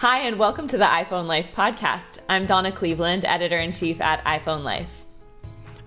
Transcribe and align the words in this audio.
Hi, 0.00 0.20
and 0.20 0.38
welcome 0.38 0.68
to 0.68 0.78
the 0.78 0.84
iPhone 0.84 1.26
Life 1.26 1.48
podcast. 1.52 2.20
I'm 2.28 2.46
Donna 2.46 2.70
Cleveland, 2.70 3.24
editor 3.24 3.58
in 3.58 3.72
chief 3.72 4.00
at 4.00 4.24
iPhone 4.24 4.62
Life. 4.62 5.04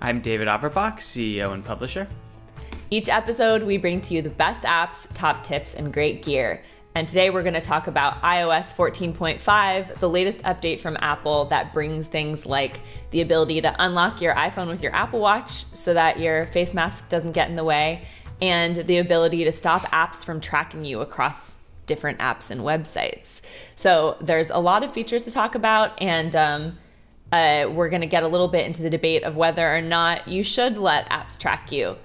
I'm 0.02 0.20
David 0.20 0.50
Averbach, 0.50 0.98
CEO 0.98 1.54
and 1.54 1.64
publisher. 1.64 2.10
Each 2.90 3.08
episode, 3.08 3.64
we 3.64 3.78
bring 3.78 4.02
to 4.02 4.14
you 4.14 4.22
the 4.22 4.30
best 4.30 4.66
apps, 4.66 5.08
top 5.14 5.46
tips, 5.46 5.76
and 5.76 5.94
great 5.94 6.24
gear. 6.24 6.62
And 6.94 7.08
today 7.08 7.30
we're 7.30 7.42
going 7.42 7.54
to 7.54 7.62
talk 7.62 7.88
about 7.88 8.22
iOS 8.22 8.76
14.5, 8.76 10.00
the 10.00 10.10
latest 10.10 10.44
update 10.44 10.82
from 10.82 10.98
Apple 11.00 11.46
that 11.46 11.74
brings 11.74 12.08
things 12.08 12.46
like 12.46 12.82
the 13.12 13.22
ability 13.22 13.62
to 13.62 13.74
unlock 13.80 14.20
your 14.20 14.36
iPhone 14.36 14.68
with 14.68 14.84
your 14.84 14.94
Apple 14.94 15.22
Watch 15.22 15.64
so 15.68 15.94
that 15.94 16.20
your 16.20 16.48
face 16.48 16.74
mask 16.74 17.08
doesn't 17.08 17.32
get 17.32 17.50
in 17.50 17.56
the 17.56 17.64
way, 17.64 18.04
and 18.42 18.76
the 18.76 18.98
ability 18.98 19.46
to 19.46 19.54
stop 19.54 19.84
apps 19.84 20.26
from 20.26 20.42
tracking 20.42 20.84
you 20.84 21.00
across 21.00 21.56
different 21.92 22.20
apps 22.20 22.50
and 22.50 22.62
websites. 22.62 23.42
So 23.76 24.16
there's 24.22 24.50
a 24.50 24.60
lot 24.60 24.82
of 24.82 24.94
features 24.94 25.26
to 25.26 25.32
talk 25.32 25.56
about, 25.56 26.02
and 26.02 26.34
um, 26.38 26.78
uh, 27.34 27.68
we're 27.70 27.90
going 27.90 28.00
to 28.00 28.08
get 28.08 28.24
a 28.24 28.30
little 28.30 28.48
bit 28.48 28.66
into 28.66 28.82
the 28.82 28.90
debate 28.90 29.24
of 29.24 29.36
whether 29.36 29.76
or 29.76 29.82
not 29.82 30.26
you 30.26 30.42
should 30.42 30.78
let 30.78 31.10
apps 31.10 31.38
track 31.38 31.70
you. 31.70 31.98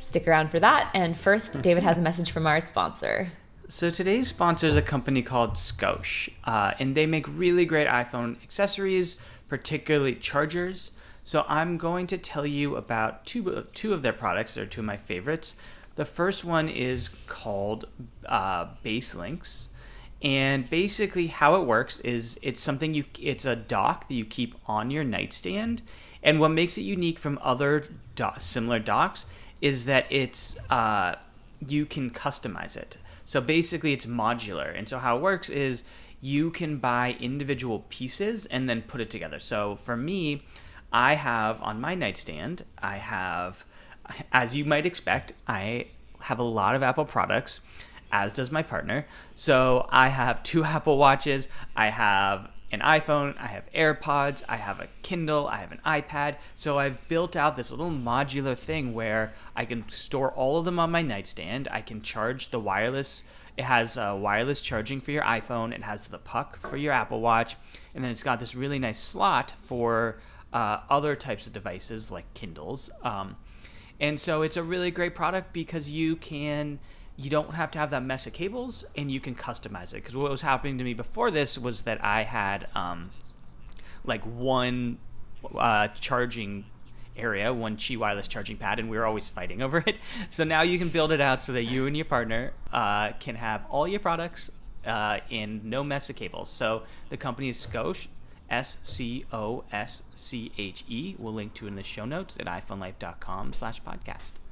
Stick 0.00 0.26
around 0.26 0.48
for 0.48 0.58
that. 0.60 0.90
And 0.94 1.14
first, 1.14 1.60
David 1.68 1.82
has 1.82 1.98
a 1.98 2.00
message 2.00 2.30
from 2.30 2.46
our 2.46 2.58
sponsor. 2.62 3.30
So 3.68 3.90
today's 3.90 4.28
sponsor 4.28 4.66
is 4.66 4.76
a 4.76 4.82
company 4.82 5.20
called 5.20 5.56
Scosche, 5.56 6.30
uh, 6.44 6.72
and 6.78 6.94
they 6.94 7.04
make 7.04 7.28
really 7.28 7.66
great 7.66 7.86
iPhone 7.86 8.42
accessories, 8.42 9.18
particularly 9.46 10.14
chargers. 10.14 10.90
So 11.22 11.44
I'm 11.48 11.76
going 11.76 12.06
to 12.06 12.16
tell 12.16 12.46
you 12.46 12.76
about 12.76 13.26
two 13.26 13.66
two 13.74 13.92
of 13.92 14.00
their 14.00 14.14
products. 14.14 14.54
They're 14.54 14.64
two 14.64 14.80
of 14.80 14.86
my 14.86 14.96
favorites. 14.96 15.54
The 15.96 16.04
first 16.04 16.44
one 16.44 16.68
is 16.68 17.10
called 17.26 17.86
uh, 18.26 18.66
BaseLynx, 18.84 19.68
and 20.22 20.68
basically 20.68 21.28
how 21.28 21.60
it 21.60 21.66
works 21.66 22.00
is 22.00 22.38
it's 22.42 22.60
something 22.60 22.94
you 22.94 23.04
it's 23.20 23.44
a 23.44 23.54
dock 23.54 24.08
that 24.08 24.14
you 24.14 24.24
keep 24.24 24.54
on 24.66 24.90
your 24.90 25.04
nightstand, 25.04 25.82
and 26.22 26.40
what 26.40 26.50
makes 26.50 26.76
it 26.78 26.82
unique 26.82 27.18
from 27.18 27.38
other 27.42 27.88
do- 28.16 28.28
similar 28.38 28.78
docks 28.78 29.26
is 29.60 29.84
that 29.86 30.06
it's 30.10 30.58
uh, 30.70 31.14
you 31.66 31.86
can 31.86 32.10
customize 32.10 32.76
it. 32.76 32.98
So 33.24 33.40
basically, 33.40 33.92
it's 33.92 34.06
modular. 34.06 34.76
And 34.76 34.88
so 34.88 34.98
how 34.98 35.16
it 35.16 35.22
works 35.22 35.48
is 35.48 35.84
you 36.20 36.50
can 36.50 36.78
buy 36.78 37.16
individual 37.20 37.84
pieces 37.88 38.46
and 38.46 38.68
then 38.68 38.82
put 38.82 39.00
it 39.00 39.10
together. 39.10 39.38
So 39.38 39.76
for 39.76 39.96
me, 39.96 40.42
I 40.92 41.14
have 41.14 41.60
on 41.62 41.80
my 41.80 41.94
nightstand, 41.94 42.64
I 42.78 42.96
have, 42.96 43.64
as 44.32 44.56
you 44.56 44.64
might 44.64 44.86
expect, 44.86 45.32
I 45.46 45.88
have 46.20 46.38
a 46.38 46.44
lot 46.44 46.74
of 46.74 46.82
Apple 46.82 47.04
products, 47.04 47.60
as 48.10 48.32
does 48.32 48.50
my 48.50 48.62
partner. 48.62 49.06
So 49.34 49.86
I 49.90 50.08
have 50.08 50.42
two 50.42 50.64
Apple 50.64 50.98
Watches, 50.98 51.48
I 51.76 51.88
have 51.88 52.50
an 52.72 52.80
iPhone, 52.80 53.38
I 53.38 53.46
have 53.46 53.70
AirPods, 53.72 54.42
I 54.48 54.56
have 54.56 54.80
a 54.80 54.88
Kindle, 55.02 55.46
I 55.46 55.58
have 55.58 55.72
an 55.72 55.80
iPad. 55.86 56.36
So 56.56 56.78
I've 56.78 57.06
built 57.08 57.36
out 57.36 57.56
this 57.56 57.70
little 57.70 57.90
modular 57.90 58.56
thing 58.56 58.94
where 58.94 59.32
I 59.54 59.64
can 59.64 59.88
store 59.90 60.32
all 60.32 60.58
of 60.58 60.64
them 60.64 60.78
on 60.78 60.90
my 60.90 61.02
nightstand. 61.02 61.68
I 61.70 61.80
can 61.80 62.02
charge 62.02 62.50
the 62.50 62.58
wireless. 62.58 63.22
It 63.56 63.64
has 63.64 63.96
uh, 63.96 64.18
wireless 64.20 64.60
charging 64.60 65.00
for 65.00 65.12
your 65.12 65.22
iPhone. 65.22 65.72
It 65.72 65.84
has 65.84 66.08
the 66.08 66.18
puck 66.18 66.58
for 66.58 66.76
your 66.76 66.92
Apple 66.92 67.20
Watch, 67.20 67.56
and 67.94 68.02
then 68.02 68.10
it's 68.10 68.24
got 68.24 68.40
this 68.40 68.56
really 68.56 68.80
nice 68.80 68.98
slot 68.98 69.54
for 69.62 70.16
uh, 70.52 70.80
other 70.90 71.14
types 71.14 71.46
of 71.46 71.52
devices 71.52 72.10
like 72.10 72.32
Kindles. 72.34 72.90
Um, 73.02 73.36
and 74.00 74.18
so 74.18 74.42
it's 74.42 74.56
a 74.56 74.62
really 74.62 74.90
great 74.90 75.14
product 75.14 75.52
because 75.52 75.92
you 75.92 76.16
can 76.16 76.78
you 77.16 77.30
don't 77.30 77.54
have 77.54 77.70
to 77.70 77.78
have 77.78 77.90
that 77.90 78.02
mess 78.02 78.26
of 78.26 78.32
cables 78.32 78.84
and 78.96 79.10
you 79.10 79.20
can 79.20 79.36
customize 79.36 79.92
it. 79.92 80.02
Because 80.02 80.16
what 80.16 80.30
was 80.30 80.42
happening 80.42 80.78
to 80.78 80.84
me 80.84 80.94
before 80.94 81.30
this 81.30 81.56
was 81.56 81.82
that 81.82 82.02
i 82.04 82.22
had 82.22 82.66
um, 82.74 83.10
like 84.04 84.22
one 84.22 84.98
uh, 85.56 85.88
charging 85.88 86.64
area 87.16 87.52
one 87.54 87.76
qi 87.76 87.96
wireless 87.96 88.26
charging 88.26 88.56
pad 88.56 88.80
and 88.80 88.90
we 88.90 88.96
were 88.96 89.06
always 89.06 89.28
fighting 89.28 89.62
over 89.66 89.82
it. 89.86 89.98
So 90.30 90.44
now 90.44 90.62
you 90.62 90.78
can 90.78 90.88
build 90.88 91.12
it 91.12 91.20
out 91.20 91.42
so 91.42 91.52
that 91.52 91.64
you 91.64 91.86
and 91.86 91.96
your 91.96 92.06
partner 92.06 92.52
uh, 92.72 93.12
can 93.20 93.36
have 93.36 93.64
all 93.70 93.86
your 93.86 94.00
products 94.00 94.50
uh, 94.86 95.20
in 95.30 95.62
no 95.64 95.82
mess 95.82 96.10
of 96.10 96.16
cables. 96.16 96.50
So 96.50 96.82
the 97.08 97.16
company 97.16 97.48
is 97.48 97.58
scosche 98.62 99.24
s-c-o-s-c-h-e 99.32 100.06
we'll 101.18 101.32
link 101.32 101.54
to 101.54 101.66
in 101.66 101.74
the 101.74 101.82
show 101.82 102.04
notes 102.04 102.36
at 102.38 102.46
iphonelife.com 102.46 103.52
slash 103.52 103.82
podcast 103.82 104.43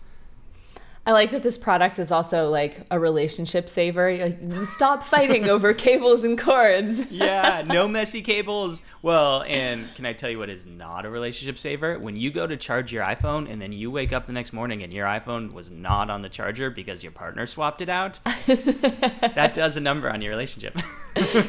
I 1.04 1.10
like 1.10 1.30
that 1.32 1.42
this 1.42 1.58
product 1.58 1.98
is 1.98 2.12
also 2.12 2.48
like 2.48 2.86
a 2.92 2.98
relationship 2.98 3.68
saver. 3.68 4.16
Like, 4.16 4.64
stop 4.66 5.02
fighting 5.02 5.48
over 5.48 5.74
cables 5.74 6.22
and 6.22 6.38
cords. 6.38 7.06
yeah, 7.10 7.64
no 7.66 7.88
messy 7.88 8.22
cables. 8.22 8.80
Well, 9.02 9.42
and 9.48 9.92
can 9.96 10.06
I 10.06 10.12
tell 10.12 10.30
you 10.30 10.38
what 10.38 10.48
is 10.48 10.64
not 10.64 11.04
a 11.04 11.10
relationship 11.10 11.58
saver? 11.58 11.98
When 11.98 12.16
you 12.16 12.30
go 12.30 12.46
to 12.46 12.56
charge 12.56 12.92
your 12.92 13.04
iPhone 13.04 13.50
and 13.50 13.60
then 13.60 13.72
you 13.72 13.90
wake 13.90 14.12
up 14.12 14.26
the 14.26 14.32
next 14.32 14.52
morning 14.52 14.84
and 14.84 14.92
your 14.92 15.06
iPhone 15.06 15.52
was 15.52 15.70
not 15.70 16.08
on 16.08 16.22
the 16.22 16.28
charger 16.28 16.70
because 16.70 17.02
your 17.02 17.10
partner 17.10 17.48
swapped 17.48 17.82
it 17.82 17.88
out, 17.88 18.20
that 18.46 19.54
does 19.54 19.76
a 19.76 19.80
number 19.80 20.08
on 20.08 20.22
your 20.22 20.30
relationship. 20.30 20.76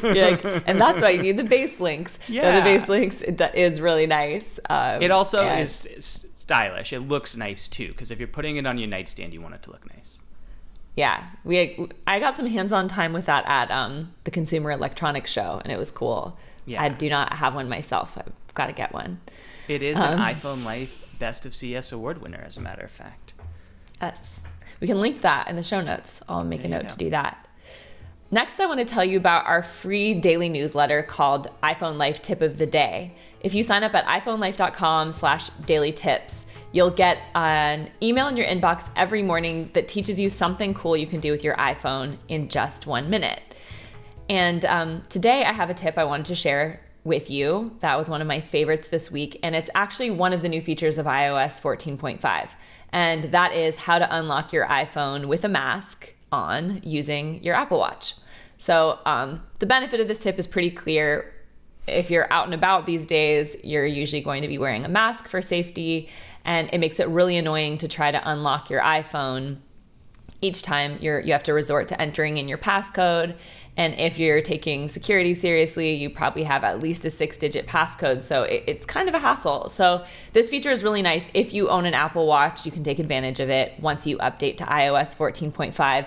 like, 0.02 0.44
and 0.66 0.80
that's 0.80 1.00
why 1.00 1.10
you 1.10 1.22
need 1.22 1.36
the 1.36 1.44
BaseLynx. 1.44 2.18
Yeah, 2.26 2.60
the 2.60 2.68
BaseLynx 2.68 3.54
is 3.54 3.80
really 3.80 4.08
nice. 4.08 4.58
Um, 4.68 5.00
it 5.00 5.12
also 5.12 5.44
and- 5.44 5.60
is 5.60 6.26
stylish. 6.44 6.92
It 6.92 7.00
looks 7.00 7.36
nice 7.36 7.68
too 7.68 7.88
because 7.88 8.10
if 8.10 8.18
you're 8.18 8.28
putting 8.28 8.56
it 8.56 8.66
on 8.66 8.76
your 8.78 8.88
nightstand, 8.88 9.32
you 9.32 9.40
want 9.40 9.54
it 9.54 9.62
to 9.62 9.70
look 9.70 9.88
nice. 9.94 10.20
Yeah, 10.94 11.24
we 11.42 11.88
I 12.06 12.20
got 12.20 12.36
some 12.36 12.46
hands-on 12.46 12.86
time 12.86 13.12
with 13.12 13.26
that 13.26 13.44
at 13.46 13.70
um, 13.70 14.12
the 14.24 14.30
Consumer 14.30 14.70
Electronics 14.70 15.30
Show, 15.30 15.60
and 15.64 15.72
it 15.72 15.78
was 15.78 15.90
cool. 15.90 16.38
Yeah. 16.66 16.82
I 16.82 16.88
do 16.88 17.08
not 17.08 17.32
have 17.32 17.54
one 17.54 17.68
myself. 17.68 18.16
I've 18.16 18.32
got 18.54 18.66
to 18.66 18.72
get 18.72 18.92
one. 18.92 19.20
It 19.66 19.82
is 19.82 19.98
um, 19.98 20.14
an 20.14 20.18
iPhone 20.20 20.64
Life 20.64 21.16
Best 21.18 21.46
of 21.46 21.54
CES 21.54 21.90
award 21.92 22.20
winner, 22.20 22.42
as 22.46 22.56
a 22.56 22.60
matter 22.60 22.84
of 22.84 22.90
fact. 22.90 23.32
Yes, 24.00 24.40
we 24.80 24.86
can 24.86 25.00
link 25.00 25.22
that 25.22 25.48
in 25.48 25.56
the 25.56 25.62
show 25.62 25.80
notes. 25.80 26.22
I'll 26.28 26.44
make 26.44 26.62
there 26.62 26.78
a 26.78 26.82
note 26.82 26.90
to 26.90 26.96
do 26.96 27.10
that. 27.10 27.48
Next, 28.34 28.58
I 28.58 28.66
want 28.66 28.80
to 28.80 28.84
tell 28.84 29.04
you 29.04 29.16
about 29.16 29.46
our 29.46 29.62
free 29.62 30.12
daily 30.12 30.48
newsletter 30.48 31.04
called 31.04 31.52
iPhone 31.62 31.98
Life 31.98 32.20
Tip 32.20 32.40
of 32.40 32.58
the 32.58 32.66
Day. 32.66 33.14
If 33.42 33.54
you 33.54 33.62
sign 33.62 33.84
up 33.84 33.94
at 33.94 34.04
iPhoneLife.com 34.06 35.12
slash 35.12 35.50
daily 35.66 35.92
tips, 35.92 36.44
you'll 36.72 36.90
get 36.90 37.18
an 37.36 37.92
email 38.02 38.26
in 38.26 38.36
your 38.36 38.48
inbox 38.48 38.90
every 38.96 39.22
morning 39.22 39.70
that 39.74 39.86
teaches 39.86 40.18
you 40.18 40.28
something 40.28 40.74
cool 40.74 40.96
you 40.96 41.06
can 41.06 41.20
do 41.20 41.30
with 41.30 41.44
your 41.44 41.54
iPhone 41.58 42.16
in 42.26 42.48
just 42.48 42.88
one 42.88 43.08
minute. 43.08 43.40
And 44.28 44.64
um, 44.64 45.04
today 45.08 45.44
I 45.44 45.52
have 45.52 45.70
a 45.70 45.74
tip 45.74 45.96
I 45.96 46.02
wanted 46.02 46.26
to 46.26 46.34
share 46.34 46.80
with 47.04 47.30
you. 47.30 47.76
That 47.82 47.96
was 47.96 48.10
one 48.10 48.20
of 48.20 48.26
my 48.26 48.40
favorites 48.40 48.88
this 48.88 49.12
week, 49.12 49.38
and 49.44 49.54
it's 49.54 49.70
actually 49.76 50.10
one 50.10 50.32
of 50.32 50.42
the 50.42 50.48
new 50.48 50.60
features 50.60 50.98
of 50.98 51.06
iOS 51.06 51.60
14.5. 51.60 52.48
And 52.90 53.24
that 53.30 53.52
is 53.52 53.76
how 53.76 54.00
to 54.00 54.12
unlock 54.12 54.52
your 54.52 54.66
iPhone 54.66 55.26
with 55.26 55.44
a 55.44 55.48
mask 55.48 56.16
on 56.32 56.80
using 56.82 57.40
your 57.44 57.54
Apple 57.54 57.78
Watch. 57.78 58.14
So 58.64 58.98
um, 59.04 59.42
the 59.58 59.66
benefit 59.66 60.00
of 60.00 60.08
this 60.08 60.18
tip 60.18 60.38
is 60.38 60.46
pretty 60.46 60.70
clear. 60.70 61.30
If 61.86 62.10
you're 62.10 62.32
out 62.32 62.46
and 62.46 62.54
about 62.54 62.86
these 62.86 63.04
days, 63.04 63.54
you're 63.62 63.84
usually 63.84 64.22
going 64.22 64.40
to 64.40 64.48
be 64.48 64.56
wearing 64.56 64.86
a 64.86 64.88
mask 64.88 65.28
for 65.28 65.42
safety, 65.42 66.08
and 66.46 66.70
it 66.72 66.78
makes 66.78 66.98
it 66.98 67.06
really 67.08 67.36
annoying 67.36 67.76
to 67.76 67.88
try 67.88 68.10
to 68.10 68.26
unlock 68.26 68.70
your 68.70 68.80
iPhone 68.80 69.58
each 70.40 70.62
time 70.62 70.98
you're 71.00 71.20
you 71.20 71.32
have 71.32 71.42
to 71.42 71.52
resort 71.54 71.88
to 71.88 72.00
entering 72.00 72.38
in 72.38 72.48
your 72.48 72.56
passcode. 72.58 73.36
And 73.76 73.94
if 73.94 74.18
you're 74.18 74.42
taking 74.42 74.88
security 74.88 75.32
seriously 75.32 75.94
you 75.94 76.10
probably 76.10 76.42
have 76.42 76.64
at 76.64 76.80
least 76.80 77.04
a 77.06 77.10
six 77.10 77.38
digit 77.38 77.66
passcode. 77.66 78.20
So 78.20 78.42
it, 78.42 78.64
it's 78.66 78.84
kind 78.84 79.08
of 79.08 79.14
a 79.14 79.18
hassle. 79.18 79.70
So 79.70 80.04
this 80.32 80.50
feature 80.50 80.70
is 80.70 80.84
really 80.84 81.00
nice. 81.00 81.26
If 81.32 81.54
you 81.54 81.70
own 81.70 81.86
an 81.86 81.94
apple 81.94 82.26
watch 82.26 82.66
you 82.66 82.72
can 82.72 82.84
take 82.84 82.98
advantage 82.98 83.40
of 83.40 83.48
it 83.48 83.78
once 83.80 84.06
you 84.06 84.18
update 84.18 84.58
to 84.58 84.64
ios 84.64 85.16
14.5 85.16 86.06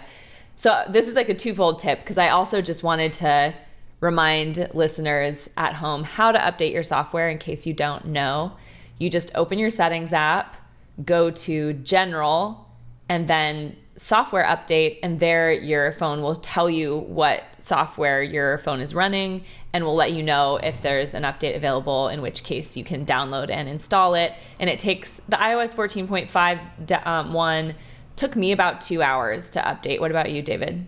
so 0.58 0.84
this 0.90 1.08
is 1.08 1.14
like 1.14 1.30
a 1.30 1.36
twofold 1.36 1.78
tip 1.78 2.00
because 2.00 2.18
I 2.18 2.30
also 2.30 2.62
just 2.62 2.84
wanted 2.84 3.14
to 3.14 3.54
remind 4.02 4.70
listeners 4.74 5.50
at 5.56 5.76
home 5.76 6.04
how 6.04 6.32
to 6.32 6.40
update 6.40 6.74
your 6.74 6.84
software 6.84 7.30
in 7.30 7.38
case 7.38 7.68
you 7.68 7.76
don't 7.76 8.08
know. 8.08 8.54
You 8.98 9.12
just 9.12 9.32
open 9.36 9.60
your 9.60 9.70
settings 9.70 10.12
app, 10.12 10.58
go 11.06 11.30
to 11.30 11.74
general, 11.74 12.68
and 13.08 13.28
then 13.28 13.76
software 13.98 14.44
update, 14.46 14.98
and 15.04 15.20
there 15.20 15.52
your 15.52 15.92
phone 15.92 16.24
will 16.24 16.36
tell 16.36 16.70
you 16.70 16.98
what 16.98 17.44
software 17.60 18.24
your 18.24 18.58
phone 18.58 18.82
is 18.82 18.96
running 18.96 19.44
and 19.74 19.84
will 19.84 19.96
let 19.96 20.12
you 20.12 20.24
know 20.24 20.58
if 20.58 20.82
there's 20.82 21.14
an 21.14 21.22
update 21.22 21.56
available, 21.56 22.08
in 22.08 22.20
which 22.24 22.44
case 22.44 22.76
you 22.76 22.84
can 22.84 23.06
download 23.06 23.52
and 23.52 23.70
install 23.70 24.16
it. 24.16 24.34
And 24.60 24.72
it 24.72 24.80
takes 24.80 25.22
the 25.30 25.38
iOS 25.38 25.76
14.5 25.76 27.08
um, 27.08 27.34
one 27.34 27.76
took 28.18 28.36
me 28.36 28.52
about 28.52 28.82
two 28.82 29.02
hours 29.02 29.50
to 29.52 29.62
update. 29.62 30.00
What 30.00 30.12
about 30.12 30.32
you, 30.32 30.42
David? 30.42 30.88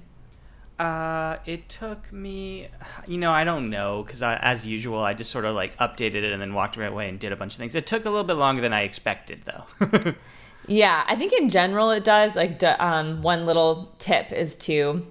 Uh, 0.79 1.37
it 1.45 1.67
took 1.67 2.11
me, 2.11 2.67
you 3.05 3.17
know, 3.17 3.31
I 3.31 3.43
don't 3.43 3.69
know 3.69 4.03
because 4.03 4.23
as 4.23 4.65
usual, 4.65 4.99
I 4.99 5.13
just 5.13 5.29
sort 5.29 5.43
of 5.43 5.53
like 5.53 5.77
updated 5.77 6.23
it 6.23 6.31
and 6.31 6.41
then 6.41 6.53
walked 6.53 6.77
right 6.77 6.91
away 6.91 7.09
and 7.09 7.19
did 7.19 7.31
a 7.33 7.35
bunch 7.35 7.53
of 7.53 7.57
things. 7.57 7.75
It 7.75 7.85
took 7.85 8.05
a 8.05 8.09
little 8.09 8.23
bit 8.23 8.35
longer 8.35 8.61
than 8.61 8.71
I 8.71 8.83
expected, 8.83 9.43
though. 9.43 10.15
yeah, 10.67 11.03
I 11.05 11.15
think 11.17 11.33
in 11.33 11.49
general 11.49 11.91
it 11.91 12.05
does. 12.05 12.35
Like, 12.35 12.63
um, 12.63 13.21
one 13.21 13.45
little 13.45 13.93
tip 13.99 14.31
is 14.31 14.55
to 14.57 15.05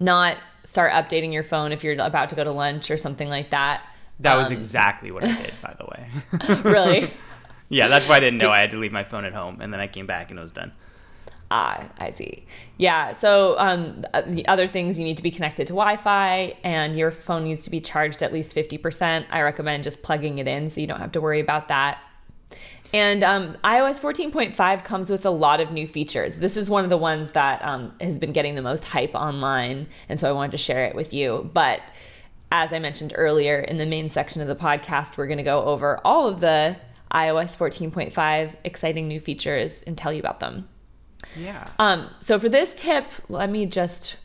not 0.00 0.38
start 0.64 0.92
updating 0.92 1.32
your 1.32 1.42
phone 1.42 1.70
if 1.70 1.84
you're 1.84 2.00
about 2.00 2.30
to 2.30 2.34
go 2.34 2.42
to 2.42 2.50
lunch 2.50 2.90
or 2.90 2.96
something 2.96 3.28
like 3.28 3.50
that. 3.50 3.82
That 4.20 4.36
was 4.36 4.48
um, 4.48 4.54
exactly 4.54 5.10
what 5.10 5.24
I 5.24 5.42
did, 5.42 5.52
by 5.62 5.74
the 5.78 5.84
way. 5.84 6.62
really? 6.70 7.10
yeah, 7.68 7.88
that's 7.88 8.08
why 8.08 8.16
I 8.16 8.20
didn't 8.20 8.40
know 8.40 8.50
I 8.50 8.60
had 8.60 8.70
to 8.70 8.78
leave 8.78 8.92
my 8.92 9.04
phone 9.04 9.24
at 9.24 9.34
home, 9.34 9.60
and 9.60 9.72
then 9.72 9.80
I 9.80 9.88
came 9.88 10.06
back 10.06 10.30
and 10.30 10.38
it 10.38 10.42
was 10.42 10.52
done. 10.52 10.72
Ah, 11.56 11.88
I 11.98 12.10
see. 12.10 12.44
Yeah. 12.78 13.12
So 13.12 13.56
um, 13.60 14.04
the 14.26 14.44
other 14.48 14.66
things 14.66 14.98
you 14.98 15.04
need 15.04 15.16
to 15.18 15.22
be 15.22 15.30
connected 15.30 15.68
to 15.68 15.72
Wi-Fi, 15.72 16.56
and 16.64 16.96
your 16.96 17.12
phone 17.12 17.44
needs 17.44 17.62
to 17.62 17.70
be 17.70 17.80
charged 17.80 18.24
at 18.24 18.32
least 18.32 18.52
fifty 18.54 18.76
percent. 18.76 19.26
I 19.30 19.40
recommend 19.42 19.84
just 19.84 20.02
plugging 20.02 20.38
it 20.38 20.48
in, 20.48 20.68
so 20.68 20.80
you 20.80 20.88
don't 20.88 20.98
have 20.98 21.12
to 21.12 21.20
worry 21.20 21.38
about 21.38 21.68
that. 21.68 22.00
And 22.92 23.22
um, 23.22 23.56
iOS 23.64 24.00
14.5 24.00 24.84
comes 24.84 25.10
with 25.10 25.26
a 25.26 25.30
lot 25.30 25.60
of 25.60 25.72
new 25.72 25.86
features. 25.86 26.36
This 26.36 26.56
is 26.56 26.70
one 26.70 26.84
of 26.84 26.90
the 26.90 26.96
ones 26.96 27.32
that 27.32 27.64
um, 27.64 27.92
has 28.00 28.20
been 28.20 28.32
getting 28.32 28.56
the 28.56 28.62
most 28.62 28.84
hype 28.84 29.14
online, 29.14 29.86
and 30.08 30.18
so 30.18 30.28
I 30.28 30.32
wanted 30.32 30.52
to 30.52 30.58
share 30.58 30.84
it 30.86 30.96
with 30.96 31.14
you. 31.14 31.48
But 31.54 31.82
as 32.50 32.72
I 32.72 32.80
mentioned 32.80 33.12
earlier 33.16 33.60
in 33.60 33.78
the 33.78 33.86
main 33.86 34.08
section 34.08 34.42
of 34.42 34.48
the 34.48 34.56
podcast, 34.56 35.16
we're 35.16 35.28
going 35.28 35.38
to 35.38 35.44
go 35.44 35.62
over 35.62 36.00
all 36.04 36.26
of 36.26 36.40
the 36.40 36.76
iOS 37.12 37.56
14.5 37.56 38.56
exciting 38.64 39.06
new 39.06 39.20
features 39.20 39.84
and 39.84 39.96
tell 39.96 40.12
you 40.12 40.18
about 40.18 40.40
them. 40.40 40.68
Yeah. 41.36 41.68
Um, 41.78 42.10
so 42.20 42.38
for 42.38 42.48
this 42.48 42.74
tip, 42.74 43.06
let 43.28 43.50
me 43.50 43.66
just 43.66 44.16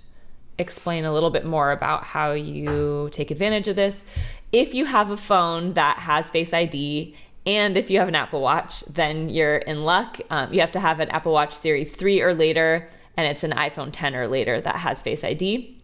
explain 0.57 1.05
a 1.05 1.13
little 1.13 1.29
bit 1.29 1.45
more 1.45 1.71
about 1.71 2.03
how 2.03 2.31
you 2.33 3.09
take 3.11 3.31
advantage 3.31 3.67
of 3.67 3.75
this. 3.75 4.03
If 4.51 4.73
you 4.73 4.85
have 4.85 5.11
a 5.11 5.17
phone 5.17 5.73
that 5.73 5.99
has 5.99 6.29
Face 6.29 6.53
ID 6.53 7.15
and 7.45 7.77
if 7.77 7.89
you 7.89 7.99
have 7.99 8.07
an 8.07 8.15
Apple 8.15 8.41
Watch, 8.41 8.81
then 8.81 9.29
you're 9.29 9.57
in 9.57 9.83
luck. 9.83 10.19
Um, 10.29 10.53
you 10.53 10.59
have 10.59 10.71
to 10.73 10.79
have 10.79 10.99
an 10.99 11.09
Apple 11.09 11.31
Watch 11.31 11.53
Series 11.53 11.91
3 11.91 12.21
or 12.21 12.33
later, 12.33 12.87
and 13.17 13.27
it's 13.27 13.43
an 13.43 13.51
iPhone 13.51 13.89
10 13.91 14.15
or 14.15 14.27
later 14.27 14.59
that 14.61 14.75
has 14.75 15.01
Face 15.01 15.23
ID. 15.23 15.75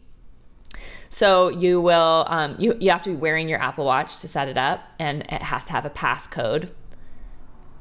So 1.10 1.48
you 1.48 1.80
will 1.80 2.26
um, 2.28 2.56
you 2.60 2.76
you 2.80 2.92
have 2.92 3.04
to 3.04 3.12
be 3.12 3.16
wearing 3.16 3.48
your 3.48 3.62
Apple 3.62 3.86
Watch 3.86 4.20
to 4.20 4.28
set 4.28 4.50
it 4.50 4.58
up, 4.58 4.82
and 5.00 5.22
it 5.22 5.42
has 5.42 5.66
to 5.68 5.72
have 5.72 5.86
a 5.86 5.90
passcode 5.90 6.70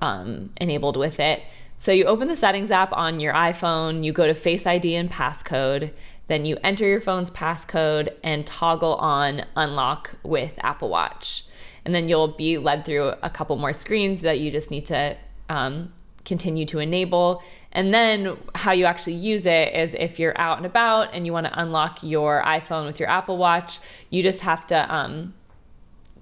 um, 0.00 0.50
enabled 0.60 0.96
with 0.96 1.18
it. 1.18 1.42
So 1.84 1.92
you 1.92 2.06
open 2.06 2.28
the 2.28 2.36
settings 2.36 2.70
app 2.70 2.94
on 2.94 3.20
your 3.20 3.34
iPhone, 3.34 4.04
you 4.06 4.12
go 4.14 4.26
to 4.26 4.34
Face 4.34 4.66
ID 4.66 4.94
and 4.94 5.10
passcode, 5.10 5.92
then 6.28 6.46
you 6.46 6.56
enter 6.64 6.86
your 6.86 7.02
phone's 7.02 7.30
passcode 7.30 8.10
and 8.22 8.46
toggle 8.46 8.94
on 8.94 9.44
unlock 9.54 10.16
with 10.22 10.54
Apple 10.62 10.88
Watch. 10.88 11.44
And 11.84 11.94
then 11.94 12.08
you'll 12.08 12.28
be 12.28 12.56
led 12.56 12.86
through 12.86 13.12
a 13.22 13.28
couple 13.28 13.56
more 13.56 13.74
screens 13.74 14.22
that 14.22 14.40
you 14.40 14.50
just 14.50 14.70
need 14.70 14.86
to 14.86 15.18
um, 15.50 15.92
continue 16.24 16.64
to 16.64 16.78
enable. 16.78 17.42
And 17.70 17.92
then 17.92 18.38
how 18.54 18.72
you 18.72 18.86
actually 18.86 19.16
use 19.16 19.44
it 19.44 19.74
is 19.74 19.94
if 19.94 20.18
you're 20.18 20.40
out 20.40 20.56
and 20.56 20.64
about 20.64 21.12
and 21.12 21.26
you 21.26 21.34
want 21.34 21.48
to 21.48 21.60
unlock 21.60 22.02
your 22.02 22.42
iPhone 22.46 22.86
with 22.86 22.98
your 22.98 23.10
Apple 23.10 23.36
Watch, 23.36 23.78
you 24.08 24.22
just 24.22 24.40
have 24.40 24.66
to. 24.68 24.90
Um, 24.90 25.34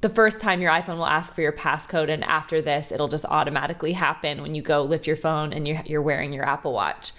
the 0.03 0.09
first 0.09 0.41
time 0.41 0.61
your 0.61 0.73
iPhone 0.73 0.97
will 0.97 1.07
ask 1.07 1.33
for 1.33 1.43
your 1.43 1.53
passcode, 1.53 2.11
and 2.11 2.25
after 2.25 2.61
this, 2.61 2.91
it'll 2.91 3.09
just 3.09 3.25
automatically 3.25 3.93
happen 3.93 4.43
when 4.43 4.55
you 4.55 4.61
go 4.61 4.83
lift 4.83 5.07
your 5.07 5.17
phone 5.17 5.53
and 5.53 5.67
you're, 5.87 6.03
wearing 6.03 6.33
your 6.33 6.45
Apple 6.45 6.73
Watch. 6.73 7.13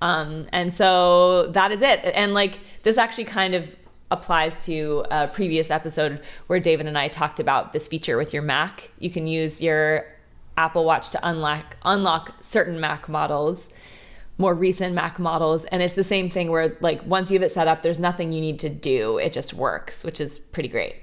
Um, 0.00 0.46
and 0.50 0.72
so 0.72 1.48
that 1.48 1.70
is 1.70 1.82
it. 1.82 2.00
And 2.02 2.32
like 2.32 2.58
this 2.82 2.96
actually 2.96 3.24
kind 3.24 3.54
of 3.54 3.76
applies 4.10 4.64
to 4.64 5.04
a 5.10 5.28
previous 5.28 5.70
episode 5.70 6.20
where 6.46 6.58
David 6.58 6.86
and 6.86 6.96
I 6.96 7.08
talked 7.08 7.40
about 7.40 7.74
this 7.74 7.86
feature 7.86 8.16
with 8.16 8.32
your 8.32 8.42
Mac. 8.42 8.90
You 8.98 9.10
can 9.10 9.26
use 9.26 9.62
your 9.62 10.06
Apple 10.56 10.86
Watch 10.86 11.10
to 11.10 11.20
unlock 11.22 11.76
unlock 11.84 12.42
certain 12.42 12.80
Mac 12.80 13.06
models, 13.06 13.68
more 14.38 14.54
recent 14.54 14.94
Mac 14.94 15.18
models, 15.18 15.66
and 15.66 15.82
it's 15.82 15.94
the 15.94 16.02
same 16.02 16.30
thing 16.30 16.50
where 16.50 16.74
like 16.80 17.04
once 17.04 17.30
you 17.30 17.38
have 17.38 17.44
it 17.44 17.52
set 17.52 17.68
up, 17.68 17.82
there's 17.82 17.98
nothing 17.98 18.32
you 18.32 18.40
need 18.40 18.58
to 18.60 18.70
do. 18.70 19.18
It 19.18 19.34
just 19.34 19.52
works, 19.52 20.04
which 20.04 20.22
is 20.22 20.38
pretty 20.38 20.70
great. 20.70 20.96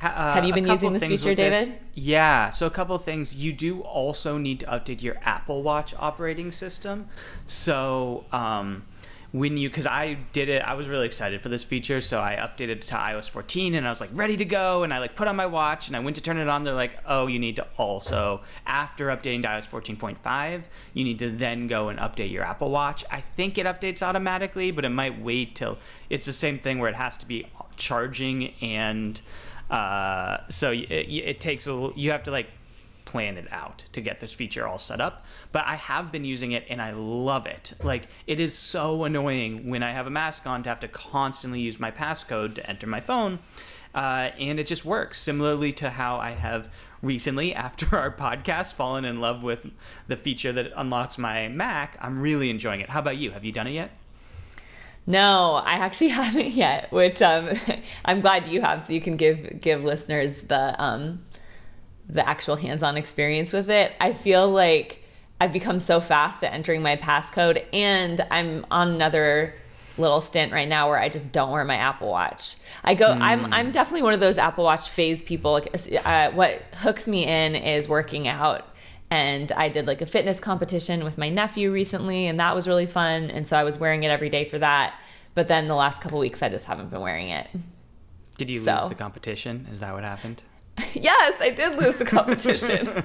Uh, 0.00 0.34
have 0.34 0.44
you 0.44 0.52
been 0.52 0.66
using 0.66 0.92
this 0.92 1.06
feature, 1.06 1.34
David? 1.34 1.68
This. 1.68 1.78
Yeah. 1.94 2.50
So 2.50 2.66
a 2.66 2.70
couple 2.70 2.96
things. 2.98 3.34
You 3.36 3.52
do 3.52 3.80
also 3.80 4.36
need 4.36 4.60
to 4.60 4.66
update 4.66 5.02
your 5.02 5.16
Apple 5.22 5.62
Watch 5.62 5.94
operating 5.98 6.52
system. 6.52 7.08
So 7.46 8.24
um, 8.30 8.84
when 9.32 9.56
you 9.56 9.68
because 9.68 9.86
I 9.86 10.18
did 10.32 10.48
it, 10.48 10.62
I 10.62 10.74
was 10.74 10.88
really 10.88 11.06
excited 11.06 11.40
for 11.40 11.48
this 11.48 11.64
feature, 11.64 12.00
so 12.00 12.20
I 12.20 12.36
updated 12.36 12.82
to 12.82 12.94
iOS 12.94 13.28
14 13.28 13.74
and 13.74 13.86
I 13.86 13.90
was 13.90 14.00
like 14.00 14.10
ready 14.12 14.36
to 14.36 14.44
go, 14.44 14.82
and 14.82 14.92
I 14.92 14.98
like 14.98 15.16
put 15.16 15.28
on 15.28 15.36
my 15.36 15.46
watch 15.46 15.88
and 15.88 15.96
I 15.96 16.00
went 16.00 16.16
to 16.16 16.22
turn 16.22 16.38
it 16.38 16.48
on. 16.48 16.64
They're 16.64 16.74
like, 16.74 16.98
oh, 17.06 17.26
you 17.26 17.38
need 17.38 17.56
to 17.56 17.66
also 17.76 18.42
after 18.66 19.08
updating 19.08 19.42
to 19.42 19.48
iOS 19.48 19.68
14.5, 19.68 20.62
you 20.94 21.04
need 21.04 21.18
to 21.18 21.30
then 21.30 21.68
go 21.68 21.88
and 21.88 21.98
update 21.98 22.30
your 22.30 22.44
Apple 22.44 22.70
Watch. 22.70 23.04
I 23.10 23.20
think 23.20 23.58
it 23.58 23.66
updates 23.66 24.02
automatically, 24.02 24.70
but 24.70 24.84
it 24.84 24.90
might 24.90 25.20
wait 25.20 25.54
till 25.54 25.78
it's 26.08 26.26
the 26.26 26.32
same 26.32 26.58
thing 26.58 26.78
where 26.78 26.88
it 26.88 26.96
has 26.96 27.16
to 27.18 27.26
be 27.26 27.46
charging 27.76 28.54
and 28.62 29.20
uh, 29.70 30.38
so 30.48 30.70
it, 30.70 30.90
it 30.90 31.40
takes 31.40 31.66
a 31.66 31.90
you 31.96 32.10
have 32.10 32.22
to 32.24 32.30
like 32.30 32.48
plan 33.06 33.38
it 33.38 33.46
out 33.50 33.84
to 33.92 34.02
get 34.02 34.20
this 34.20 34.34
feature 34.34 34.66
all 34.66 34.78
set 34.78 35.00
up. 35.00 35.24
But 35.52 35.64
I 35.66 35.76
have 35.76 36.12
been 36.12 36.24
using 36.24 36.52
it 36.52 36.66
and 36.68 36.82
I 36.82 36.92
love 36.92 37.46
it. 37.46 37.72
Like, 37.82 38.08
it 38.26 38.38
is 38.38 38.52
so 38.52 39.04
annoying 39.04 39.70
when 39.70 39.82
I 39.82 39.92
have 39.92 40.06
a 40.06 40.10
mask 40.10 40.46
on 40.46 40.62
to 40.64 40.68
have 40.68 40.80
to 40.80 40.88
constantly 40.88 41.60
use 41.60 41.80
my 41.80 41.90
passcode 41.90 42.56
to 42.56 42.68
enter 42.68 42.86
my 42.86 43.00
phone. 43.00 43.38
Uh, 43.94 44.30
and 44.38 44.58
it 44.60 44.66
just 44.66 44.84
works. 44.84 45.18
Similarly 45.18 45.72
to 45.74 45.88
how 45.88 46.18
I 46.18 46.32
have 46.32 46.68
recently, 47.00 47.54
after 47.66 47.96
our 47.96 48.14
podcast, 48.14 48.74
fallen 48.74 49.06
in 49.06 49.20
love 49.20 49.42
with 49.42 49.60
the 50.08 50.16
feature 50.16 50.52
that 50.52 50.72
unlocks 50.76 51.16
my 51.16 51.48
Mac. 51.48 51.96
I'm 52.00 52.20
really 52.20 52.50
enjoying 52.50 52.80
it. 52.80 52.90
How 52.90 53.00
about 53.00 53.16
you? 53.16 53.30
Have 53.30 53.44
you 53.44 53.52
done 53.52 53.68
it 53.68 53.72
yet? 53.72 53.92
No, 55.06 55.62
I 55.64 55.74
actually 55.74 56.08
haven't 56.20 56.50
yet, 56.50 56.90
which 56.92 57.22
um, 57.22 57.50
I'm 58.04 58.20
glad 58.20 58.46
you 58.46 58.60
have, 58.60 58.82
so 58.82 58.92
you 58.92 59.00
can 59.00 59.16
give 59.16 59.60
give 59.60 59.84
listeners 59.84 60.42
the 60.42 60.80
um, 60.82 61.22
the 62.08 62.26
actual 62.28 62.56
hands-on 62.56 62.96
experience 62.96 63.52
with 63.52 63.68
it. 63.68 63.92
I 64.00 64.12
feel 64.12 64.48
like 64.50 65.02
I've 65.40 65.52
become 65.52 65.80
so 65.80 66.00
fast 66.00 66.42
at 66.44 66.52
entering 66.52 66.82
my 66.82 66.96
passcode, 66.96 67.64
and 67.72 68.26
I'm 68.30 68.66
on 68.70 68.90
another 68.90 69.54
little 69.98 70.20
stint 70.20 70.52
right 70.52 70.68
now 70.68 70.88
where 70.88 70.98
I 70.98 71.08
just 71.08 71.32
don't 71.32 71.50
wear 71.50 71.64
my 71.64 71.76
Apple 71.76 72.08
Watch. 72.08 72.56
I 72.84 72.94
go. 72.94 73.08
Mm. 73.08 73.20
I'm 73.20 73.52
I'm 73.52 73.70
definitely 73.70 74.02
one 74.02 74.14
of 74.14 74.20
those 74.20 74.38
Apple 74.38 74.64
Watch 74.64 74.88
phase 74.88 75.22
people. 75.22 75.52
Like, 75.52 75.74
uh, 76.04 76.30
what 76.32 76.62
hooks 76.74 77.06
me 77.06 77.26
in 77.26 77.54
is 77.54 77.88
working 77.88 78.28
out. 78.28 78.66
And 79.10 79.52
I 79.52 79.68
did 79.68 79.86
like 79.86 80.02
a 80.02 80.06
fitness 80.06 80.40
competition 80.40 81.04
with 81.04 81.16
my 81.16 81.28
nephew 81.28 81.70
recently, 81.72 82.26
and 82.26 82.40
that 82.40 82.54
was 82.54 82.66
really 82.66 82.86
fun. 82.86 83.30
And 83.30 83.46
so 83.46 83.56
I 83.56 83.64
was 83.64 83.78
wearing 83.78 84.02
it 84.02 84.08
every 84.08 84.28
day 84.28 84.44
for 84.44 84.58
that. 84.58 84.94
But 85.34 85.48
then 85.48 85.68
the 85.68 85.74
last 85.74 86.00
couple 86.00 86.18
weeks, 86.18 86.42
I 86.42 86.48
just 86.48 86.66
haven't 86.66 86.90
been 86.90 87.00
wearing 87.00 87.28
it. 87.28 87.48
Did 88.36 88.50
you 88.50 88.60
so. 88.60 88.74
lose 88.74 88.88
the 88.88 88.94
competition? 88.94 89.66
Is 89.70 89.80
that 89.80 89.94
what 89.94 90.02
happened? 90.02 90.42
yes, 90.94 91.40
I 91.40 91.50
did 91.50 91.78
lose 91.78 91.96
the 91.96 92.04
competition. 92.04 93.04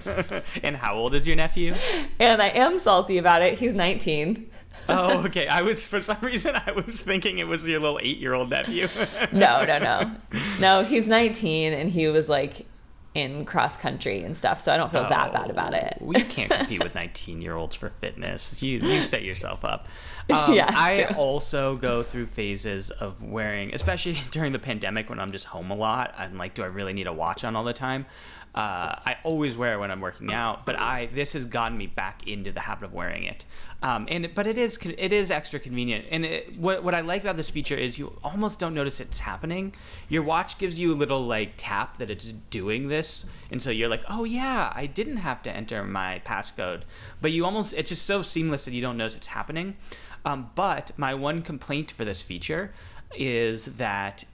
and 0.64 0.76
how 0.76 0.96
old 0.96 1.16
is 1.16 1.26
your 1.26 1.36
nephew? 1.36 1.76
And 2.20 2.42
I 2.42 2.48
am 2.48 2.78
salty 2.78 3.18
about 3.18 3.42
it. 3.42 3.58
He's 3.60 3.74
19. 3.74 4.50
oh, 4.90 5.20
okay. 5.26 5.48
I 5.48 5.62
was 5.62 5.88
for 5.88 6.02
some 6.02 6.18
reason 6.22 6.56
I 6.56 6.72
was 6.72 7.00
thinking 7.00 7.38
it 7.38 7.48
was 7.48 7.66
your 7.66 7.80
little 7.80 8.00
eight-year-old 8.02 8.50
nephew. 8.50 8.88
no, 9.32 9.64
no, 9.66 9.78
no, 9.78 10.12
no. 10.60 10.84
He's 10.84 11.08
19, 11.08 11.74
and 11.74 11.90
he 11.90 12.08
was 12.08 12.28
like 12.28 12.66
in 13.14 13.44
cross 13.44 13.76
country 13.76 14.24
and 14.24 14.38
stuff, 14.38 14.62
so 14.62 14.74
I 14.74 14.78
don't 14.78 14.90
feel 14.90 15.02
oh, 15.06 15.10
that 15.10 15.34
bad 15.34 15.50
about 15.50 15.74
it. 15.74 15.98
we 16.00 16.16
can't 16.16 16.50
compete 16.60 16.82
with 16.82 16.96
19 16.96 17.42
year 17.42 17.56
olds 17.56 17.76
for 17.76 17.90
fitness. 17.90 18.62
You 18.64 18.80
you 18.80 19.04
set 19.04 19.24
yourself 19.24 19.66
up. 19.66 19.88
Um, 20.30 20.54
yeah, 20.54 20.70
I 20.74 21.04
true. 21.04 21.18
also 21.18 21.76
go 21.76 22.04
through 22.04 22.28
phases 22.28 22.90
of 22.90 23.22
wearing, 23.22 23.74
especially 23.74 24.14
during 24.32 24.54
the 24.54 24.60
pandemic 24.60 25.10
when 25.10 25.20
I'm 25.20 25.34
just 25.34 25.46
home 25.46 25.72
a 25.72 25.76
lot. 25.76 26.14
I'm 26.18 26.38
like, 26.38 26.54
do 26.54 26.64
I 26.64 26.68
really 26.68 26.94
need 26.94 27.08
a 27.08 27.12
watch 27.12 27.44
on 27.44 27.54
all 27.58 27.66
the 27.66 27.74
time? 27.74 28.06
Uh, 28.54 29.00
I 29.06 29.16
always 29.24 29.56
wear 29.56 29.80
when 29.80 29.92
I'm 29.92 30.02
working 30.02 30.34
out, 30.34 30.66
but 30.66 30.78
I 30.78 31.06
this 31.14 31.32
has 31.34 31.46
gotten 31.46 31.78
me 31.78 31.88
back 31.88 32.28
into 32.28 32.52
the 32.52 32.60
habit 32.60 32.84
of 32.84 32.94
wearing 32.94 33.24
it. 33.24 33.46
Um, 33.82 34.08
and 34.10 34.30
but 34.36 34.46
it 34.46 34.58
is 34.58 34.78
it 34.84 35.14
is 35.14 35.32
extra 35.32 35.58
convenient. 35.58 36.06
And 36.12 36.26
it, 36.26 36.58
what 36.58 36.84
what 36.84 36.94
I 36.94 37.00
like 37.00 37.22
about 37.22 37.38
this 37.38 37.50
feature 37.50 37.78
is 37.78 37.98
you 37.98 38.20
almost 38.26 38.60
don't 38.60 38.74
notice 38.74 39.00
it's 39.00 39.20
happening. 39.20 39.74
Your 40.10 40.24
watch 40.24 40.58
gives 40.58 40.78
you 40.78 40.94
a 40.94 40.96
little 40.96 41.22
like 41.22 41.54
tap 41.56 41.98
that 42.00 42.10
it's 42.10 42.34
doing 42.50 42.90
this, 42.90 43.26
and 43.52 43.62
so 43.62 43.70
you're 43.70 43.88
like, 43.88 44.04
oh 44.10 44.26
yeah, 44.26 44.74
I 44.76 44.86
didn't 44.86 45.18
have 45.18 45.42
to 45.44 45.52
enter 45.52 45.82
my 45.86 46.22
passcode. 46.26 46.82
But 47.22 47.32
you 47.32 47.46
almost 47.46 47.74
it's 47.74 47.90
just 47.90 48.06
so 48.06 48.22
seamless 48.22 48.66
that 48.66 48.74
you 48.74 48.82
don't 48.82 48.98
notice 48.98 49.16
it's 49.16 49.28
happening. 49.28 49.78
Um, 50.26 50.52
but 50.56 50.92
my 50.98 51.14
one 51.14 51.42
complaint 51.42 51.92
for 51.92 52.04
this 52.04 52.22
feature 52.22 52.74
is 53.16 53.66
that 53.78 54.26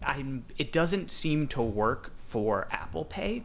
I'm 0.00 0.44
it 0.58 0.72
doesn't 0.72 1.10
seem 1.10 1.48
to 1.48 1.62
work 1.62 2.12
for 2.18 2.68
Apple 2.70 3.04
Pay 3.04 3.42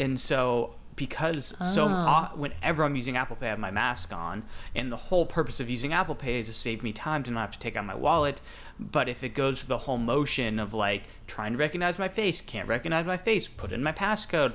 and 0.00 0.20
so 0.20 0.74
because 0.96 1.54
oh. 1.60 1.64
so 1.64 1.88
uh, 1.88 2.28
whenever 2.30 2.84
I'm 2.84 2.96
using 2.96 3.16
Apple 3.16 3.36
Pay, 3.36 3.46
I 3.46 3.50
have 3.50 3.58
my 3.58 3.70
mask 3.70 4.12
on, 4.12 4.44
and 4.74 4.90
the 4.90 4.96
whole 4.96 5.24
purpose 5.24 5.60
of 5.60 5.70
using 5.70 5.92
Apple 5.92 6.14
Pay 6.14 6.40
is 6.40 6.48
to 6.48 6.52
save 6.52 6.82
me 6.82 6.92
time 6.92 7.22
to 7.22 7.30
not 7.30 7.40
have 7.40 7.52
to 7.52 7.58
take 7.58 7.76
out 7.76 7.86
my 7.86 7.94
wallet. 7.94 8.40
But 8.78 9.08
if 9.08 9.22
it 9.22 9.30
goes 9.30 9.60
through 9.60 9.68
the 9.68 9.78
whole 9.78 9.98
motion 9.98 10.58
of 10.58 10.74
like 10.74 11.04
trying 11.26 11.52
to 11.52 11.58
recognize 11.58 11.98
my 11.98 12.08
face, 12.08 12.40
can't 12.40 12.68
recognize 12.68 13.06
my 13.06 13.16
face, 13.16 13.48
put 13.48 13.72
in 13.72 13.82
my 13.82 13.92
passcode, 13.92 14.54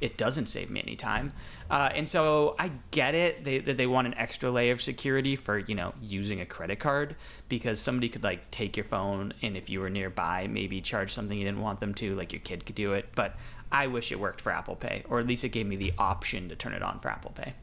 it 0.00 0.16
doesn't 0.16 0.46
save 0.46 0.70
me 0.70 0.80
any 0.80 0.96
time. 0.96 1.32
Uh, 1.70 1.90
and 1.94 2.08
so 2.08 2.54
I 2.58 2.70
get 2.90 3.14
it. 3.14 3.44
They 3.44 3.58
they 3.58 3.86
want 3.86 4.06
an 4.06 4.14
extra 4.14 4.50
layer 4.50 4.72
of 4.72 4.82
security 4.82 5.36
for 5.36 5.58
you 5.58 5.74
know 5.74 5.94
using 6.02 6.40
a 6.40 6.46
credit 6.46 6.78
card 6.80 7.16
because 7.48 7.80
somebody 7.80 8.08
could 8.08 8.22
like 8.22 8.50
take 8.50 8.76
your 8.76 8.84
phone 8.84 9.32
and 9.42 9.56
if 9.56 9.68
you 9.68 9.80
were 9.80 9.90
nearby, 9.90 10.48
maybe 10.48 10.80
charge 10.80 11.12
something 11.12 11.36
you 11.36 11.44
didn't 11.44 11.60
want 11.60 11.80
them 11.80 11.94
to, 11.94 12.14
like 12.14 12.32
your 12.32 12.40
kid 12.40 12.64
could 12.66 12.74
do 12.74 12.92
it. 12.92 13.06
But 13.14 13.36
I 13.70 13.86
wish 13.86 14.12
it 14.12 14.20
worked 14.20 14.40
for 14.40 14.50
Apple 14.50 14.76
Pay, 14.76 15.04
or 15.08 15.18
at 15.18 15.26
least 15.26 15.44
it 15.44 15.50
gave 15.50 15.66
me 15.66 15.76
the 15.76 15.92
option 15.98 16.48
to 16.48 16.56
turn 16.56 16.72
it 16.72 16.82
on 16.82 16.98
for 17.00 17.08
Apple 17.08 17.32
Pay. 17.34 17.54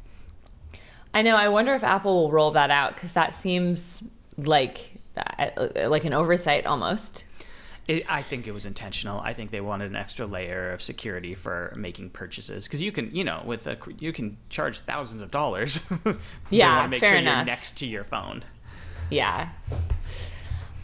I 1.14 1.22
know. 1.22 1.36
I 1.36 1.48
wonder 1.48 1.74
if 1.74 1.84
Apple 1.84 2.14
will 2.16 2.32
roll 2.32 2.52
that 2.52 2.72
out 2.72 2.96
because 2.96 3.14
that 3.14 3.34
seems 3.34 4.04
like 4.38 5.00
uh, 5.18 5.50
like 5.88 6.04
an 6.04 6.14
oversight 6.14 6.66
almost. 6.66 7.26
It, 7.88 8.04
I 8.10 8.24
think 8.24 8.48
it 8.48 8.52
was 8.52 8.66
intentional. 8.66 9.20
I 9.20 9.34
think 9.34 9.52
they 9.52 9.62
wanted 9.62 9.92
an 9.92 9.96
extra 9.96 10.26
layer 10.26 10.74
of 10.74 10.82
security 10.82 11.36
for 11.36 11.72
making 11.78 12.10
purchases 12.10 12.66
because 12.66 12.82
you 12.82 12.92
can, 12.92 13.16
you 13.16 13.24
know, 13.24 13.44
with 13.46 13.68
a 13.68 13.78
you 14.00 14.12
can 14.12 14.38
charge 14.50 14.80
thousands 14.80 15.22
of 15.22 15.32
dollars. 15.32 15.86
yeah, 16.50 16.88
fair 16.90 17.00
sure 17.00 17.16
enough. 17.16 17.46
next 17.46 17.78
to 17.78 17.86
your 17.86 18.04
phone. 18.04 18.44
Yeah. 19.10 19.50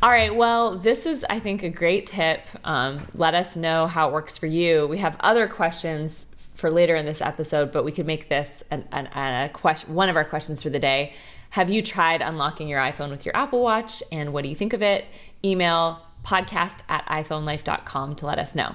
All 0.03 0.09
right. 0.09 0.35
Well, 0.35 0.79
this 0.79 1.05
is, 1.05 1.23
I 1.29 1.39
think, 1.39 1.61
a 1.61 1.69
great 1.69 2.07
tip. 2.07 2.41
Um, 2.63 3.07
let 3.13 3.35
us 3.35 3.55
know 3.55 3.85
how 3.85 4.09
it 4.09 4.13
works 4.13 4.35
for 4.35 4.47
you. 4.47 4.87
We 4.87 4.97
have 4.97 5.15
other 5.19 5.47
questions 5.47 6.25
for 6.55 6.71
later 6.71 6.95
in 6.95 7.05
this 7.05 7.21
episode, 7.21 7.71
but 7.71 7.85
we 7.85 7.91
could 7.91 8.07
make 8.07 8.27
this 8.27 8.63
an, 8.71 8.87
an, 8.91 9.07
a 9.13 9.49
question, 9.49 9.93
one 9.93 10.09
of 10.09 10.15
our 10.15 10.25
questions 10.25 10.63
for 10.63 10.69
the 10.69 10.79
day. 10.79 11.13
Have 11.51 11.69
you 11.69 11.83
tried 11.83 12.21
unlocking 12.21 12.67
your 12.67 12.79
iPhone 12.79 13.11
with 13.11 13.25
your 13.25 13.37
Apple 13.37 13.61
Watch, 13.61 14.01
and 14.11 14.33
what 14.33 14.41
do 14.41 14.49
you 14.49 14.55
think 14.55 14.73
of 14.73 14.81
it? 14.81 15.05
Email 15.43 16.01
podcast 16.23 16.81
at 16.89 17.05
iPhoneLife.com 17.05 18.15
to 18.15 18.25
let 18.25 18.39
us 18.39 18.55
know. 18.55 18.73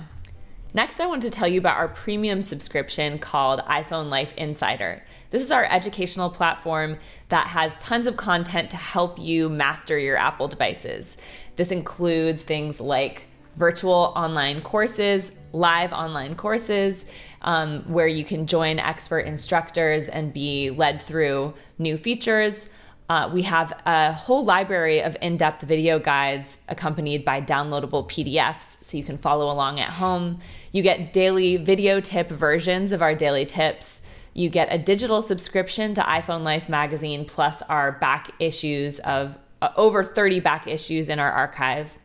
Next, 0.77 1.01
I 1.01 1.07
want 1.07 1.23
to 1.23 1.31
tell 1.31 1.49
you 1.49 1.59
about 1.59 1.79
our 1.79 1.89
premium 1.89 2.43
subscription 2.43 3.19
called 3.19 3.61
iPhone 3.61 4.11
Life 4.11 4.35
Insider. 4.37 5.03
This 5.31 5.43
is 5.43 5.51
our 5.51 5.65
educational 5.65 6.29
platform 6.29 6.99
that 7.31 7.47
has 7.47 7.75
tons 7.77 8.07
of 8.07 8.19
content 8.19 8.69
to 8.73 8.77
help 8.77 9.19
you 9.19 9.49
master 9.49 9.99
your 9.99 10.19
Apple 10.19 10.49
devices. 10.49 11.17
This 11.57 11.71
includes 11.71 12.43
things 12.43 12.79
like 12.79 13.27
virtual 13.57 14.13
online 14.17 14.61
courses, 14.61 15.33
live 15.55 15.95
online 15.95 16.35
courses, 16.35 17.07
um, 17.41 17.83
where 17.91 18.07
you 18.07 18.23
can 18.23 18.47
join 18.47 18.79
expert 18.79 19.21
instructors 19.21 20.09
and 20.09 20.31
be 20.31 20.69
led 20.69 21.01
through 21.01 21.55
new 21.79 21.97
features. 21.97 22.69
Uh, 23.09 23.31
we 23.33 23.43
have 23.43 23.73
a 23.87 24.13
whole 24.13 24.45
library 24.45 25.01
of 25.01 25.17
in 25.23 25.37
depth 25.37 25.63
video 25.63 25.99
guides 25.99 26.59
accompanied 26.69 27.25
by 27.25 27.41
downloadable 27.41 28.09
PDFs 28.09 28.85
so 28.85 28.97
you 28.97 29.05
can 29.05 29.17
follow 29.17 29.51
along 29.51 29.79
at 29.79 29.91
home. 29.91 30.41
You 30.73 30.83
get 30.83 31.13
daily 31.13 31.57
video 31.57 32.01
tip 32.01 32.29
versions 32.29 32.91
of 32.91 33.03
our 33.03 33.15
daily 33.15 33.47
tips. 33.47 34.01
You 34.35 34.49
get 34.49 34.69
a 34.73 34.79
digital 34.79 35.23
subscription 35.23 35.95
to 35.95 36.01
iPhone 36.03 36.43
Life 36.43 36.69
magazine 36.69 37.25
plus 37.25 37.63
our 37.63 37.93
back 37.93 38.33
issues 38.41 38.99
of 39.01 39.39
uh, 39.63 39.69
over 39.77 40.03
30 40.03 40.41
back 40.41 40.67
issues 40.67 41.09
in 41.09 41.21
our 41.21 41.31
archive. 41.31 41.97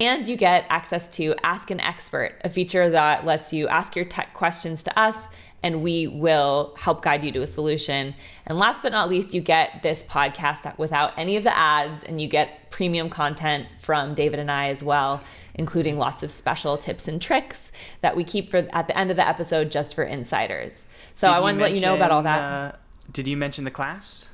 And 0.00 0.28
you 0.28 0.36
get 0.36 0.64
access 0.68 1.08
to 1.16 1.34
Ask 1.42 1.72
an 1.72 1.80
Expert, 1.80 2.40
a 2.44 2.50
feature 2.50 2.88
that 2.90 3.26
lets 3.26 3.52
you 3.52 3.66
ask 3.66 3.96
your 3.96 4.04
tech 4.04 4.32
questions 4.32 4.84
to 4.84 4.96
us 4.96 5.28
and 5.62 5.82
we 5.82 6.06
will 6.06 6.74
help 6.78 7.02
guide 7.02 7.24
you 7.24 7.32
to 7.32 7.42
a 7.42 7.46
solution. 7.46 8.14
And 8.46 8.58
last 8.58 8.82
but 8.82 8.92
not 8.92 9.08
least, 9.08 9.34
you 9.34 9.40
get 9.40 9.82
this 9.82 10.04
podcast 10.04 10.78
without 10.78 11.12
any 11.18 11.36
of 11.36 11.42
the 11.42 11.56
ads 11.56 12.04
and 12.04 12.20
you 12.20 12.28
get 12.28 12.70
premium 12.70 13.10
content 13.10 13.66
from 13.80 14.14
David 14.14 14.38
and 14.38 14.50
I 14.50 14.68
as 14.68 14.84
well, 14.84 15.22
including 15.54 15.98
lots 15.98 16.22
of 16.22 16.30
special 16.30 16.76
tips 16.76 17.08
and 17.08 17.20
tricks 17.20 17.72
that 18.00 18.16
we 18.16 18.24
keep 18.24 18.50
for 18.50 18.68
at 18.72 18.86
the 18.86 18.96
end 18.96 19.10
of 19.10 19.16
the 19.16 19.26
episode 19.26 19.70
just 19.70 19.94
for 19.94 20.04
insiders. 20.04 20.86
So 21.14 21.26
did 21.26 21.34
I 21.34 21.40
wanted 21.40 21.58
to 21.58 21.62
let 21.64 21.74
you 21.74 21.80
know 21.80 21.96
about 21.96 22.10
all 22.12 22.22
that. 22.22 22.42
Uh, 22.42 22.76
did 23.12 23.26
you 23.26 23.36
mention 23.36 23.64
the 23.64 23.70
class? 23.70 24.30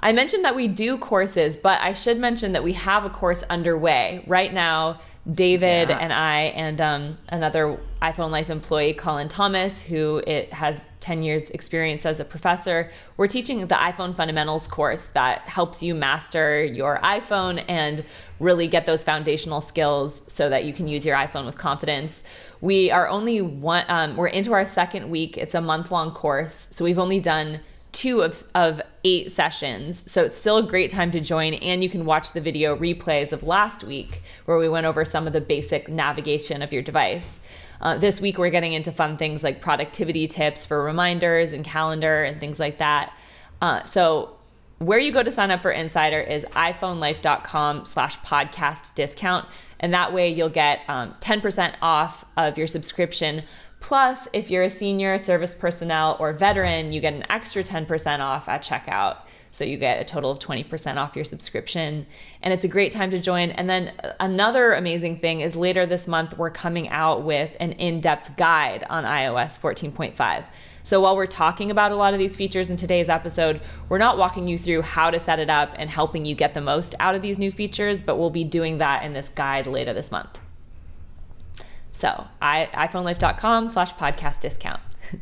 I 0.00 0.12
mentioned 0.12 0.44
that 0.44 0.54
we 0.54 0.68
do 0.68 0.96
courses, 0.96 1.56
but 1.56 1.80
I 1.80 1.92
should 1.92 2.18
mention 2.18 2.52
that 2.52 2.62
we 2.62 2.74
have 2.74 3.04
a 3.04 3.10
course 3.10 3.42
underway 3.44 4.22
right 4.26 4.52
now. 4.52 5.00
David 5.32 5.90
yeah. 5.90 5.98
and 5.98 6.12
I 6.12 6.40
and 6.54 6.80
um, 6.80 7.18
another 7.28 7.78
iPhone 8.00 8.30
Life 8.30 8.48
employee, 8.48 8.94
Colin 8.94 9.28
Thomas, 9.28 9.82
who 9.82 10.22
it 10.26 10.52
has 10.54 10.82
10 11.00 11.22
years 11.22 11.50
experience 11.50 12.06
as 12.06 12.18
a 12.18 12.24
professor, 12.24 12.90
we're 13.16 13.28
teaching 13.28 13.60
the 13.66 13.74
iPhone 13.74 14.16
fundamentals 14.16 14.68
course 14.68 15.06
that 15.14 15.40
helps 15.42 15.82
you 15.82 15.94
master 15.94 16.64
your 16.64 16.98
iPhone 17.02 17.62
and 17.68 18.04
really 18.40 18.66
get 18.66 18.86
those 18.86 19.04
foundational 19.04 19.60
skills 19.60 20.22
so 20.28 20.48
that 20.48 20.64
you 20.64 20.72
can 20.72 20.88
use 20.88 21.04
your 21.04 21.16
iPhone 21.16 21.44
with 21.44 21.58
confidence. 21.58 22.22
We 22.60 22.90
are 22.90 23.06
only 23.08 23.42
one, 23.42 23.84
um, 23.88 24.16
we're 24.16 24.28
into 24.28 24.52
our 24.52 24.64
second 24.64 25.10
week. 25.10 25.36
It's 25.36 25.54
a 25.54 25.60
month 25.60 25.90
long 25.90 26.12
course. 26.12 26.68
So 26.70 26.84
we've 26.84 26.98
only 26.98 27.20
done 27.20 27.60
two 27.98 28.22
of, 28.22 28.44
of 28.54 28.80
eight 29.02 29.32
sessions. 29.32 30.04
So 30.06 30.24
it's 30.24 30.38
still 30.38 30.58
a 30.58 30.62
great 30.62 30.88
time 30.88 31.10
to 31.10 31.18
join. 31.18 31.54
And 31.54 31.82
you 31.82 31.90
can 31.90 32.04
watch 32.04 32.32
the 32.32 32.40
video 32.40 32.76
replays 32.76 33.32
of 33.32 33.42
last 33.42 33.82
week 33.82 34.22
where 34.44 34.56
we 34.56 34.68
went 34.68 34.86
over 34.86 35.04
some 35.04 35.26
of 35.26 35.32
the 35.32 35.40
basic 35.40 35.88
navigation 35.88 36.62
of 36.62 36.72
your 36.72 36.82
device. 36.82 37.40
Uh, 37.80 37.98
this 37.98 38.20
week, 38.20 38.38
we're 38.38 38.50
getting 38.50 38.72
into 38.72 38.92
fun 38.92 39.16
things 39.16 39.42
like 39.42 39.60
productivity 39.60 40.28
tips 40.28 40.64
for 40.64 40.84
reminders 40.84 41.52
and 41.52 41.64
calendar 41.64 42.22
and 42.22 42.38
things 42.38 42.60
like 42.60 42.78
that. 42.78 43.12
Uh, 43.60 43.82
so 43.82 44.36
where 44.78 45.00
you 45.00 45.10
go 45.10 45.24
to 45.24 45.30
sign 45.32 45.50
up 45.50 45.60
for 45.60 45.72
Insider 45.72 46.20
is 46.20 46.44
iPhoneLife.com 46.52 47.84
slash 47.84 48.16
podcast 48.20 48.94
discount. 48.94 49.44
And 49.80 49.92
that 49.92 50.12
way 50.12 50.28
you'll 50.28 50.50
get 50.50 50.80
um, 50.86 51.16
10% 51.20 51.74
off 51.82 52.24
of 52.36 52.56
your 52.56 52.68
subscription 52.68 53.42
Plus, 53.80 54.28
if 54.32 54.50
you're 54.50 54.64
a 54.64 54.70
senior 54.70 55.18
service 55.18 55.54
personnel 55.54 56.16
or 56.18 56.32
veteran, 56.32 56.92
you 56.92 57.00
get 57.00 57.14
an 57.14 57.24
extra 57.30 57.62
10% 57.62 58.20
off 58.20 58.48
at 58.48 58.62
checkout. 58.62 59.18
So 59.50 59.64
you 59.64 59.78
get 59.78 60.00
a 60.00 60.04
total 60.04 60.30
of 60.30 60.38
20% 60.38 60.96
off 60.96 61.16
your 61.16 61.24
subscription. 61.24 62.06
And 62.42 62.52
it's 62.52 62.64
a 62.64 62.68
great 62.68 62.92
time 62.92 63.10
to 63.10 63.18
join. 63.18 63.50
And 63.50 63.68
then 63.68 63.92
another 64.20 64.72
amazing 64.74 65.20
thing 65.20 65.40
is 65.40 65.56
later 65.56 65.86
this 65.86 66.06
month, 66.06 66.36
we're 66.36 66.50
coming 66.50 66.88
out 66.90 67.24
with 67.24 67.56
an 67.58 67.72
in 67.72 68.00
depth 68.00 68.36
guide 68.36 68.84
on 68.90 69.04
iOS 69.04 69.58
14.5. 69.58 70.44
So 70.82 71.00
while 71.00 71.16
we're 71.16 71.26
talking 71.26 71.70
about 71.70 71.92
a 71.92 71.96
lot 71.96 72.14
of 72.14 72.18
these 72.18 72.36
features 72.36 72.70
in 72.70 72.76
today's 72.76 73.08
episode, 73.08 73.60
we're 73.88 73.98
not 73.98 74.18
walking 74.18 74.48
you 74.48 74.58
through 74.58 74.82
how 74.82 75.10
to 75.10 75.18
set 75.18 75.38
it 75.38 75.50
up 75.50 75.72
and 75.76 75.90
helping 75.90 76.24
you 76.24 76.34
get 76.34 76.54
the 76.54 76.60
most 76.60 76.94
out 77.00 77.14
of 77.14 77.22
these 77.22 77.38
new 77.38 77.52
features, 77.52 78.00
but 78.00 78.16
we'll 78.16 78.30
be 78.30 78.44
doing 78.44 78.78
that 78.78 79.02
in 79.02 79.12
this 79.12 79.28
guide 79.28 79.66
later 79.66 79.92
this 79.92 80.10
month. 80.10 80.40
So 81.98 82.28
I, 82.40 82.68
iPhoneLife.com 82.74 83.70
slash 83.70 83.92
podcast 83.94 84.38
discount. 84.38 84.80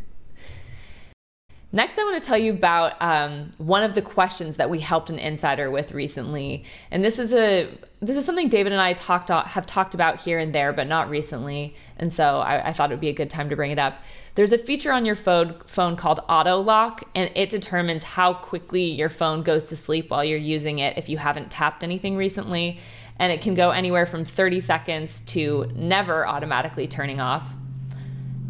Next, 1.72 1.98
I 1.98 2.04
want 2.04 2.22
to 2.22 2.26
tell 2.26 2.36
you 2.36 2.52
about 2.52 3.00
um, 3.00 3.50
one 3.56 3.82
of 3.82 3.94
the 3.94 4.02
questions 4.02 4.56
that 4.56 4.68
we 4.68 4.80
helped 4.80 5.08
an 5.08 5.18
insider 5.18 5.70
with 5.70 5.92
recently, 5.92 6.64
and 6.90 7.02
this 7.02 7.18
is 7.18 7.32
a 7.32 7.70
this 8.00 8.18
is 8.18 8.26
something 8.26 8.50
David 8.50 8.72
and 8.72 8.80
I 8.80 8.92
talked 8.92 9.30
have 9.30 9.64
talked 9.64 9.94
about 9.94 10.20
here 10.20 10.38
and 10.38 10.54
there, 10.54 10.74
but 10.74 10.86
not 10.86 11.08
recently. 11.08 11.74
And 11.96 12.12
so 12.12 12.40
I, 12.40 12.68
I 12.68 12.72
thought 12.74 12.90
it 12.90 12.94
would 12.94 13.00
be 13.00 13.08
a 13.08 13.14
good 13.14 13.30
time 13.30 13.48
to 13.48 13.56
bring 13.56 13.70
it 13.70 13.78
up. 13.78 14.02
There's 14.34 14.52
a 14.52 14.58
feature 14.58 14.92
on 14.92 15.06
your 15.06 15.16
phone 15.16 15.54
phone 15.66 15.96
called 15.96 16.20
Auto 16.28 16.60
Lock, 16.60 17.04
and 17.14 17.30
it 17.34 17.48
determines 17.48 18.04
how 18.04 18.34
quickly 18.34 18.84
your 18.84 19.08
phone 19.08 19.42
goes 19.42 19.70
to 19.70 19.76
sleep 19.76 20.10
while 20.10 20.22
you're 20.22 20.38
using 20.38 20.78
it 20.78 20.98
if 20.98 21.08
you 21.08 21.16
haven't 21.16 21.50
tapped 21.50 21.82
anything 21.82 22.18
recently 22.18 22.78
and 23.18 23.32
it 23.32 23.40
can 23.40 23.54
go 23.54 23.70
anywhere 23.70 24.06
from 24.06 24.24
30 24.24 24.60
seconds 24.60 25.22
to 25.22 25.70
never 25.74 26.26
automatically 26.26 26.86
turning 26.86 27.20
off. 27.20 27.56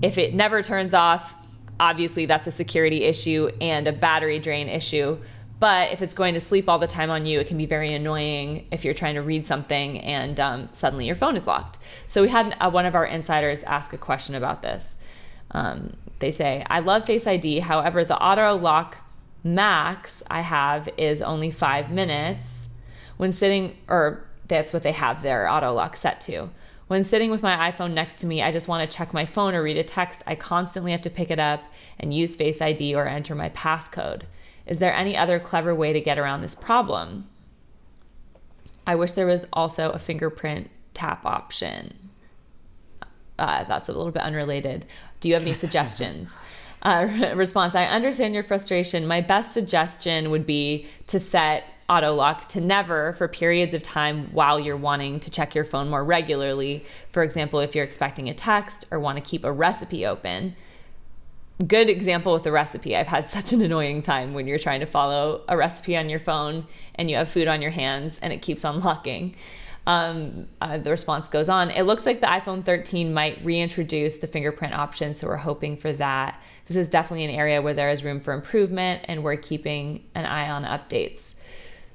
If 0.03 0.19
it 0.19 0.35
never 0.35 0.63
turns 0.63 0.93
off, 0.93 1.35
obviously 1.79 2.27
that's 2.27 2.47
a 2.47 2.51
security 2.51 3.05
issue 3.05 3.51
and 3.61 3.87
a 3.87 3.93
battery 3.93 4.39
drain 4.39 4.69
issue. 4.69 5.19
But 5.59 5.93
if 5.93 6.03
it's 6.03 6.13
going 6.13 6.35
to 6.35 6.41
sleep 6.41 6.69
all 6.69 6.79
the 6.79 6.87
time 6.87 7.11
on 7.11 7.25
you, 7.25 7.41
it 7.41 7.49
can 7.49 7.57
be 7.57 7.65
very 7.65 7.95
annoying 7.95 8.67
if 8.71 8.85
you're 8.85 8.95
trying 8.95 9.15
to 9.15 9.23
read 9.23 9.47
something 9.47 9.99
and 10.01 10.39
um, 10.39 10.69
suddenly 10.73 11.07
your 11.07 11.17
phone 11.17 11.37
is 11.37 11.47
locked. 11.47 11.79
So 12.09 12.21
we 12.21 12.29
had 12.29 12.55
uh, 12.61 12.71
one 12.71 12.85
of 12.85 12.95
our 12.95 13.07
insiders 13.07 13.63
ask 13.63 13.93
a 13.93 13.99
question 13.99 14.35
about 14.35 14.61
this. 14.63 14.95
Um, 15.53 15.97
they 16.19 16.31
say, 16.31 16.65
I 16.69 16.81
love 16.81 17.07
Face 17.07 17.27
ID. 17.27 17.61
However, 17.61 18.05
the 18.05 18.19
auto 18.19 18.57
lock 18.57 18.99
max 19.45 20.23
I 20.29 20.43
have 20.43 20.89
is 20.99 21.23
only 21.23 21.51
five 21.51 21.91
minutes. 21.91 22.69
When 23.17 23.33
sitting, 23.33 23.77
or 23.89 24.27
that's 24.49 24.73
what 24.73 24.83
they 24.83 24.93
have 24.93 25.23
their 25.23 25.49
auto 25.49 25.73
lock 25.73 25.97
set 25.97 26.21
to. 26.23 26.51
When 26.89 27.03
sitting 27.03 27.31
with 27.31 27.43
my 27.43 27.71
iPhone 27.71 27.95
next 27.95 28.21
to 28.21 28.27
me, 28.27 28.43
I 28.43 28.53
just 28.53 28.69
want 28.69 28.89
to 28.89 28.97
check 28.97 29.13
my 29.13 29.27
phone 29.27 29.55
or 29.55 29.63
read 29.63 29.77
a 29.77 29.83
text. 29.83 30.23
I 30.27 30.37
constantly 30.37 30.93
have 30.93 31.03
to 31.03 31.11
pick 31.11 31.31
it 31.31 31.41
up 31.41 31.65
and 31.99 32.15
use 32.15 32.37
Face 32.37 32.63
ID 32.63 32.95
or 32.95 33.09
enter 33.09 33.35
my 33.35 33.49
passcode. 33.51 34.23
Is 34.67 34.79
there 34.79 34.95
any 34.95 35.17
other 35.17 35.41
clever 35.41 35.75
way 35.75 35.93
to 35.93 36.01
get 36.01 36.19
around 36.19 36.43
this 36.43 36.55
problem? 36.55 37.29
I 38.87 38.95
wish 38.95 39.13
there 39.13 39.27
was 39.27 39.47
also 39.53 39.91
a 39.91 39.99
fingerprint 39.99 40.71
tap 40.95 41.27
option. 41.27 42.11
Uh, 43.39 43.65
that's 43.65 43.89
a 43.89 43.93
little 43.93 44.13
bit 44.13 44.23
unrelated. 44.23 44.87
Do 45.21 45.29
you 45.29 45.35
have 45.35 45.43
any 45.43 45.55
suggestions? 45.65 46.37
Uh, 46.83 47.33
response 47.35 47.75
I 47.75 47.87
understand 47.87 48.35
your 48.35 48.45
frustration. 48.45 49.07
My 49.09 49.21
best 49.21 49.53
suggestion 49.53 50.31
would 50.31 50.47
be 50.47 50.87
to 51.09 51.19
set 51.19 51.65
auto 51.89 52.15
lock 52.15 52.49
to 52.49 52.61
never 52.61 53.13
for 53.15 53.29
periods 53.29 53.75
of 53.75 53.83
time 53.83 54.29
while 54.33 54.59
you're 54.59 54.77
wanting 54.77 55.21
to 55.21 55.31
check 55.31 55.55
your 55.55 55.65
phone 55.65 55.89
more 55.89 56.05
regularly. 56.05 56.85
For 57.13 57.23
example, 57.23 57.61
if 57.61 57.75
you're 57.75 57.85
expecting 57.85 58.29
a 58.29 58.35
text 58.35 58.87
or 58.91 58.99
want 58.99 59.17
to 59.19 59.23
keep 59.23 59.45
a 59.45 59.53
recipe 59.53 60.05
open. 60.05 60.57
Good 61.67 61.89
example 61.89 62.33
with 62.33 62.43
the 62.43 62.53
recipe. 62.53 62.97
I've 62.97 63.07
had 63.07 63.31
such 63.31 63.53
an 63.53 63.63
annoying 63.63 64.03
time 64.03 64.35
when 64.35 64.47
you're 64.47 64.59
trying 64.59 64.81
to 64.81 64.87
follow 64.87 65.43
a 65.49 65.57
recipe 65.57 65.97
on 65.97 66.09
your 66.09 66.21
phone 66.21 66.67
and 66.97 67.11
you 67.11 67.17
have 67.17 67.31
food 67.31 67.49
on 67.49 67.63
your 67.63 67.71
hands 67.71 68.19
and 68.21 68.33
it 68.33 68.43
keeps 68.43 68.65
unlocking. 68.65 69.37
Um, 69.87 70.49
uh, 70.61 70.79
the 70.79 70.91
response 70.91 71.29
goes 71.29 71.49
on. 71.49 71.71
It 71.71 71.83
looks 71.83 72.07
like 72.07 72.21
the 72.21 72.27
iPhone 72.27 72.65
13 72.65 73.15
might 73.15 73.43
reintroduce 73.45 74.19
the 74.19 74.27
fingerprint 74.27 74.75
option, 74.75 75.15
so 75.15 75.29
we're 75.29 75.37
hoping 75.37 75.77
for 75.77 75.93
that. 75.93 76.43
This 76.67 76.77
is 76.77 76.91
definitely 76.91 77.25
an 77.25 77.31
area 77.31 77.63
where 77.63 77.73
there 77.73 77.91
is 77.91 78.03
room 78.03 78.19
for 78.19 78.33
improvement, 78.33 79.03
and 79.05 79.23
we're 79.23 79.37
keeping 79.37 80.05
an 80.17 80.27
eye 80.27 80.51
on 80.51 80.65
updates. 80.65 81.36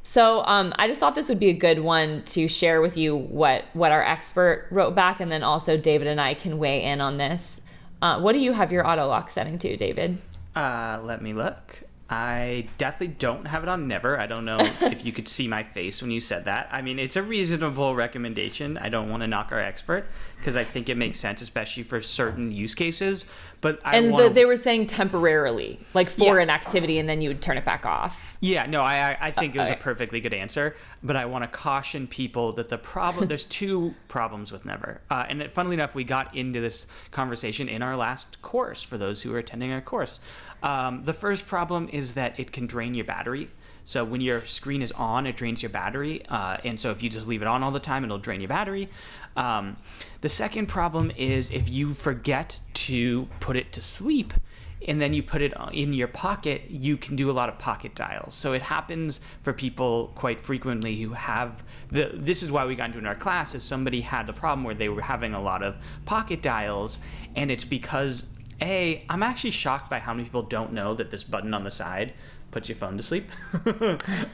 So 0.03 0.43
um, 0.45 0.73
I 0.77 0.87
just 0.87 0.99
thought 0.99 1.15
this 1.15 1.29
would 1.29 1.39
be 1.39 1.49
a 1.49 1.53
good 1.53 1.79
one 1.79 2.23
to 2.25 2.47
share 2.47 2.81
with 2.81 2.97
you 2.97 3.15
what 3.15 3.65
what 3.73 3.91
our 3.91 4.03
expert 4.03 4.67
wrote 4.71 4.95
back, 4.95 5.19
and 5.19 5.31
then 5.31 5.43
also 5.43 5.77
David 5.77 6.07
and 6.07 6.19
I 6.19 6.33
can 6.33 6.57
weigh 6.57 6.83
in 6.83 7.01
on 7.01 7.17
this. 7.17 7.61
Uh, 8.01 8.19
what 8.19 8.33
do 8.33 8.39
you 8.39 8.51
have 8.53 8.71
your 8.71 8.85
auto 8.87 9.07
lock 9.07 9.29
setting 9.29 9.59
to, 9.59 9.77
David? 9.77 10.17
Uh, 10.55 10.99
let 11.03 11.21
me 11.21 11.33
look. 11.33 11.83
I 12.11 12.67
definitely 12.77 13.15
don't 13.19 13.47
have 13.47 13.63
it 13.63 13.69
on 13.69 13.87
never. 13.87 14.19
I 14.19 14.27
don't 14.27 14.43
know 14.43 14.57
if 14.81 15.05
you 15.05 15.13
could 15.13 15.29
see 15.29 15.47
my 15.47 15.63
face 15.63 16.01
when 16.01 16.11
you 16.11 16.19
said 16.19 16.43
that. 16.43 16.67
I 16.69 16.81
mean, 16.81 16.99
it's 16.99 17.15
a 17.15 17.23
reasonable 17.23 17.95
recommendation. 17.95 18.77
I 18.77 18.89
don't 18.89 19.09
want 19.09 19.21
to 19.21 19.27
knock 19.27 19.53
our 19.53 19.59
expert 19.59 20.07
because 20.35 20.57
I 20.57 20.65
think 20.65 20.89
it 20.89 20.97
makes 20.97 21.19
sense, 21.19 21.41
especially 21.41 21.83
for 21.83 22.01
certain 22.01 22.51
use 22.51 22.75
cases. 22.75 23.25
But 23.61 23.79
I 23.85 23.95
and 23.95 24.11
wanna... 24.11 24.25
the, 24.25 24.33
they 24.33 24.45
were 24.45 24.57
saying 24.57 24.87
temporarily, 24.87 25.79
like 25.93 26.09
for 26.09 26.37
yeah. 26.37 26.43
an 26.43 26.49
activity, 26.49 26.99
and 26.99 27.07
then 27.07 27.21
you 27.21 27.29
would 27.29 27.41
turn 27.41 27.57
it 27.57 27.63
back 27.63 27.85
off. 27.85 28.37
Yeah, 28.41 28.65
no, 28.65 28.81
I 28.81 29.15
I 29.21 29.31
think 29.31 29.55
it 29.55 29.59
was 29.59 29.69
a 29.69 29.75
perfectly 29.75 30.19
good 30.19 30.33
answer. 30.33 30.75
But 31.03 31.15
I 31.15 31.25
want 31.25 31.43
to 31.43 31.47
caution 31.47 32.07
people 32.07 32.51
that 32.53 32.69
the 32.69 32.77
problem 32.77 33.27
there's 33.27 33.45
two 33.45 33.93
problems 34.07 34.51
with 34.51 34.65
never, 34.65 34.99
uh, 35.09 35.25
and 35.29 35.43
it, 35.43 35.53
funnily 35.53 35.75
enough, 35.75 35.95
we 35.95 36.03
got 36.03 36.35
into 36.35 36.59
this 36.59 36.87
conversation 37.11 37.69
in 37.69 37.83
our 37.83 37.95
last 37.95 38.41
course 38.41 38.81
for 38.81 38.97
those 38.97 39.21
who 39.21 39.33
are 39.33 39.37
attending 39.37 39.71
our 39.71 39.81
course. 39.81 40.19
Um, 40.63 41.03
the 41.03 41.13
first 41.13 41.47
problem 41.47 41.89
is 41.91 42.13
that 42.13 42.39
it 42.39 42.51
can 42.51 42.67
drain 42.67 42.93
your 42.93 43.05
battery. 43.05 43.49
So 43.83 44.03
when 44.03 44.21
your 44.21 44.41
screen 44.41 44.81
is 44.81 44.91
on, 44.91 45.25
it 45.25 45.35
drains 45.35 45.63
your 45.63 45.71
battery, 45.71 46.23
uh, 46.29 46.57
and 46.63 46.79
so 46.79 46.91
if 46.91 47.01
you 47.01 47.09
just 47.09 47.27
leave 47.27 47.41
it 47.41 47.47
on 47.47 47.63
all 47.63 47.71
the 47.71 47.79
time, 47.79 48.03
it'll 48.03 48.19
drain 48.19 48.39
your 48.39 48.47
battery. 48.47 48.89
Um, 49.35 49.77
the 50.21 50.29
second 50.29 50.67
problem 50.67 51.11
is 51.17 51.49
if 51.49 51.67
you 51.67 51.93
forget 51.93 52.59
to 52.73 53.27
put 53.39 53.55
it 53.55 53.73
to 53.73 53.81
sleep, 53.81 54.33
and 54.87 54.99
then 54.99 55.13
you 55.13 55.21
put 55.21 55.41
it 55.41 55.53
in 55.73 55.93
your 55.93 56.07
pocket, 56.07 56.63
you 56.69 56.97
can 56.97 57.15
do 57.15 57.29
a 57.29 57.33
lot 57.33 57.49
of 57.49 57.59
pocket 57.59 57.93
dials. 57.93 58.33
So 58.33 58.53
it 58.53 58.63
happens 58.63 59.19
for 59.43 59.53
people 59.53 60.11
quite 60.15 60.39
frequently 60.39 60.99
who 61.01 61.13
have 61.13 61.63
the. 61.91 62.11
This 62.13 62.41
is 62.41 62.51
why 62.51 62.65
we 62.65 62.75
got 62.75 62.87
into 62.87 62.99
in 62.99 63.05
our 63.05 63.15
class 63.15 63.53
is 63.53 63.63
somebody 63.63 64.01
had 64.01 64.27
a 64.29 64.33
problem 64.33 64.63
where 64.63 64.75
they 64.75 64.89
were 64.89 65.01
having 65.01 65.33
a 65.33 65.41
lot 65.41 65.61
of 65.63 65.75
pocket 66.05 66.41
dials, 66.41 66.99
and 67.35 67.51
it's 67.51 67.65
because 67.65 68.25
a, 68.61 69.03
I'm 69.09 69.23
actually 69.23 69.51
shocked 69.51 69.89
by 69.89 69.99
how 69.99 70.13
many 70.13 70.25
people 70.25 70.43
don't 70.43 70.73
know 70.73 70.93
that 70.93 71.11
this 71.11 71.23
button 71.23 71.53
on 71.53 71.63
the 71.63 71.71
side 71.71 72.13
puts 72.51 72.69
your 72.69 72.75
phone 72.75 72.97
to 72.97 73.03
sleep. 73.03 73.29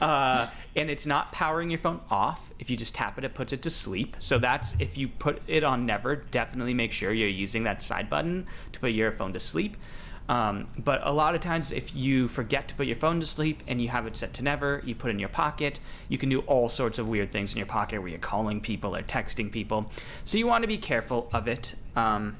uh, 0.00 0.48
and 0.76 0.90
it's 0.90 1.06
not 1.06 1.32
powering 1.32 1.70
your 1.70 1.78
phone 1.78 2.00
off. 2.10 2.52
If 2.58 2.68
you 2.68 2.76
just 2.76 2.94
tap 2.94 3.16
it, 3.16 3.24
it 3.24 3.34
puts 3.34 3.52
it 3.52 3.62
to 3.62 3.70
sleep. 3.70 4.16
So 4.18 4.38
that's 4.38 4.74
if 4.78 4.98
you 4.98 5.08
put 5.08 5.40
it 5.46 5.64
on 5.64 5.86
never, 5.86 6.16
definitely 6.16 6.74
make 6.74 6.92
sure 6.92 7.12
you're 7.12 7.28
using 7.28 7.64
that 7.64 7.82
side 7.82 8.10
button 8.10 8.46
to 8.72 8.80
put 8.80 8.90
your 8.92 9.12
phone 9.12 9.32
to 9.32 9.40
sleep. 9.40 9.76
Um, 10.28 10.68
but 10.76 11.00
a 11.04 11.12
lot 11.12 11.34
of 11.34 11.40
times, 11.40 11.72
if 11.72 11.96
you 11.96 12.28
forget 12.28 12.68
to 12.68 12.74
put 12.74 12.86
your 12.86 12.96
phone 12.96 13.18
to 13.20 13.26
sleep 13.26 13.62
and 13.66 13.80
you 13.80 13.88
have 13.88 14.06
it 14.06 14.14
set 14.14 14.34
to 14.34 14.42
never, 14.44 14.82
you 14.84 14.94
put 14.94 15.08
it 15.08 15.12
in 15.12 15.18
your 15.18 15.30
pocket, 15.30 15.80
you 16.10 16.18
can 16.18 16.28
do 16.28 16.40
all 16.40 16.68
sorts 16.68 16.98
of 16.98 17.08
weird 17.08 17.32
things 17.32 17.52
in 17.52 17.58
your 17.58 17.66
pocket 17.66 18.00
where 18.00 18.10
you're 18.10 18.18
calling 18.18 18.60
people 18.60 18.94
or 18.94 19.02
texting 19.02 19.50
people. 19.50 19.90
So 20.26 20.36
you 20.36 20.46
want 20.46 20.64
to 20.64 20.68
be 20.68 20.76
careful 20.76 21.30
of 21.32 21.48
it. 21.48 21.74
Um, 21.96 22.36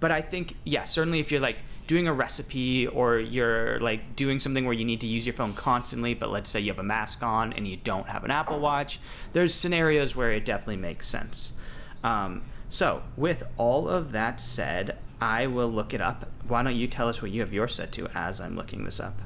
but 0.00 0.10
I 0.10 0.20
think, 0.20 0.56
yeah, 0.64 0.84
certainly 0.84 1.20
if 1.20 1.30
you're 1.30 1.40
like 1.40 1.56
doing 1.86 2.08
a 2.08 2.12
recipe 2.12 2.86
or 2.86 3.18
you're 3.18 3.78
like 3.80 4.16
doing 4.16 4.40
something 4.40 4.64
where 4.64 4.74
you 4.74 4.84
need 4.84 5.00
to 5.00 5.06
use 5.06 5.26
your 5.26 5.32
phone 5.32 5.54
constantly, 5.54 6.14
but 6.14 6.30
let's 6.30 6.50
say 6.50 6.60
you 6.60 6.70
have 6.70 6.78
a 6.78 6.84
mask 6.84 7.22
on 7.22 7.52
and 7.52 7.66
you 7.66 7.76
don't 7.76 8.08
have 8.08 8.24
an 8.24 8.30
Apple 8.30 8.58
Watch, 8.58 8.98
there's 9.32 9.54
scenarios 9.54 10.16
where 10.16 10.32
it 10.32 10.44
definitely 10.44 10.76
makes 10.76 11.08
sense. 11.08 11.52
Um, 12.02 12.42
so, 12.68 13.02
with 13.16 13.44
all 13.56 13.88
of 13.88 14.12
that 14.12 14.40
said, 14.40 14.98
I 15.20 15.46
will 15.46 15.68
look 15.68 15.94
it 15.94 16.00
up. 16.00 16.28
Why 16.48 16.62
don't 16.62 16.74
you 16.74 16.88
tell 16.88 17.08
us 17.08 17.22
what 17.22 17.30
you 17.30 17.40
have 17.40 17.52
yours 17.52 17.74
set 17.76 17.92
to 17.92 18.08
as 18.14 18.40
I'm 18.40 18.56
looking 18.56 18.84
this 18.84 19.00
up? 19.00 19.22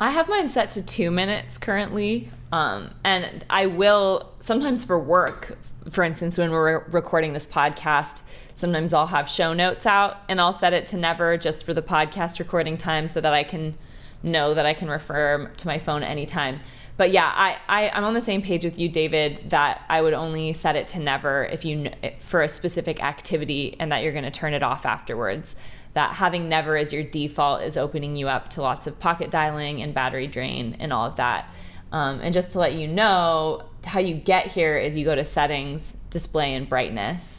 I 0.00 0.10
have 0.12 0.28
mine 0.28 0.48
set 0.48 0.70
to 0.70 0.82
two 0.82 1.10
minutes 1.10 1.58
currently. 1.58 2.30
Um, 2.52 2.90
and 3.04 3.44
I 3.50 3.66
will 3.66 4.32
sometimes 4.40 4.84
for 4.84 4.98
work, 4.98 5.58
for 5.90 6.02
instance, 6.04 6.38
when 6.38 6.50
we're 6.50 6.84
recording 6.88 7.32
this 7.32 7.46
podcast, 7.46 8.22
Sometimes 8.58 8.92
I'll 8.92 9.06
have 9.06 9.30
show 9.30 9.52
notes 9.52 9.86
out 9.86 10.16
and 10.28 10.40
I'll 10.40 10.52
set 10.52 10.72
it 10.72 10.84
to 10.86 10.96
never 10.96 11.36
just 11.36 11.64
for 11.64 11.72
the 11.72 11.80
podcast 11.80 12.40
recording 12.40 12.76
time 12.76 13.06
so 13.06 13.20
that 13.20 13.32
I 13.32 13.44
can 13.44 13.78
know 14.20 14.52
that 14.52 14.66
I 14.66 14.74
can 14.74 14.90
refer 14.90 15.48
to 15.56 15.66
my 15.68 15.78
phone 15.78 16.02
anytime. 16.02 16.58
But 16.96 17.12
yeah, 17.12 17.32
I, 17.32 17.58
I 17.68 17.90
I'm 17.90 18.02
on 18.02 18.14
the 18.14 18.20
same 18.20 18.42
page 18.42 18.64
with 18.64 18.76
you, 18.76 18.88
David. 18.88 19.50
That 19.50 19.82
I 19.88 20.02
would 20.02 20.12
only 20.12 20.54
set 20.54 20.74
it 20.74 20.88
to 20.88 20.98
never 20.98 21.44
if 21.44 21.64
you 21.64 21.92
for 22.18 22.42
a 22.42 22.48
specific 22.48 23.00
activity, 23.00 23.76
and 23.78 23.92
that 23.92 24.02
you're 24.02 24.10
going 24.10 24.24
to 24.24 24.30
turn 24.32 24.54
it 24.54 24.64
off 24.64 24.84
afterwards. 24.84 25.54
That 25.94 26.16
having 26.16 26.48
never 26.48 26.76
as 26.76 26.92
your 26.92 27.04
default 27.04 27.62
is 27.62 27.76
opening 27.76 28.16
you 28.16 28.26
up 28.26 28.50
to 28.50 28.60
lots 28.60 28.88
of 28.88 28.98
pocket 28.98 29.30
dialing 29.30 29.82
and 29.82 29.94
battery 29.94 30.26
drain 30.26 30.76
and 30.80 30.92
all 30.92 31.06
of 31.06 31.14
that. 31.14 31.48
Um, 31.92 32.18
and 32.18 32.34
just 32.34 32.50
to 32.52 32.58
let 32.58 32.74
you 32.74 32.88
know, 32.88 33.62
how 33.84 34.00
you 34.00 34.16
get 34.16 34.48
here 34.48 34.76
is 34.76 34.96
you 34.96 35.04
go 35.04 35.14
to 35.14 35.24
settings, 35.24 35.96
display, 36.10 36.54
and 36.54 36.68
brightness 36.68 37.37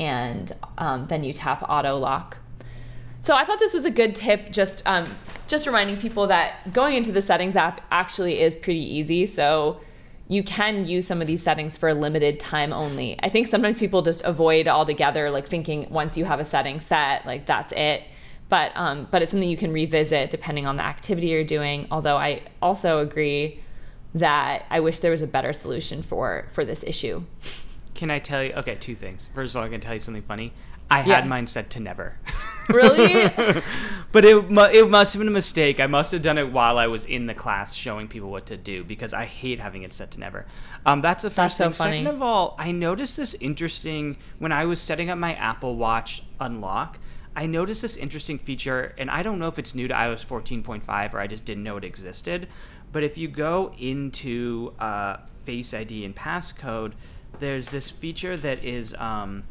and 0.00 0.52
um, 0.78 1.06
then 1.06 1.22
you 1.22 1.32
tap 1.32 1.62
auto 1.68 1.96
lock. 1.96 2.38
So 3.20 3.34
I 3.34 3.44
thought 3.44 3.58
this 3.58 3.74
was 3.74 3.84
a 3.84 3.90
good 3.90 4.14
tip, 4.14 4.50
just 4.50 4.84
um, 4.86 5.06
just 5.46 5.66
reminding 5.66 5.98
people 5.98 6.26
that 6.28 6.72
going 6.72 6.96
into 6.96 7.12
the 7.12 7.20
settings 7.20 7.54
app 7.54 7.82
actually 7.90 8.40
is 8.40 8.56
pretty 8.56 8.80
easy. 8.80 9.26
So 9.26 9.80
you 10.26 10.42
can 10.42 10.86
use 10.86 11.06
some 11.06 11.20
of 11.20 11.26
these 11.26 11.42
settings 11.42 11.76
for 11.76 11.88
a 11.88 11.94
limited 11.94 12.40
time 12.40 12.72
only. 12.72 13.18
I 13.22 13.28
think 13.28 13.46
sometimes 13.46 13.78
people 13.78 14.00
just 14.00 14.24
avoid 14.24 14.68
altogether, 14.68 15.30
like 15.30 15.46
thinking 15.46 15.86
once 15.90 16.16
you 16.16 16.24
have 16.24 16.40
a 16.40 16.44
setting 16.44 16.80
set, 16.80 17.26
like 17.26 17.44
that's 17.46 17.72
it. 17.72 18.04
But 18.48 18.72
um, 18.74 19.06
but 19.10 19.22
it's 19.22 19.32
something 19.32 19.48
you 19.48 19.56
can 19.56 19.72
revisit 19.72 20.30
depending 20.30 20.66
on 20.66 20.76
the 20.76 20.82
activity 20.82 21.28
you're 21.28 21.44
doing. 21.44 21.86
Although 21.90 22.16
I 22.16 22.42
also 22.62 23.00
agree 23.00 23.60
that 24.14 24.64
I 24.70 24.80
wish 24.80 25.00
there 25.00 25.10
was 25.10 25.22
a 25.22 25.26
better 25.26 25.52
solution 25.52 26.02
for 26.02 26.48
for 26.52 26.64
this 26.64 26.84
issue. 26.84 27.22
Can 28.00 28.10
I 28.10 28.18
tell 28.18 28.42
you? 28.42 28.54
Okay, 28.54 28.76
two 28.76 28.94
things. 28.94 29.28
First 29.34 29.54
of 29.54 29.58
all, 29.60 29.66
I 29.66 29.68
can 29.68 29.82
tell 29.82 29.92
you 29.92 30.00
something 30.00 30.22
funny. 30.22 30.54
I 30.90 31.00
yeah. 31.04 31.16
had 31.16 31.26
mine 31.26 31.46
set 31.46 31.68
to 31.70 31.80
never. 31.80 32.16
Really? 32.68 33.24
but 34.12 34.24
it 34.24 34.36
it 34.36 34.90
must 34.90 35.12
have 35.12 35.18
been 35.18 35.26
a 35.26 35.32
mistake. 35.32 35.80
I 35.80 35.88
must 35.88 36.12
have 36.12 36.22
done 36.22 36.38
it 36.38 36.52
while 36.52 36.78
I 36.78 36.86
was 36.86 37.04
in 37.04 37.26
the 37.26 37.34
class 37.34 37.74
showing 37.74 38.06
people 38.06 38.30
what 38.30 38.46
to 38.46 38.56
do 38.56 38.84
because 38.84 39.12
I 39.12 39.24
hate 39.24 39.58
having 39.58 39.82
it 39.82 39.92
set 39.92 40.12
to 40.12 40.20
never. 40.20 40.46
Um, 40.86 41.00
that's 41.00 41.24
the 41.24 41.30
first 41.30 41.58
that's 41.58 41.76
thing. 41.78 42.04
So 42.04 42.04
Second 42.04 42.06
of 42.06 42.22
all, 42.22 42.54
I 42.60 42.70
noticed 42.70 43.16
this 43.16 43.34
interesting 43.34 44.18
when 44.38 44.52
I 44.52 44.66
was 44.66 44.80
setting 44.80 45.10
up 45.10 45.18
my 45.18 45.34
Apple 45.34 45.74
Watch 45.74 46.22
unlock. 46.38 47.00
I 47.34 47.46
noticed 47.46 47.82
this 47.82 47.96
interesting 47.96 48.38
feature, 48.38 48.94
and 48.96 49.10
I 49.10 49.24
don't 49.24 49.40
know 49.40 49.48
if 49.48 49.58
it's 49.58 49.74
new 49.74 49.88
to 49.88 49.94
iOS 49.94 50.24
14.5 50.24 51.12
or 51.12 51.18
I 51.18 51.26
just 51.26 51.44
didn't 51.44 51.64
know 51.64 51.76
it 51.76 51.82
existed. 51.82 52.46
But 52.92 53.02
if 53.02 53.18
you 53.18 53.26
go 53.26 53.74
into 53.78 54.74
uh, 54.78 55.16
Face 55.44 55.74
ID 55.74 56.04
and 56.04 56.14
passcode, 56.14 56.92
there's 57.40 57.70
this 57.70 57.90
feature 57.90 58.36
that 58.36 58.62
is 58.62 58.94
um, 58.94 59.44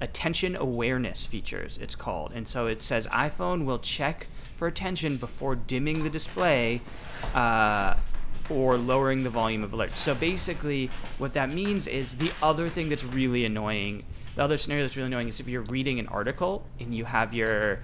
attention 0.00 0.56
awareness 0.56 1.26
features. 1.26 1.78
It's 1.80 1.94
called, 1.94 2.32
and 2.32 2.46
so 2.46 2.66
it 2.66 2.82
says 2.82 3.06
iPhone 3.08 3.64
will 3.64 3.78
check 3.78 4.26
for 4.56 4.68
attention 4.68 5.16
before 5.16 5.56
dimming 5.56 6.04
the 6.04 6.10
display. 6.10 6.80
Uh, 7.34 7.96
or 8.50 8.76
lowering 8.76 9.22
the 9.22 9.30
volume 9.30 9.62
of 9.62 9.70
alerts. 9.70 9.96
So 9.96 10.14
basically, 10.14 10.88
what 11.18 11.32
that 11.34 11.52
means 11.52 11.86
is 11.86 12.16
the 12.16 12.32
other 12.42 12.68
thing 12.68 12.88
that's 12.88 13.04
really 13.04 13.44
annoying, 13.44 14.04
the 14.34 14.42
other 14.42 14.58
scenario 14.58 14.84
that's 14.84 14.96
really 14.96 15.06
annoying 15.06 15.28
is 15.28 15.40
if 15.40 15.48
you're 15.48 15.62
reading 15.62 15.98
an 15.98 16.08
article 16.08 16.66
and 16.80 16.94
you 16.94 17.04
have 17.04 17.32
your 17.32 17.80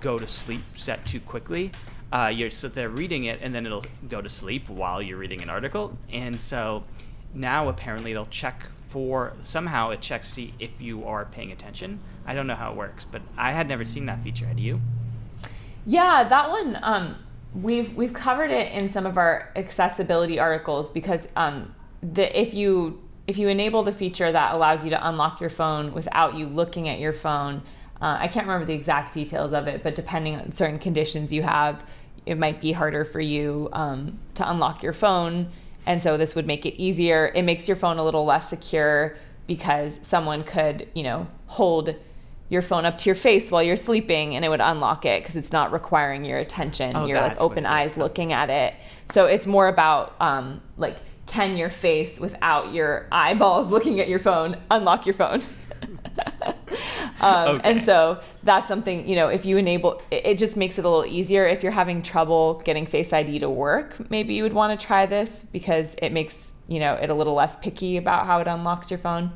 go 0.00 0.18
to 0.18 0.26
sleep 0.26 0.62
set 0.76 1.04
too 1.04 1.20
quickly, 1.20 1.72
uh, 2.12 2.30
you're 2.32 2.50
sit 2.50 2.74
there 2.74 2.88
reading 2.88 3.24
it 3.24 3.40
and 3.42 3.54
then 3.54 3.66
it'll 3.66 3.84
go 4.08 4.22
to 4.22 4.28
sleep 4.28 4.68
while 4.68 5.02
you're 5.02 5.18
reading 5.18 5.42
an 5.42 5.50
article. 5.50 5.96
And 6.10 6.40
so 6.40 6.84
now 7.34 7.68
apparently 7.68 8.12
it'll 8.12 8.26
check 8.26 8.66
for 8.86 9.34
somehow 9.42 9.90
it 9.90 10.00
checks 10.00 10.28
to 10.28 10.34
see 10.34 10.54
if 10.58 10.80
you 10.80 11.04
are 11.04 11.24
paying 11.24 11.52
attention. 11.52 12.00
I 12.24 12.34
don't 12.34 12.46
know 12.46 12.54
how 12.54 12.70
it 12.70 12.76
works, 12.76 13.04
but 13.04 13.22
I 13.36 13.52
had 13.52 13.68
never 13.68 13.84
seen 13.84 14.06
that 14.06 14.20
feature. 14.20 14.46
Had 14.46 14.60
you? 14.60 14.80
Yeah, 15.84 16.24
that 16.28 16.50
one. 16.50 16.78
Um, 16.82 17.16
we've 17.54 17.94
we've 17.94 18.12
covered 18.12 18.50
it 18.50 18.72
in 18.72 18.88
some 18.88 19.06
of 19.06 19.16
our 19.16 19.50
accessibility 19.56 20.38
articles 20.38 20.90
because 20.90 21.28
um, 21.36 21.74
the 22.02 22.38
if 22.38 22.54
you 22.54 23.02
if 23.26 23.38
you 23.38 23.48
enable 23.48 23.82
the 23.82 23.92
feature 23.92 24.30
that 24.30 24.54
allows 24.54 24.84
you 24.84 24.90
to 24.90 25.08
unlock 25.08 25.40
your 25.40 25.50
phone 25.50 25.92
without 25.92 26.34
you 26.34 26.46
looking 26.46 26.88
at 26.88 27.00
your 27.00 27.12
phone, 27.12 27.62
uh, 28.00 28.18
I 28.20 28.28
can't 28.28 28.46
remember 28.46 28.66
the 28.66 28.74
exact 28.74 29.14
details 29.14 29.52
of 29.52 29.66
it, 29.66 29.82
but 29.82 29.96
depending 29.96 30.36
on 30.36 30.52
certain 30.52 30.78
conditions 30.78 31.32
you 31.32 31.42
have, 31.42 31.84
it 32.24 32.38
might 32.38 32.60
be 32.60 32.72
harder 32.72 33.04
for 33.04 33.20
you 33.20 33.68
um, 33.72 34.20
to 34.34 34.48
unlock 34.48 34.82
your 34.82 34.92
phone 34.92 35.50
And 35.86 36.02
so 36.02 36.16
this 36.16 36.34
would 36.34 36.46
make 36.46 36.66
it 36.66 36.74
easier. 36.80 37.32
It 37.34 37.42
makes 37.42 37.68
your 37.68 37.76
phone 37.76 37.98
a 37.98 38.04
little 38.04 38.24
less 38.24 38.50
secure 38.50 39.16
because 39.46 39.98
someone 40.02 40.42
could, 40.44 40.88
you 40.94 41.04
know, 41.04 41.28
hold 41.46 41.94
your 42.48 42.62
phone 42.62 42.84
up 42.84 42.98
to 42.98 43.08
your 43.08 43.16
face 43.16 43.50
while 43.50 43.62
you're 43.62 43.76
sleeping 43.76 44.36
and 44.36 44.44
it 44.44 44.48
would 44.48 44.60
unlock 44.60 45.04
it 45.04 45.22
because 45.22 45.36
it's 45.36 45.52
not 45.52 45.72
requiring 45.72 46.24
your 46.24 46.38
attention. 46.38 46.94
Oh, 46.96 47.06
you're 47.06 47.20
like 47.20 47.40
open 47.40 47.66
eyes 47.66 47.92
is. 47.92 47.96
looking 47.96 48.32
at 48.32 48.50
it. 48.50 48.74
So 49.10 49.26
it's 49.26 49.46
more 49.46 49.68
about 49.68 50.14
um, 50.20 50.60
like 50.76 50.98
can 51.26 51.56
your 51.56 51.70
face 51.70 52.20
without 52.20 52.72
your 52.72 53.06
eyeballs 53.10 53.68
looking 53.70 54.00
at 54.00 54.08
your 54.08 54.20
phone 54.20 54.56
unlock 54.70 55.06
your 55.06 55.14
phone. 55.14 55.42
Um, 57.20 57.60
And 57.64 57.82
so 57.82 58.20
that's 58.42 58.68
something, 58.68 59.06
you 59.08 59.16
know, 59.16 59.28
if 59.28 59.44
you 59.46 59.56
enable, 59.56 60.02
it, 60.10 60.26
it 60.26 60.38
just 60.38 60.56
makes 60.56 60.78
it 60.78 60.84
a 60.84 60.88
little 60.88 61.06
easier. 61.06 61.46
If 61.46 61.62
you're 61.62 61.72
having 61.72 62.02
trouble 62.02 62.60
getting 62.64 62.86
Face 62.86 63.12
ID 63.12 63.38
to 63.40 63.50
work, 63.50 64.10
maybe 64.10 64.34
you 64.34 64.42
would 64.42 64.54
want 64.54 64.78
to 64.78 64.86
try 64.86 65.06
this 65.06 65.44
because 65.44 65.94
it 66.02 66.12
makes, 66.12 66.52
you 66.68 66.80
know, 66.80 66.94
it 66.94 67.10
a 67.10 67.14
little 67.14 67.34
less 67.34 67.56
picky 67.56 67.96
about 67.96 68.26
how 68.26 68.40
it 68.40 68.46
unlocks 68.46 68.90
your 68.90 68.98
phone. 68.98 69.32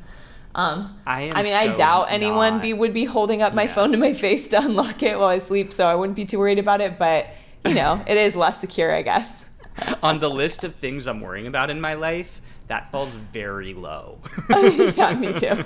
Um, 0.53 0.99
I 1.05 1.21
am 1.23 1.37
I 1.37 1.43
mean, 1.43 1.53
I 1.53 1.73
doubt 1.75 2.07
anyone 2.09 2.55
not- 2.55 2.61
be, 2.61 2.73
would 2.73 2.93
be 2.93 3.05
holding 3.05 3.41
up 3.41 3.53
my 3.53 3.63
Yeah. 3.63 3.73
phone 3.73 3.91
to 3.93 3.97
my 3.97 4.11
face 4.25 4.49
to 4.49 4.57
unlock 4.61 5.01
it 5.01 5.17
while 5.17 5.29
I 5.29 5.37
sleep, 5.37 5.71
so 5.71 5.87
I 5.87 5.95
wouldn't 5.95 6.17
be 6.17 6.25
too 6.25 6.39
worried 6.39 6.59
about 6.59 6.81
it. 6.81 6.99
But, 6.99 7.27
you 7.65 7.73
know, 7.73 8.03
it 8.05 8.17
is 8.17 8.35
less 8.35 8.59
secure, 8.59 8.93
I 8.93 9.01
guess. 9.01 9.45
on 10.03 10.19
the 10.19 10.29
list 10.29 10.65
of 10.65 10.75
things 10.75 11.07
I'm 11.07 11.21
worrying 11.21 11.47
about 11.47 11.69
in 11.69 11.79
my 11.79 11.93
life, 11.93 12.41
that 12.71 12.89
falls 12.89 13.15
very 13.33 13.73
low. 13.73 14.17
yeah, 14.49 15.13
me 15.13 15.33
too. 15.33 15.47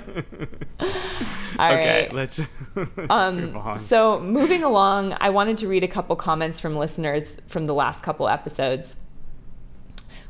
All 1.58 1.72
okay, 1.72 2.02
right. 2.02 2.12
let's, 2.12 2.40
let's 2.40 2.50
move 2.96 3.06
Um, 3.10 3.56
on. 3.56 3.78
so 3.78 4.18
moving 4.20 4.64
along, 4.64 5.16
I 5.20 5.30
wanted 5.30 5.56
to 5.58 5.68
read 5.68 5.84
a 5.84 5.88
couple 5.88 6.16
comments 6.16 6.58
from 6.58 6.76
listeners 6.76 7.40
from 7.46 7.66
the 7.66 7.74
last 7.74 8.02
couple 8.02 8.28
episodes. 8.28 8.96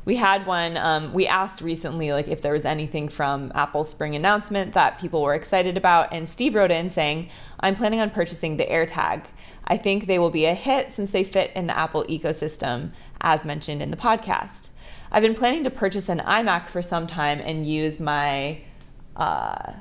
We 0.05 0.15
had 0.17 0.45
one. 0.45 0.77
Um, 0.77 1.13
we 1.13 1.25
asked 1.27 1.61
recently, 1.61 2.13
like, 2.13 2.27
if 2.29 2.41
there 2.41 2.53
was 2.53 2.63
anything 2.63 3.09
from 3.09 3.51
Apple's 3.55 3.89
spring 3.89 4.15
announcement 4.15 4.73
that 4.75 4.99
people 4.99 5.21
were 5.23 5.33
excited 5.33 5.75
about, 5.77 6.13
and 6.13 6.29
Steve 6.29 6.53
wrote 6.55 6.71
in 6.71 6.91
saying, 6.91 7.27
"I'm 7.59 7.75
planning 7.75 7.99
on 7.99 8.11
purchasing 8.11 8.55
the 8.55 8.65
AirTag. 8.65 9.23
I 9.65 9.75
think 9.75 10.05
they 10.05 10.17
will 10.19 10.29
be 10.29 10.45
a 10.45 10.53
hit 10.53 10.91
since 10.93 11.11
they 11.11 11.25
fit 11.25 11.51
in 11.55 11.67
the 11.67 11.77
Apple 11.77 12.05
ecosystem, 12.07 12.91
as 13.19 13.43
mentioned 13.43 13.81
in 13.81 13.91
the 13.91 13.97
podcast. 13.97 14.69
I've 15.17 15.23
been 15.23 15.33
planning 15.33 15.63
to 15.63 15.71
purchase 15.71 16.09
an 16.09 16.19
iMac 16.19 16.67
for 16.67 16.83
some 16.83 17.07
time 17.07 17.39
and 17.39 17.65
use 17.65 17.99
my." 17.99 18.61
Uh, 19.15 19.73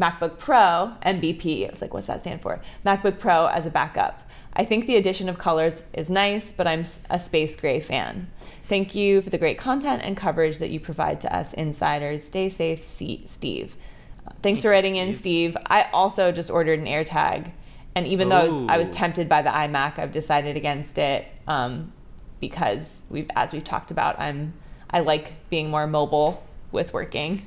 MacBook 0.00 0.38
Pro, 0.38 0.92
MBP. 1.04 1.66
I 1.66 1.70
was 1.70 1.80
like, 1.80 1.94
what's 1.94 2.08
that 2.08 2.20
stand 2.20 2.42
for? 2.42 2.60
MacBook 2.84 3.18
Pro 3.18 3.46
as 3.46 3.64
a 3.64 3.70
backup. 3.70 4.28
I 4.52 4.64
think 4.64 4.86
the 4.86 4.96
addition 4.96 5.28
of 5.28 5.38
colors 5.38 5.84
is 5.92 6.10
nice, 6.10 6.52
but 6.52 6.66
I'm 6.66 6.84
a 7.10 7.18
space 7.18 7.56
gray 7.56 7.80
fan. 7.80 8.28
Thank 8.68 8.94
you 8.94 9.22
for 9.22 9.30
the 9.30 9.38
great 9.38 9.58
content 9.58 10.02
and 10.04 10.16
coverage 10.16 10.58
that 10.58 10.70
you 10.70 10.80
provide 10.80 11.20
to 11.22 11.34
us 11.34 11.54
insiders. 11.54 12.24
Stay 12.24 12.48
safe, 12.48 12.82
Steve. 12.82 13.76
Uh, 14.26 14.32
Thanks 14.42 14.62
for 14.62 14.68
you, 14.68 14.72
writing 14.72 14.96
in, 14.96 15.16
Steve. 15.16 15.52
Steve. 15.52 15.66
I 15.66 15.88
also 15.92 16.32
just 16.32 16.50
ordered 16.50 16.80
an 16.80 16.86
AirTag, 16.86 17.52
and 17.94 18.06
even 18.06 18.28
though 18.28 18.36
I 18.36 18.44
was, 18.44 18.54
I 18.54 18.78
was 18.78 18.90
tempted 18.90 19.28
by 19.28 19.42
the 19.42 19.50
iMac, 19.50 19.98
I've 19.98 20.12
decided 20.12 20.56
against 20.56 20.98
it 20.98 21.26
um, 21.46 21.92
because 22.40 22.98
we've, 23.10 23.30
as 23.36 23.52
we've 23.52 23.64
talked 23.64 23.90
about, 23.92 24.18
I'm 24.18 24.54
I 24.94 25.00
like 25.00 25.32
being 25.50 25.70
more 25.70 25.88
mobile 25.88 26.46
with 26.70 26.92
working. 26.92 27.42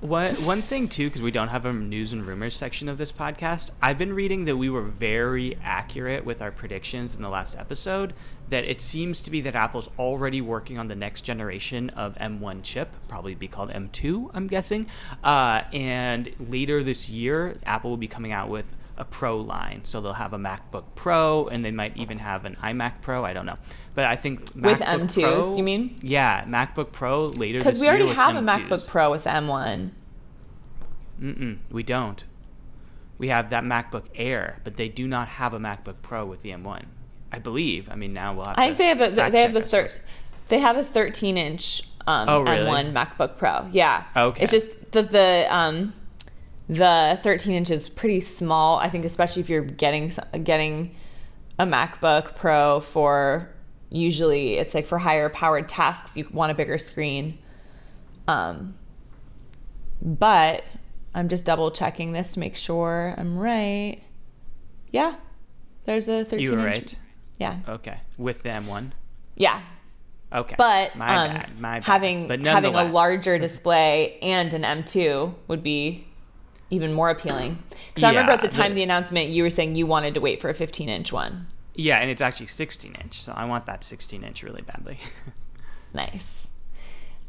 One, 0.00 0.34
one 0.44 0.60
thing 0.60 0.88
too, 0.88 1.08
because 1.08 1.22
we 1.22 1.30
don't 1.30 1.46
have 1.46 1.64
a 1.64 1.72
news 1.72 2.12
and 2.12 2.26
rumors 2.26 2.56
section 2.56 2.88
of 2.88 2.98
this 2.98 3.12
podcast, 3.12 3.70
I've 3.80 3.96
been 3.96 4.12
reading 4.12 4.44
that 4.46 4.56
we 4.56 4.68
were 4.68 4.82
very 4.82 5.56
accurate 5.62 6.24
with 6.24 6.42
our 6.42 6.50
predictions 6.50 7.14
in 7.14 7.22
the 7.22 7.28
last 7.28 7.56
episode. 7.56 8.12
That 8.48 8.64
it 8.64 8.80
seems 8.80 9.20
to 9.20 9.30
be 9.30 9.40
that 9.42 9.54
Apple's 9.54 9.88
already 10.00 10.40
working 10.40 10.78
on 10.78 10.88
the 10.88 10.96
next 10.96 11.20
generation 11.20 11.90
of 11.90 12.16
M1 12.16 12.64
chip, 12.64 12.88
probably 13.06 13.36
be 13.36 13.46
called 13.46 13.70
M2, 13.70 14.32
I'm 14.34 14.48
guessing. 14.48 14.88
Uh, 15.22 15.62
and 15.72 16.28
later 16.40 16.82
this 16.82 17.08
year, 17.08 17.54
Apple 17.64 17.90
will 17.90 17.98
be 17.98 18.08
coming 18.08 18.32
out 18.32 18.48
with 18.48 18.64
a 19.00 19.04
Pro 19.04 19.38
line. 19.38 19.80
So 19.84 20.00
they'll 20.00 20.12
have 20.12 20.32
a 20.32 20.38
MacBook 20.38 20.84
Pro, 20.94 21.46
and 21.46 21.64
they 21.64 21.70
might 21.72 21.96
even 21.96 22.18
have 22.18 22.44
an 22.44 22.56
iMac 22.62 23.00
Pro. 23.00 23.24
I 23.24 23.32
don't 23.32 23.46
know, 23.46 23.56
but 23.94 24.04
I 24.04 24.14
think 24.14 24.40
With 24.54 24.80
M2s, 24.80 25.22
Pro- 25.22 25.56
you 25.56 25.62
mean? 25.64 25.96
Yeah, 26.02 26.44
MacBook 26.44 26.92
Pro 26.92 27.26
later 27.26 27.58
Because 27.58 27.80
we 27.80 27.88
already 27.88 28.06
have 28.08 28.36
a 28.36 28.40
M2s. 28.40 28.68
MacBook 28.68 28.86
Pro 28.86 29.10
with 29.10 29.24
M1. 29.24 29.90
Mm-mm, 31.20 31.58
we 31.70 31.82
don't. 31.82 32.24
We 33.18 33.28
have 33.28 33.50
that 33.50 33.64
MacBook 33.64 34.04
Air, 34.14 34.60
but 34.64 34.76
they 34.76 34.88
do 34.88 35.08
not 35.08 35.28
have 35.28 35.52
a 35.54 35.58
MacBook 35.58 35.96
Pro 36.02 36.24
with 36.24 36.42
the 36.42 36.50
M1. 36.50 36.84
I 37.32 37.38
believe. 37.38 37.90
I 37.90 37.94
mean, 37.94 38.12
now 38.12 38.34
we'll 38.34 38.44
have. 38.44 38.58
I 38.58 38.66
think 38.74 38.78
they 38.78 38.86
have 38.86 39.00
a 39.00 39.30
they 39.30 39.42
have 39.42 39.52
the 39.52 39.62
third 39.62 39.92
they 40.48 40.58
have 40.58 40.76
a 40.76 40.82
13 40.82 41.36
inch 41.36 41.82
um, 42.06 42.28
Oh, 42.28 42.42
really? 42.42 42.66
M1 42.66 42.92
MacBook 42.92 43.38
Pro. 43.38 43.68
Yeah. 43.72 44.04
Okay. 44.16 44.42
It's 44.42 44.52
just 44.52 44.90
the 44.92 45.02
the 45.02 45.46
um 45.48 45.94
the 46.70 47.18
13 47.20 47.52
inch 47.52 47.70
is 47.70 47.88
pretty 47.88 48.20
small. 48.20 48.78
I 48.78 48.88
think 48.88 49.04
especially 49.04 49.42
if 49.42 49.50
you're 49.50 49.64
getting 49.64 50.12
getting 50.44 50.94
a 51.58 51.66
MacBook 51.66 52.36
Pro 52.36 52.78
for 52.78 53.50
usually 53.90 54.54
it's 54.54 54.72
like 54.72 54.86
for 54.86 54.98
higher 54.98 55.28
powered 55.28 55.68
tasks 55.68 56.16
you 56.16 56.28
want 56.32 56.52
a 56.52 56.54
bigger 56.54 56.78
screen. 56.78 57.38
Um 58.28 58.76
but 60.00 60.62
I'm 61.12 61.28
just 61.28 61.44
double 61.44 61.72
checking 61.72 62.12
this 62.12 62.34
to 62.34 62.40
make 62.40 62.54
sure 62.54 63.14
I'm 63.18 63.36
right. 63.36 64.00
Yeah. 64.92 65.16
There's 65.86 66.08
a 66.08 66.24
13 66.24 66.38
You 66.38 66.52
were 66.52 66.68
inch. 66.68 66.76
right. 66.76 66.96
Yeah. 67.38 67.58
Okay, 67.68 67.98
with 68.16 68.44
the 68.44 68.50
M1. 68.50 68.92
Yeah. 69.34 69.60
Okay. 70.32 70.54
But 70.56 70.94
my 70.94 71.16
um, 71.16 71.32
bad. 71.32 71.60
My 71.60 71.74
bad. 71.80 71.84
having 71.84 72.28
but 72.28 72.40
having 72.42 72.76
a 72.76 72.84
larger 72.84 73.38
display 73.40 74.18
and 74.22 74.54
an 74.54 74.62
M2 74.62 75.34
would 75.48 75.64
be 75.64 76.06
even 76.70 76.92
more 76.92 77.10
appealing. 77.10 77.58
Because 77.88 78.04
I 78.04 78.08
remember 78.10 78.32
at 78.32 78.40
the 78.42 78.48
time 78.48 78.70
the- 78.72 78.76
the 78.76 78.82
announcement, 78.84 79.30
you 79.30 79.42
were 79.42 79.50
saying 79.50 79.74
you 79.74 79.86
wanted 79.86 80.14
to 80.14 80.20
wait 80.20 80.40
for 80.40 80.48
a 80.48 80.54
15 80.54 80.88
inch 80.88 81.12
one. 81.12 81.46
Yeah, 81.74 81.96
and 81.98 82.10
it's 82.10 82.20
actually 82.20 82.46
16 82.48 82.94
inch, 83.02 83.20
so 83.22 83.32
I 83.34 83.44
want 83.46 83.66
that 83.66 83.84
16 83.84 84.22
inch 84.24 84.42
really 84.42 84.62
badly. 84.62 84.98
Nice. 85.92 86.46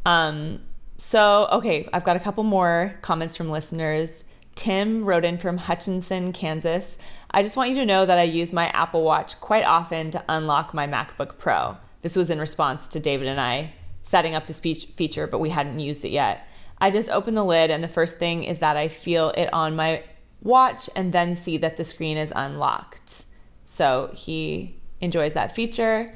Um, 0.05 0.61
so, 0.97 1.47
okay, 1.51 1.89
I've 1.93 2.03
got 2.03 2.15
a 2.15 2.19
couple 2.19 2.43
more 2.43 2.95
comments 3.01 3.35
from 3.35 3.49
listeners. 3.49 4.23
Tim 4.53 5.03
wrote 5.05 5.25
in 5.25 5.37
from 5.37 5.57
Hutchinson, 5.57 6.31
Kansas. 6.33 6.97
I 7.31 7.41
just 7.41 7.55
want 7.57 7.69
you 7.69 7.75
to 7.77 7.85
know 7.85 8.05
that 8.05 8.17
I 8.19 8.23
use 8.23 8.53
my 8.53 8.67
Apple 8.67 9.03
Watch 9.03 9.39
quite 9.39 9.63
often 9.65 10.11
to 10.11 10.23
unlock 10.29 10.73
my 10.73 10.85
MacBook 10.85 11.37
Pro. 11.39 11.77
This 12.01 12.15
was 12.15 12.29
in 12.29 12.39
response 12.39 12.87
to 12.89 12.99
David 12.99 13.27
and 13.27 13.39
I 13.39 13.73
setting 14.03 14.35
up 14.35 14.45
this 14.47 14.59
feat- 14.59 14.91
feature, 14.95 15.25
but 15.27 15.39
we 15.39 15.49
hadn't 15.49 15.79
used 15.79 16.03
it 16.03 16.09
yet. 16.11 16.47
I 16.81 16.89
just 16.89 17.09
open 17.09 17.35
the 17.35 17.45
lid, 17.45 17.69
and 17.69 17.83
the 17.83 17.87
first 17.87 18.17
thing 18.17 18.43
is 18.43 18.59
that 18.59 18.75
I 18.75 18.87
feel 18.89 19.29
it 19.29 19.53
on 19.53 19.75
my 19.75 20.03
watch 20.41 20.89
and 20.95 21.13
then 21.13 21.37
see 21.37 21.57
that 21.57 21.77
the 21.77 21.83
screen 21.83 22.17
is 22.17 22.33
unlocked. 22.35 23.25
So 23.63 24.09
he 24.13 24.75
enjoys 24.99 25.35
that 25.35 25.55
feature. 25.55 26.13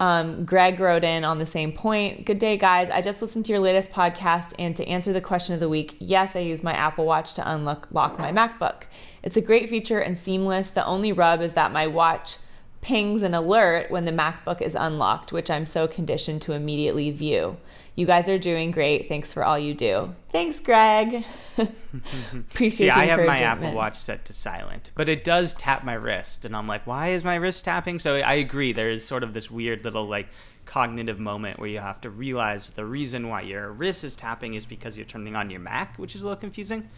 Um, 0.00 0.44
Greg 0.44 0.80
wrote 0.80 1.04
in 1.04 1.24
on 1.24 1.38
the 1.38 1.46
same 1.46 1.70
point. 1.70 2.26
Good 2.26 2.40
day, 2.40 2.56
guys. 2.56 2.90
I 2.90 3.00
just 3.00 3.22
listened 3.22 3.46
to 3.46 3.52
your 3.52 3.60
latest 3.60 3.92
podcast, 3.92 4.52
and 4.58 4.74
to 4.74 4.86
answer 4.88 5.12
the 5.12 5.20
question 5.20 5.54
of 5.54 5.60
the 5.60 5.68
week, 5.68 5.96
yes, 6.00 6.34
I 6.34 6.40
use 6.40 6.64
my 6.64 6.72
Apple 6.72 7.06
Watch 7.06 7.34
to 7.34 7.48
unlock 7.48 7.86
lock 7.92 8.18
my 8.18 8.32
MacBook. 8.32 8.82
It's 9.22 9.36
a 9.36 9.40
great 9.40 9.70
feature 9.70 10.00
and 10.00 10.18
seamless. 10.18 10.70
The 10.70 10.84
only 10.84 11.12
rub 11.12 11.40
is 11.40 11.54
that 11.54 11.72
my 11.72 11.86
watch 11.86 12.38
pings 12.80 13.22
an 13.22 13.32
alert 13.32 13.90
when 13.90 14.04
the 14.04 14.12
MacBook 14.12 14.60
is 14.60 14.74
unlocked, 14.74 15.32
which 15.32 15.50
I'm 15.50 15.64
so 15.64 15.86
conditioned 15.86 16.42
to 16.42 16.52
immediately 16.52 17.10
view. 17.12 17.56
You 17.96 18.06
guys 18.06 18.28
are 18.28 18.38
doing 18.38 18.72
great. 18.72 19.08
Thanks 19.08 19.32
for 19.32 19.44
all 19.44 19.58
you 19.58 19.72
do. 19.72 20.14
Thanks, 20.32 20.58
Greg. 20.58 21.24
Appreciate 22.32 22.88
yeah, 22.88 22.98
I 22.98 23.04
have 23.04 23.24
my. 23.24 23.38
Apple 23.38 23.72
Watch 23.72 23.96
set 23.96 24.24
to 24.24 24.32
silent, 24.32 24.90
but 24.96 25.08
it 25.08 25.22
does 25.22 25.54
tap 25.54 25.84
my 25.84 25.94
wrist, 25.94 26.44
and 26.44 26.56
I'm 26.56 26.66
like, 26.66 26.86
why 26.86 27.08
is 27.08 27.24
my 27.24 27.36
wrist 27.36 27.64
tapping? 27.64 28.00
So 28.00 28.16
I 28.16 28.34
agree. 28.34 28.72
There 28.72 28.90
is 28.90 29.04
sort 29.04 29.22
of 29.22 29.32
this 29.32 29.50
weird 29.50 29.84
little 29.84 30.06
like 30.06 30.26
cognitive 30.66 31.20
moment 31.20 31.60
where 31.60 31.68
you 31.68 31.78
have 31.78 32.00
to 32.00 32.10
realize 32.10 32.68
the 32.70 32.84
reason 32.84 33.28
why 33.28 33.42
your 33.42 33.70
wrist 33.70 34.02
is 34.02 34.16
tapping 34.16 34.54
is 34.54 34.66
because 34.66 34.96
you're 34.96 35.04
turning 35.04 35.36
on 35.36 35.50
your 35.50 35.60
Mac, 35.60 35.96
which 35.96 36.16
is 36.16 36.22
a 36.22 36.24
little 36.24 36.40
confusing. 36.40 36.88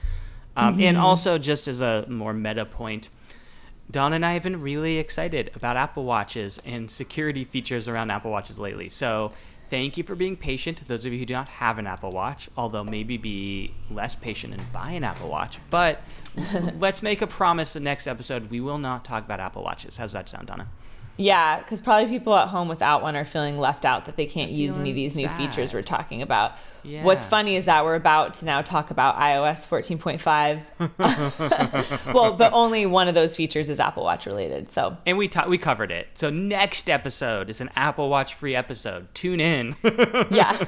Um, 0.57 0.75
Mm-hmm. 0.75 0.83
And 0.85 0.97
also, 0.97 1.37
just 1.37 1.69
as 1.69 1.83
a 1.83 2.07
more 2.09 2.33
meta 2.33 2.65
point, 2.65 3.11
Don 3.91 4.13
and 4.15 4.25
I 4.25 4.33
have 4.33 4.43
been 4.43 4.63
really 4.63 4.99
excited 4.99 5.51
about 5.55 5.77
Apple 5.77 6.05
Watches 6.05 6.61
and 6.65 6.91
security 6.91 7.45
features 7.45 7.87
around 7.87 8.11
Apple 8.11 8.31
Watches 8.31 8.59
lately. 8.59 8.89
So 8.89 9.33
thank 9.71 9.97
you 9.97 10.05
for 10.05 10.15
being 10.15 10.37
patient. 10.37 10.83
Those 10.87 11.05
of 11.05 11.13
you 11.13 11.19
who 11.19 11.27
do 11.27 11.35
not 11.35 11.49
have 11.49 11.79
an 11.79 11.87
Apple 11.87 12.11
Watch, 12.11 12.49
although 12.57 12.85
maybe 12.85 13.17
be 13.17 13.73
less 13.91 14.15
patient 14.15 14.55
and 14.55 14.73
buy 14.73 14.93
an 14.93 15.05
Apple 15.05 15.29
Watch. 15.29 15.59
But 15.71 16.01
let's 16.79 17.03
make 17.03 17.23
a 17.23 17.27
promise 17.27 17.73
the 17.73 17.81
next 17.81 18.07
episode 18.07 18.51
we 18.51 18.61
will 18.61 18.79
not 18.79 19.05
talk 19.05 19.25
about 19.25 19.41
Apple 19.41 19.63
Watches. 19.63 19.97
How's 19.97 20.13
that 20.13 20.29
sound, 20.29 20.49
Donna? 20.49 20.69
Yeah, 21.17 21.61
because 21.61 21.81
probably 21.81 22.09
people 22.09 22.35
at 22.35 22.49
home 22.49 22.69
without 22.69 23.03
one 23.03 23.17
are 23.17 23.25
feeling 23.25 23.59
left 23.59 23.85
out 23.85 24.05
that 24.05 24.17
they 24.17 24.27
can't 24.27 24.51
use 24.51 24.77
any 24.77 24.91
of 24.91 24.97
these 24.97 25.17
new 25.17 25.29
features 25.29 25.73
we're 25.73 25.83
talking 25.83 26.23
about. 26.23 26.53
What's 27.03 27.27
funny 27.27 27.57
is 27.57 27.65
that 27.65 27.85
we're 27.85 27.97
about 27.97 28.35
to 28.35 28.45
now 28.45 28.63
talk 28.63 28.93
about 28.93 29.17
iOS 29.17 29.67
14.5. 29.67 32.07
well, 32.15 32.35
but 32.35 32.53
only 32.53 32.87
one 32.87 33.09
of 33.09 33.15
those 33.15 33.35
features 33.35 33.69
is 33.69 33.81
Apple 33.81 34.05
Watch 34.05 34.27
related. 34.27 34.71
So, 34.71 34.97
And 35.05 35.19
we 35.19 35.27
ta- 35.27 35.49
we 35.49 35.59
covered 35.59 35.91
it. 35.91 36.07
So 36.15 36.31
next 36.31 36.89
episode 36.89 37.49
is 37.49 37.61
an 37.61 37.71
Apple 37.77 38.09
Watch 38.09 38.35
free 38.35 38.55
episode. 38.55 39.13
Tune 39.15 39.41
in. 39.41 39.75
yeah. 40.31 40.65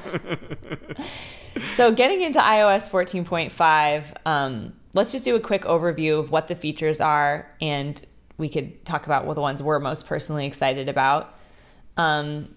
so, 1.73 1.93
getting 1.93 2.21
into 2.21 2.39
iOS 2.39 2.89
14.5, 2.89 4.13
um, 4.25 4.73
let's 4.93 5.11
just 5.11 5.23
do 5.23 5.35
a 5.35 5.39
quick 5.39 5.63
overview 5.63 6.19
of 6.19 6.31
what 6.31 6.47
the 6.47 6.55
features 6.55 6.99
are, 6.99 7.49
and 7.61 8.05
we 8.39 8.49
could 8.49 8.83
talk 8.85 9.05
about 9.05 9.25
what 9.25 9.35
the 9.35 9.41
ones 9.41 9.61
we're 9.61 9.79
most 9.79 10.07
personally 10.07 10.47
excited 10.47 10.89
about. 10.89 11.35
Um, 11.97 12.55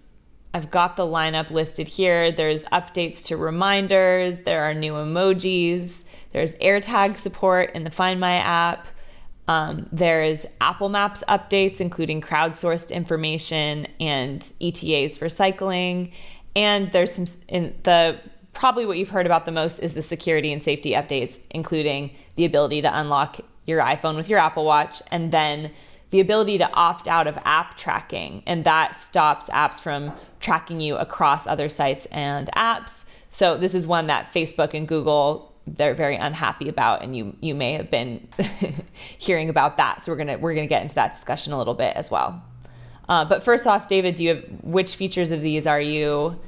I've 0.54 0.70
got 0.70 0.96
the 0.96 1.04
lineup 1.04 1.50
listed 1.50 1.88
here. 1.88 2.30
There's 2.30 2.64
updates 2.64 3.26
to 3.26 3.36
reminders, 3.36 4.40
there 4.40 4.62
are 4.62 4.72
new 4.72 4.92
emojis, 4.92 6.04
there's 6.32 6.56
AirTag 6.58 7.16
support 7.16 7.72
in 7.74 7.84
the 7.84 7.90
Find 7.90 8.20
My 8.20 8.36
app. 8.36 8.86
Um, 9.48 9.88
there's 9.90 10.46
Apple 10.60 10.88
Maps 10.88 11.24
updates, 11.28 11.80
including 11.80 12.20
crowdsourced 12.20 12.92
information 12.92 13.88
and 13.98 14.50
ETAs 14.60 15.18
for 15.18 15.28
cycling. 15.28 16.12
And 16.54 16.88
there's 16.88 17.12
some 17.12 17.26
in 17.48 17.74
the 17.82 18.20
probably 18.52 18.86
what 18.86 18.98
you've 18.98 19.08
heard 19.08 19.26
about 19.26 19.46
the 19.46 19.52
most 19.52 19.78
is 19.80 19.94
the 19.94 20.02
security 20.02 20.52
and 20.52 20.62
safety 20.62 20.92
updates, 20.92 21.38
including 21.50 22.14
the 22.36 22.44
ability 22.44 22.82
to 22.82 22.98
unlock 22.98 23.40
your 23.66 23.80
iPhone 23.80 24.16
with 24.16 24.28
your 24.28 24.38
Apple 24.38 24.64
Watch 24.64 25.02
and 25.10 25.32
then 25.32 25.70
the 26.10 26.20
ability 26.20 26.58
to 26.58 26.70
opt 26.72 27.08
out 27.08 27.26
of 27.26 27.38
app 27.44 27.76
tracking. 27.76 28.42
And 28.46 28.64
that 28.64 29.00
stops 29.00 29.48
apps 29.50 29.80
from 29.80 30.12
tracking 30.40 30.80
you 30.80 30.96
across 30.96 31.46
other 31.46 31.68
sites 31.68 32.06
and 32.06 32.48
apps. 32.54 33.04
So 33.30 33.56
this 33.56 33.74
is 33.74 33.86
one 33.86 34.08
that 34.08 34.32
Facebook 34.32 34.74
and 34.74 34.86
Google 34.86 35.52
they're 35.66 35.94
very 35.94 36.16
unhappy 36.16 36.68
about 36.68 37.02
and 37.02 37.16
you 37.16 37.36
you 37.40 37.54
may 37.54 37.74
have 37.74 37.90
been 37.90 38.26
hearing 39.18 39.48
about 39.48 39.76
that 39.76 40.02
so 40.02 40.10
we're 40.10 40.18
gonna 40.18 40.38
we're 40.38 40.54
gonna 40.54 40.66
get 40.66 40.82
into 40.82 40.94
that 40.94 41.12
discussion 41.12 41.52
a 41.52 41.58
little 41.58 41.74
bit 41.74 41.94
as 41.96 42.10
well 42.10 42.42
uh, 43.08 43.24
but 43.24 43.44
first 43.44 43.66
off 43.66 43.86
david 43.86 44.16
do 44.16 44.24
you 44.24 44.34
have 44.34 44.44
which 44.62 44.96
features 44.96 45.30
of 45.30 45.40
these 45.40 45.66
are 45.66 45.80
you 45.80 46.38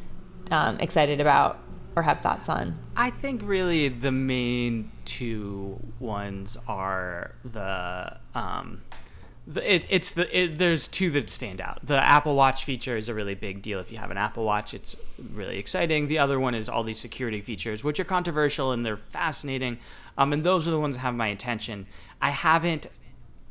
um, 0.50 0.78
excited 0.80 1.20
about 1.20 1.60
or 1.96 2.02
have 2.02 2.20
thoughts 2.20 2.48
on 2.48 2.76
I 2.96 3.10
think 3.10 3.42
really 3.44 3.88
the 3.88 4.12
main 4.12 4.90
two 5.04 5.80
ones 5.98 6.56
are 6.66 7.32
the 7.44 8.18
um, 8.34 8.82
the, 9.46 9.74
it, 9.74 9.86
it's 9.90 10.10
the 10.12 10.38
it, 10.38 10.58
there's 10.58 10.88
two 10.88 11.10
that 11.10 11.28
stand 11.28 11.60
out. 11.60 11.86
The 11.86 12.02
Apple 12.02 12.34
Watch 12.34 12.64
feature 12.64 12.96
is 12.96 13.08
a 13.08 13.14
really 13.14 13.34
big 13.34 13.62
deal. 13.62 13.78
If 13.78 13.92
you 13.92 13.98
have 13.98 14.10
an 14.10 14.16
Apple 14.16 14.44
Watch, 14.44 14.72
it's 14.72 14.96
really 15.32 15.58
exciting. 15.58 16.06
The 16.06 16.18
other 16.18 16.40
one 16.40 16.54
is 16.54 16.68
all 16.68 16.82
these 16.82 16.98
security 16.98 17.40
features, 17.40 17.84
which 17.84 18.00
are 18.00 18.04
controversial 18.04 18.72
and 18.72 18.86
they're 18.86 18.96
fascinating. 18.96 19.80
Um, 20.16 20.32
and 20.32 20.44
those 20.44 20.66
are 20.66 20.70
the 20.70 20.80
ones 20.80 20.96
that 20.96 21.00
have 21.00 21.14
my 21.14 21.28
attention. 21.28 21.86
I 22.22 22.30
haven't 22.30 22.86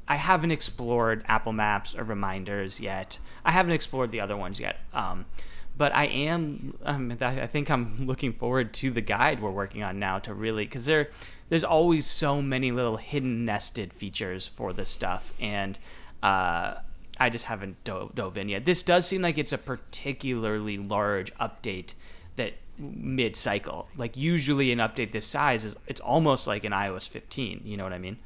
I 0.08 0.16
haven't 0.16 0.52
explored 0.52 1.24
Apple 1.28 1.54
Maps 1.54 1.96
or 1.96 2.04
reminders 2.04 2.80
yet. 2.80 3.20
I 3.46 3.52
haven't 3.52 3.74
explored 3.74 4.12
the 4.12 4.20
other 4.20 4.36
ones 4.36 4.60
yet. 4.60 4.80
Um, 4.94 5.26
but 5.76 5.96
I 5.96 6.06
am. 6.06 6.78
Um, 6.84 7.18
I 7.22 7.48
think 7.48 7.70
I'm 7.70 8.06
looking 8.06 8.34
forward 8.34 8.74
to 8.76 8.92
the 8.92 9.02
guide 9.02 9.42
we're 9.42 9.52
working 9.52 9.84
on 9.84 10.00
now 10.00 10.20
to 10.20 10.34
really 10.34 10.66
because 10.66 10.86
there, 10.86 11.10
there's 11.50 11.64
always 11.64 12.06
so 12.06 12.42
many 12.42 12.72
little 12.72 12.98
hidden 12.98 13.46
nested 13.46 13.94
features 13.94 14.48
for 14.48 14.74
this 14.74 14.90
stuff, 14.90 15.34
and 15.40 15.80
uh, 16.22 16.76
I 17.20 17.30
just 17.30 17.46
haven't 17.46 17.84
dove, 17.84 18.16
dove 18.16 18.38
in 18.38 18.50
yet. 18.50 18.66
This 18.66 18.84
does 18.84 19.08
seem 19.08 19.22
like 19.22 19.38
it's 19.38 19.54
a 19.54 19.58
particularly 19.58 20.78
large 20.78 21.34
update 21.36 21.94
that 22.36 22.54
mid 22.78 23.36
cycle. 23.36 23.90
Like 23.96 24.18
usually 24.18 24.72
an 24.72 24.80
update 24.80 25.12
this 25.12 25.28
size 25.28 25.66
is 25.66 25.76
it's 25.88 26.02
almost 26.02 26.48
like 26.48 26.64
an 26.64 26.72
iOS 26.72 27.08
15. 27.08 27.62
You 27.64 27.78
know 27.78 27.84
what 27.84 27.94
I 27.94 28.00
mean? 28.00 28.18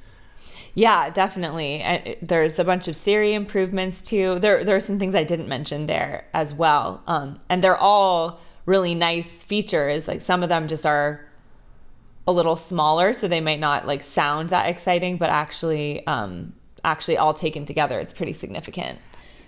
Yeah, 0.78 1.10
definitely. 1.10 1.82
And 1.82 2.16
There's 2.22 2.60
a 2.60 2.64
bunch 2.64 2.88
of 2.88 2.96
Siri 2.96 3.34
improvements 3.34 4.00
too. 4.00 4.38
There, 4.38 4.64
there 4.64 4.76
are 4.76 4.80
some 4.80 5.00
things 5.00 5.16
I 5.16 5.24
didn't 5.24 5.48
mention 5.48 5.88
there 5.88 6.28
as 6.36 6.54
well. 6.54 7.02
Um, 7.08 7.40
and 7.50 7.64
they're 7.64 7.76
all 7.76 8.40
really 8.68 8.94
nice 8.94 9.44
features. 9.44 10.08
Like 10.08 10.22
some 10.22 10.44
of 10.44 10.50
them 10.50 10.68
just 10.68 10.86
are 10.86 11.26
a 12.28 12.32
little 12.32 12.56
smaller, 12.56 13.16
so 13.16 13.28
they 13.28 13.42
might 13.42 13.60
not 13.60 13.88
like 13.88 14.04
sound 14.04 14.50
that 14.50 14.70
exciting, 14.70 15.18
but 15.18 15.32
actually, 15.32 16.06
um, 16.06 16.54
actually 16.84 17.18
all 17.18 17.34
taken 17.34 17.66
together, 17.66 18.00
it's 18.00 18.14
pretty 18.14 18.34
significant. 18.34 19.00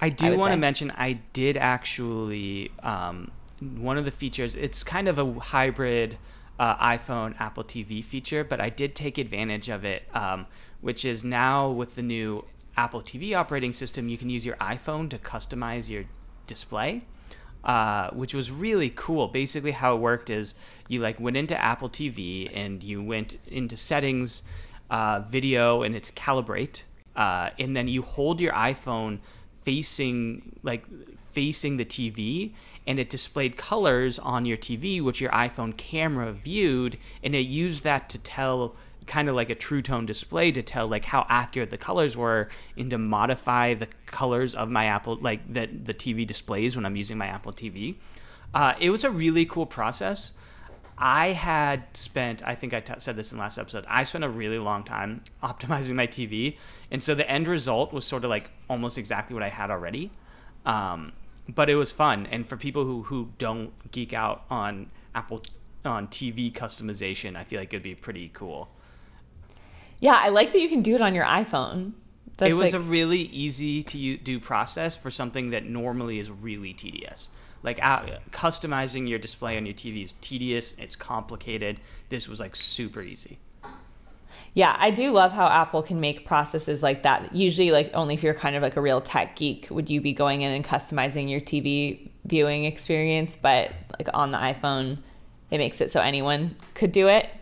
I 0.02 0.10
do 0.10 0.36
want 0.36 0.54
to 0.54 0.58
mention 0.58 0.92
I 0.98 1.20
did 1.34 1.58
actually 1.58 2.72
um, 2.82 3.30
one 3.60 4.00
of 4.00 4.06
the 4.06 4.12
features. 4.12 4.56
It's 4.56 4.82
kind 4.82 5.08
of 5.08 5.20
a 5.20 5.40
hybrid 5.40 6.18
uh, 6.60 6.76
iPhone 6.78 7.40
Apple 7.40 7.64
TV 7.64 8.04
feature, 8.04 8.44
but 8.44 8.60
I 8.60 8.70
did 8.70 8.96
take 8.96 9.20
advantage 9.20 9.70
of 9.70 9.86
it, 9.86 10.04
um, 10.14 10.48
which 10.82 11.06
is 11.06 11.24
now 11.24 11.70
with 11.70 11.96
the 11.96 12.02
new 12.02 12.46
Apple 12.78 13.02
TV 13.02 13.36
operating 13.36 13.74
system, 13.74 14.08
you 14.10 14.18
can 14.18 14.30
use 14.30 14.46
your 14.46 14.56
iPhone 14.58 15.10
to 15.10 15.18
customize 15.18 15.90
your 15.90 16.04
display. 16.48 17.04
Uh, 17.62 18.10
which 18.12 18.34
was 18.34 18.50
really 18.50 18.90
cool. 18.96 19.28
Basically, 19.28 19.72
how 19.72 19.94
it 19.94 20.00
worked 20.00 20.30
is 20.30 20.56
you 20.88 21.02
like 21.02 21.20
went 21.20 21.36
into 21.36 21.62
Apple 21.62 21.90
TV 21.90 22.50
and 22.56 22.82
you 22.82 23.04
went 23.04 23.36
into 23.48 23.76
settings, 23.76 24.44
uh, 24.90 25.20
video, 25.28 25.84
and 25.84 25.94
it's 25.94 26.10
calibrate, 26.10 26.84
uh, 27.18 27.50
and 27.60 27.76
then 27.76 27.90
you 27.90 28.02
hold 28.02 28.40
your 28.40 28.54
iPhone 28.54 29.20
facing 29.64 30.58
like 30.64 30.86
facing 31.32 31.76
the 31.76 31.86
TV 31.86 32.54
and 32.88 32.98
it 32.98 33.10
displayed 33.10 33.58
colors 33.58 34.18
on 34.18 34.46
your 34.46 34.58
TV 34.58 35.02
which 35.02 35.22
your 35.22 35.30
iPhone 35.32 35.76
camera 35.78 36.32
viewed 36.32 36.98
and 37.22 37.36
it 37.36 37.40
used 37.40 37.84
that 37.84 38.10
to 38.10 38.18
tell 38.18 38.76
kind 39.10 39.28
of 39.28 39.36
like 39.36 39.50
a 39.50 39.56
true 39.56 39.82
tone 39.82 40.06
display 40.06 40.52
to 40.52 40.62
tell 40.62 40.88
like 40.88 41.04
how 41.04 41.26
accurate 41.28 41.72
the 41.72 41.78
colors 41.78 42.16
were 42.16 42.48
and 42.78 42.92
to 42.92 42.98
modify 42.98 43.74
the 43.74 43.88
colors 44.06 44.54
of 44.54 44.70
my 44.70 44.86
Apple 44.86 45.18
like 45.20 45.52
that 45.52 45.86
the 45.86 45.94
TV 45.94 46.26
displays 46.26 46.76
when 46.76 46.86
I'm 46.86 46.96
using 46.96 47.18
my 47.18 47.26
Apple 47.26 47.52
TV. 47.52 47.96
Uh, 48.54 48.74
it 48.80 48.92
was 48.92 49.04
a 49.04 49.10
really 49.10 49.46
cool 49.46 49.66
process. 49.66 50.38
I 50.98 51.30
had 51.30 51.86
spent, 51.94 52.46
I 52.46 52.56
think 52.56 52.74
I 52.74 52.84
said 53.00 53.16
this 53.16 53.32
in 53.32 53.38
the 53.38 53.42
last 53.42 53.58
episode, 53.58 53.86
I 53.88 54.04
spent 54.04 54.24
a 54.24 54.30
really 54.30 54.60
long 54.60 54.84
time 54.84 55.24
optimizing 55.44 55.96
my 55.96 56.08
TV. 56.08 56.58
And 56.92 57.04
so 57.04 57.16
the 57.16 57.30
end 57.30 57.48
result 57.48 57.92
was 57.92 58.06
sort 58.06 58.24
of 58.24 58.30
like 58.30 58.52
almost 58.70 58.98
exactly 58.98 59.34
what 59.34 59.44
I 59.44 59.50
had 59.50 59.72
already. 59.72 60.12
Um, 60.66 61.14
but 61.48 61.70
it 61.70 61.76
was 61.76 61.92
fun. 61.92 62.28
And 62.32 62.48
for 62.48 62.58
people 62.58 62.84
who, 62.86 63.04
who 63.04 63.30
don't 63.40 63.72
geek 63.92 64.14
out 64.14 64.44
on 64.52 64.92
Apple, 65.16 65.42
on 65.84 66.08
TV 66.10 66.54
customization, 66.54 67.36
I 67.36 67.44
feel 67.44 67.60
like 67.60 67.74
it'd 67.74 67.82
be 67.82 67.96
pretty 67.96 68.30
cool. 68.34 68.70
Yeah, 70.00 70.16
I 70.16 70.30
like 70.30 70.54
that 70.54 70.60
you 70.60 70.70
can 70.70 70.82
do 70.82 70.96
it 70.96 71.02
on 71.02 71.14
your 71.14 71.26
iPhone. 71.26 71.94
That's 72.38 72.52
it 72.52 72.58
was 72.58 72.74
like, 72.74 72.82
a 72.82 72.86
really 72.86 73.20
easy 73.20 73.84
to 73.84 74.18
do 74.18 74.40
process 74.40 74.96
for 74.96 75.12
something 75.12 75.50
that 75.50 75.66
normally 75.66 76.20
is 76.20 76.32
really 76.32 76.74
tedious. 76.74 77.30
Like 77.64 77.86
uh, 77.86 78.06
customizing 78.32 79.10
your 79.10 79.20
display 79.20 79.58
on 79.58 79.66
your 79.66 79.76
TV 79.76 80.04
is 80.04 80.14
tedious. 80.22 80.74
It's 80.78 80.96
complicated. 80.96 81.82
This 82.08 82.30
was 82.30 82.40
like 82.40 82.56
super 82.56 83.02
easy. 83.02 83.40
Yeah, 84.54 84.76
I 84.80 84.92
do 84.92 85.12
love 85.12 85.32
how 85.32 85.48
Apple 85.48 85.84
can 85.84 86.00
make 86.00 86.26
processes 86.26 86.82
like 86.82 87.04
that. 87.04 87.36
Usually, 87.36 87.72
like 87.72 87.92
only 87.94 88.14
if 88.14 88.24
you're 88.24 88.34
kind 88.34 88.56
of 88.56 88.64
like 88.64 88.78
a 88.78 88.82
real 88.82 89.02
tech 89.02 89.36
geek 89.36 89.68
would 89.70 89.90
you 89.90 90.02
be 90.02 90.14
going 90.14 90.42
in 90.42 90.52
and 90.52 90.64
customizing 90.64 91.30
your 91.30 91.42
TV 91.42 92.10
viewing 92.26 92.66
experience, 92.66 93.38
but 93.40 93.72
like 93.98 94.08
on 94.14 94.32
the 94.32 94.38
iPhone, 94.38 95.00
it 95.52 95.58
makes 95.58 95.82
it 95.82 95.92
so 95.92 96.00
anyone 96.00 96.56
could 96.74 96.92
do 96.92 97.08
it. 97.08 97.34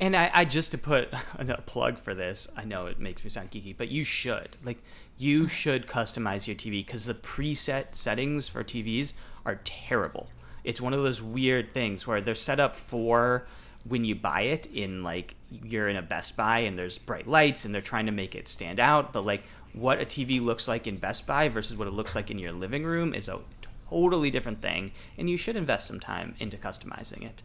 And 0.00 0.14
I, 0.14 0.30
I 0.32 0.44
just 0.44 0.70
to 0.72 0.78
put 0.78 1.12
a 1.38 1.62
plug 1.62 1.98
for 1.98 2.14
this, 2.14 2.48
I 2.56 2.64
know 2.64 2.86
it 2.86 3.00
makes 3.00 3.24
me 3.24 3.30
sound 3.30 3.50
geeky, 3.50 3.76
but 3.76 3.88
you 3.88 4.04
should 4.04 4.50
like 4.64 4.82
you 5.16 5.48
should 5.48 5.88
customize 5.88 6.46
your 6.46 6.54
TV 6.54 6.86
because 6.86 7.06
the 7.06 7.14
preset 7.14 7.94
settings 7.94 8.48
for 8.48 8.62
TVs 8.62 9.12
are 9.44 9.60
terrible. 9.64 10.28
It's 10.62 10.80
one 10.80 10.92
of 10.92 11.02
those 11.02 11.20
weird 11.20 11.72
things 11.74 12.06
where 12.06 12.20
they're 12.20 12.34
set 12.34 12.60
up 12.60 12.76
for 12.76 13.46
when 13.84 14.04
you 14.04 14.14
buy 14.14 14.42
it 14.42 14.66
in 14.66 15.02
like 15.02 15.34
you're 15.50 15.88
in 15.88 15.96
a 15.96 16.02
Best 16.02 16.36
Buy 16.36 16.60
and 16.60 16.78
there's 16.78 16.98
bright 16.98 17.26
lights 17.26 17.64
and 17.64 17.74
they're 17.74 17.82
trying 17.82 18.06
to 18.06 18.12
make 18.12 18.34
it 18.34 18.48
stand 18.48 18.78
out, 18.78 19.12
but 19.12 19.24
like 19.24 19.42
what 19.72 20.00
a 20.00 20.04
TV 20.04 20.40
looks 20.40 20.68
like 20.68 20.86
in 20.86 20.96
Best 20.96 21.26
Buy 21.26 21.48
versus 21.48 21.76
what 21.76 21.88
it 21.88 21.94
looks 21.94 22.14
like 22.14 22.30
in 22.30 22.38
your 22.38 22.52
living 22.52 22.84
room 22.84 23.14
is 23.14 23.28
a 23.28 23.40
totally 23.90 24.30
different 24.30 24.60
thing, 24.60 24.92
and 25.16 25.28
you 25.30 25.36
should 25.36 25.56
invest 25.56 25.86
some 25.86 26.00
time 26.00 26.34
into 26.38 26.56
customizing 26.56 27.24
it. 27.24 27.42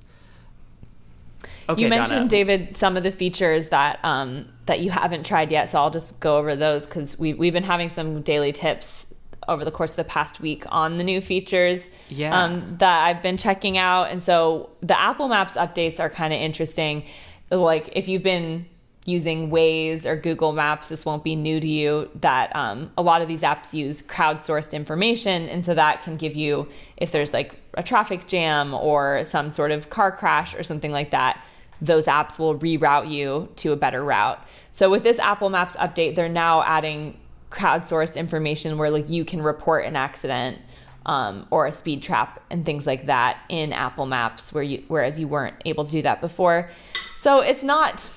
You 1.78 1.88
mentioned 1.88 2.18
Donna. 2.18 2.30
David 2.30 2.76
some 2.76 2.98
of 2.98 3.04
the 3.04 3.12
features 3.12 3.68
that 3.70 4.00
um, 4.04 4.48
that 4.66 4.80
you 4.82 4.92
haven't 4.92 5.26
tried 5.26 5.52
yet, 5.52 5.70
so 5.70 5.80
I'll 5.80 5.92
just 5.92 6.20
go 6.20 6.38
over 6.38 6.56
those 6.56 6.86
because 6.86 7.18
we 7.20 7.34
we've 7.34 7.54
been 7.54 7.64
having 7.64 7.90
some 7.90 8.22
daily 8.22 8.52
tips 8.52 9.06
over 9.48 9.66
the 9.66 9.72
course 9.72 9.92
of 9.92 9.98
the 9.98 10.04
past 10.06 10.40
week 10.40 10.64
on 10.70 10.98
the 10.98 11.04
new 11.04 11.20
features 11.20 11.82
Yeah. 12.08 12.44
um, 12.44 12.76
that 12.80 13.06
I've 13.06 13.22
been 13.22 13.36
checking 13.38 13.78
out, 13.78 14.10
and 14.10 14.24
so 14.24 14.70
the 14.82 15.00
Apple 15.00 15.28
Maps 15.28 15.56
updates 15.56 16.00
are 16.00 16.10
kind 16.10 16.34
of 16.34 16.40
interesting. 16.40 17.04
Like 17.52 17.90
if 17.94 18.08
you've 18.08 18.24
been 18.24 18.66
using 19.06 19.50
Waze 19.50 20.06
or 20.06 20.16
Google 20.16 20.54
Maps, 20.54 20.88
this 20.88 21.06
won't 21.06 21.24
be 21.24 21.36
new 21.36 21.60
to 21.60 21.68
you, 21.68 22.10
that 22.22 22.56
um, 22.56 22.92
a 22.98 23.02
lot 23.02 23.22
of 23.22 23.28
these 23.28 23.42
apps 23.42 23.74
use 23.74 24.02
crowdsourced 24.02 24.74
information. 24.74 25.50
And 25.50 25.66
so 25.66 25.74
that 25.74 26.04
can 26.04 26.16
give 26.16 26.36
you, 26.36 26.70
if 26.96 27.12
there's 27.12 27.34
like 27.34 27.56
a 27.74 27.84
traffic 27.84 28.28
jam 28.28 28.74
or 28.74 29.26
some 29.26 29.50
sort 29.50 29.72
of 29.72 29.90
car 29.90 30.12
crash 30.12 30.56
or 30.56 30.64
something 30.64 30.92
like 30.92 31.12
that, 31.12 31.44
those 31.82 32.06
apps 32.06 32.40
will 32.40 32.58
reroute 32.58 33.12
you 33.12 33.50
to 33.58 33.74
a 33.74 33.76
better 33.76 34.04
route. 34.04 34.40
So 34.72 34.90
with 34.90 35.04
this 35.04 35.20
Apple 35.20 35.50
Maps 35.50 35.76
update, 35.76 36.16
they're 36.16 36.30
now 36.30 36.64
adding 36.64 37.18
crowdsourced 37.52 38.16
information 38.16 38.78
where 38.78 38.90
like 38.90 39.10
you 39.10 39.26
can 39.26 39.44
report 39.44 39.86
an 39.86 39.96
accident 39.98 40.60
um, 41.06 41.46
or 41.52 41.66
a 41.66 41.72
speed 41.74 42.02
trap 42.02 42.42
and 42.50 42.66
things 42.66 42.88
like 42.88 43.08
that 43.08 43.38
in 43.50 43.74
Apple 43.74 44.06
Maps, 44.06 44.54
where 44.54 44.64
you 44.64 44.84
whereas 44.88 45.20
you 45.20 45.28
weren't 45.28 45.56
able 45.66 45.84
to 45.84 45.92
do 45.92 46.02
that 46.04 46.22
before. 46.22 46.70
So 47.18 47.42
it's 47.42 47.64
not. 47.64 48.10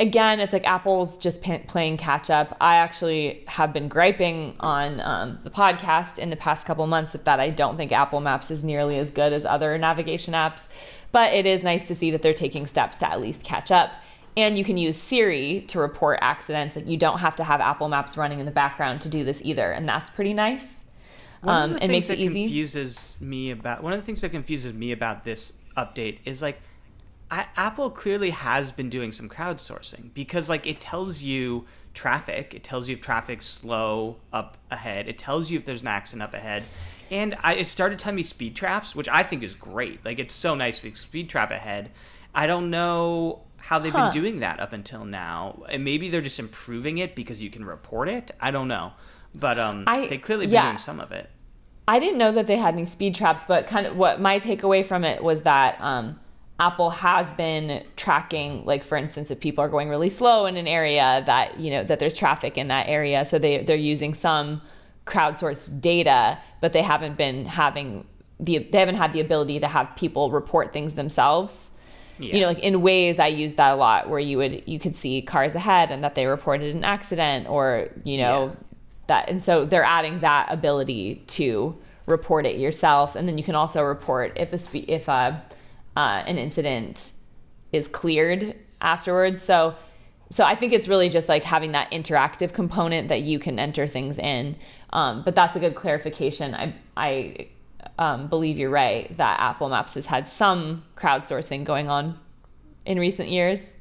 Again, 0.00 0.40
it's 0.40 0.52
like 0.52 0.64
Apple's 0.64 1.16
just 1.16 1.40
p- 1.40 1.58
playing 1.58 1.98
catch 1.98 2.28
up. 2.28 2.56
I 2.60 2.76
actually 2.76 3.44
have 3.46 3.72
been 3.72 3.88
griping 3.88 4.56
on 4.58 5.00
um, 5.00 5.38
the 5.44 5.50
podcast 5.50 6.18
in 6.18 6.30
the 6.30 6.36
past 6.36 6.66
couple 6.66 6.84
months 6.88 7.12
that 7.12 7.38
I 7.38 7.50
don't 7.50 7.76
think 7.76 7.92
Apple 7.92 8.20
Maps 8.20 8.50
is 8.50 8.64
nearly 8.64 8.98
as 8.98 9.12
good 9.12 9.32
as 9.32 9.44
other 9.44 9.78
navigation 9.78 10.34
apps. 10.34 10.66
But 11.12 11.32
it 11.32 11.46
is 11.46 11.62
nice 11.62 11.86
to 11.86 11.94
see 11.94 12.10
that 12.10 12.22
they're 12.22 12.34
taking 12.34 12.66
steps 12.66 12.98
to 12.98 13.08
at 13.08 13.20
least 13.20 13.44
catch 13.44 13.70
up. 13.70 13.92
And 14.36 14.58
you 14.58 14.64
can 14.64 14.76
use 14.76 14.96
Siri 14.96 15.60
to 15.68 15.78
report 15.78 16.18
accidents. 16.22 16.74
Like 16.74 16.88
you 16.88 16.96
don't 16.96 17.18
have 17.18 17.36
to 17.36 17.44
have 17.44 17.60
Apple 17.60 17.88
Maps 17.88 18.16
running 18.16 18.40
in 18.40 18.46
the 18.46 18.52
background 18.52 19.00
to 19.02 19.08
do 19.08 19.22
this 19.22 19.42
either, 19.44 19.70
and 19.70 19.88
that's 19.88 20.10
pretty 20.10 20.34
nice. 20.34 20.80
Um, 21.44 21.78
and 21.80 21.92
makes 21.92 22.10
it 22.10 22.18
easy. 22.18 22.44
confuses 22.44 23.14
me 23.20 23.50
about 23.52 23.82
one 23.82 23.92
of 23.92 24.00
the 24.00 24.04
things 24.04 24.22
that 24.22 24.30
confuses 24.30 24.72
me 24.72 24.92
about 24.92 25.24
this 25.24 25.52
update 25.76 26.18
is 26.24 26.40
like 26.42 26.60
I, 27.34 27.46
Apple 27.56 27.90
clearly 27.90 28.30
has 28.30 28.70
been 28.70 28.88
doing 28.88 29.10
some 29.10 29.28
crowdsourcing 29.28 30.14
because 30.14 30.48
like 30.48 30.68
it 30.68 30.80
tells 30.80 31.20
you 31.20 31.64
traffic, 31.92 32.54
it 32.54 32.62
tells 32.62 32.88
you 32.88 32.94
if 32.94 33.00
traffic's 33.00 33.44
slow 33.44 34.18
up 34.32 34.56
ahead, 34.70 35.08
it 35.08 35.18
tells 35.18 35.50
you 35.50 35.58
if 35.58 35.66
there's 35.66 35.82
an 35.82 35.88
accident 35.88 36.22
up 36.22 36.32
ahead. 36.32 36.62
And 37.10 37.34
I, 37.42 37.56
it 37.56 37.66
started 37.66 37.98
telling 37.98 38.14
me 38.14 38.22
speed 38.22 38.54
traps, 38.54 38.94
which 38.94 39.08
I 39.08 39.24
think 39.24 39.42
is 39.42 39.56
great. 39.56 40.04
Like 40.04 40.20
it's 40.20 40.32
so 40.34 40.54
nice 40.54 40.78
to 40.78 40.94
speed 40.94 41.28
trap 41.28 41.50
ahead. 41.50 41.90
I 42.32 42.46
don't 42.46 42.70
know 42.70 43.42
how 43.56 43.80
they've 43.80 43.92
huh. 43.92 44.12
been 44.12 44.22
doing 44.22 44.40
that 44.40 44.60
up 44.60 44.72
until 44.72 45.04
now. 45.04 45.64
And 45.68 45.82
maybe 45.82 46.10
they're 46.10 46.20
just 46.20 46.38
improving 46.38 46.98
it 46.98 47.16
because 47.16 47.42
you 47.42 47.50
can 47.50 47.64
report 47.64 48.08
it. 48.08 48.30
I 48.40 48.52
don't 48.52 48.68
know. 48.68 48.92
But 49.34 49.58
um, 49.58 49.82
I, 49.88 50.06
they 50.06 50.18
clearly 50.18 50.46
been 50.46 50.62
doing 50.62 50.78
some 50.78 51.00
of 51.00 51.10
it. 51.10 51.28
I 51.88 51.98
didn't 51.98 52.18
know 52.18 52.30
that 52.30 52.46
they 52.46 52.56
had 52.56 52.74
any 52.74 52.84
speed 52.84 53.16
traps, 53.16 53.44
but 53.44 53.66
kind 53.66 53.86
of 53.86 53.96
what 53.96 54.20
my 54.20 54.38
takeaway 54.38 54.84
from 54.86 55.02
it 55.02 55.22
was 55.22 55.42
that 55.42 55.80
um, 55.80 56.20
Apple 56.60 56.90
has 56.90 57.32
been 57.32 57.84
tracking, 57.96 58.64
like 58.64 58.84
for 58.84 58.96
instance, 58.96 59.30
if 59.30 59.40
people 59.40 59.64
are 59.64 59.68
going 59.68 59.88
really 59.88 60.08
slow 60.08 60.46
in 60.46 60.56
an 60.56 60.68
area 60.68 61.22
that 61.26 61.58
you 61.58 61.70
know 61.70 61.84
that 61.84 61.98
there's 61.98 62.14
traffic 62.14 62.56
in 62.56 62.68
that 62.68 62.88
area, 62.88 63.24
so 63.24 63.38
they 63.38 63.62
they're 63.64 63.76
using 63.76 64.14
some 64.14 64.62
crowdsourced 65.06 65.80
data, 65.80 66.38
but 66.60 66.72
they 66.72 66.82
haven't 66.82 67.16
been 67.16 67.44
having 67.44 68.06
the 68.38 68.58
they 68.58 68.78
haven't 68.78 68.96
had 68.96 69.12
the 69.12 69.20
ability 69.20 69.60
to 69.60 69.66
have 69.66 69.94
people 69.96 70.30
report 70.30 70.72
things 70.72 70.94
themselves. 70.94 71.72
Yeah. 72.20 72.34
You 72.34 72.40
know, 72.42 72.46
like 72.46 72.60
in 72.60 72.74
Waze 72.74 73.18
I 73.18 73.26
use 73.26 73.56
that 73.56 73.72
a 73.72 73.76
lot, 73.76 74.08
where 74.08 74.20
you 74.20 74.38
would 74.38 74.62
you 74.66 74.78
could 74.78 74.94
see 74.94 75.22
cars 75.22 75.56
ahead 75.56 75.90
and 75.90 76.04
that 76.04 76.14
they 76.14 76.26
reported 76.26 76.74
an 76.74 76.84
accident, 76.84 77.48
or 77.48 77.88
you 78.04 78.18
know 78.18 78.46
yeah 78.46 78.64
that 79.06 79.28
and 79.28 79.42
so 79.42 79.64
they're 79.64 79.84
adding 79.84 80.20
that 80.20 80.50
ability 80.50 81.22
to 81.26 81.76
report 82.06 82.46
it 82.46 82.58
yourself 82.58 83.16
and 83.16 83.26
then 83.26 83.38
you 83.38 83.44
can 83.44 83.54
also 83.54 83.82
report 83.82 84.32
if 84.36 84.52
a 84.52 84.92
if 84.92 85.08
a 85.08 85.42
uh, 85.96 86.22
an 86.26 86.38
incident 86.38 87.12
is 87.72 87.88
cleared 87.88 88.56
afterwards. 88.80 89.42
So 89.42 89.74
so 90.30 90.42
i 90.42 90.54
think 90.54 90.72
it's 90.72 90.88
really 90.88 91.08
just 91.08 91.28
like 91.28 91.44
having 91.44 91.72
that 91.72 91.90
interactive 91.90 92.52
component 92.52 93.08
that 93.08 93.22
you 93.22 93.38
can 93.38 93.58
enter 93.58 93.86
things 93.86 94.18
in. 94.18 94.56
Um, 94.90 95.22
but 95.22 95.34
that's 95.34 95.56
a 95.56 95.60
good 95.60 95.74
clarification. 95.74 96.54
I 96.54 96.74
i 96.96 97.48
um, 97.98 98.26
believe 98.28 98.58
you're 98.58 98.70
right 98.70 99.16
that 99.18 99.38
apple 99.38 99.68
maps 99.68 99.94
has 99.94 100.06
had 100.06 100.28
some 100.28 100.84
crowdsourcing 100.96 101.64
going 101.64 101.88
on 101.88 102.18
in 102.84 102.98
recent 102.98 103.28
years. 103.28 103.76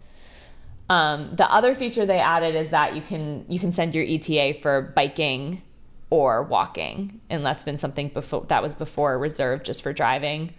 Um, 0.89 1.36
the 1.36 1.49
other 1.49 1.73
feature 1.73 2.06
they 2.06 2.19
added 2.19 2.56
is 2.56 2.69
that 2.69 2.95
you 2.95 3.02
can 3.02 3.45
you 3.47 3.60
can 3.60 3.71
send 3.71 3.95
your 3.95 4.06
ETA 4.06 4.60
for 4.62 4.93
biking 4.95 5.62
or 6.10 6.43
walking, 6.43 7.21
and 7.30 7.43
that's 7.43 7.63
been 7.63 7.80
something 7.80 8.10
before 8.10 8.45
that 8.49 8.62
was 8.62 8.76
before 8.76 9.17
reserved 9.17 9.65
just 9.65 9.82
for 9.82 9.93
driving. 9.93 10.54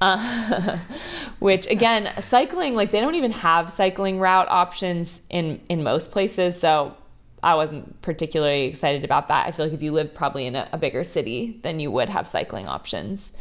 Uh, 0.00 0.78
which 1.38 1.66
again, 1.66 2.12
cycling 2.20 2.74
like 2.74 2.90
they 2.90 3.00
don't 3.00 3.16
even 3.16 3.32
have 3.32 3.70
cycling 3.70 4.18
route 4.20 4.48
options 4.48 5.22
in 5.30 5.60
in 5.68 5.82
most 5.82 6.12
places, 6.12 6.58
so 6.58 6.96
I 7.42 7.54
wasn't 7.54 8.00
particularly 8.02 8.64
excited 8.64 9.04
about 9.04 9.28
that. 9.28 9.46
I 9.46 9.52
feel 9.52 9.66
like 9.66 9.72
if 9.72 9.82
you 9.82 9.92
live 9.92 10.14
probably 10.14 10.46
in 10.46 10.56
a, 10.56 10.68
a 10.72 10.78
bigger 10.78 11.04
city, 11.04 11.60
then 11.62 11.80
you 11.80 11.90
would 11.90 12.08
have 12.08 12.26
cycling 12.26 12.66
options. 12.66 13.32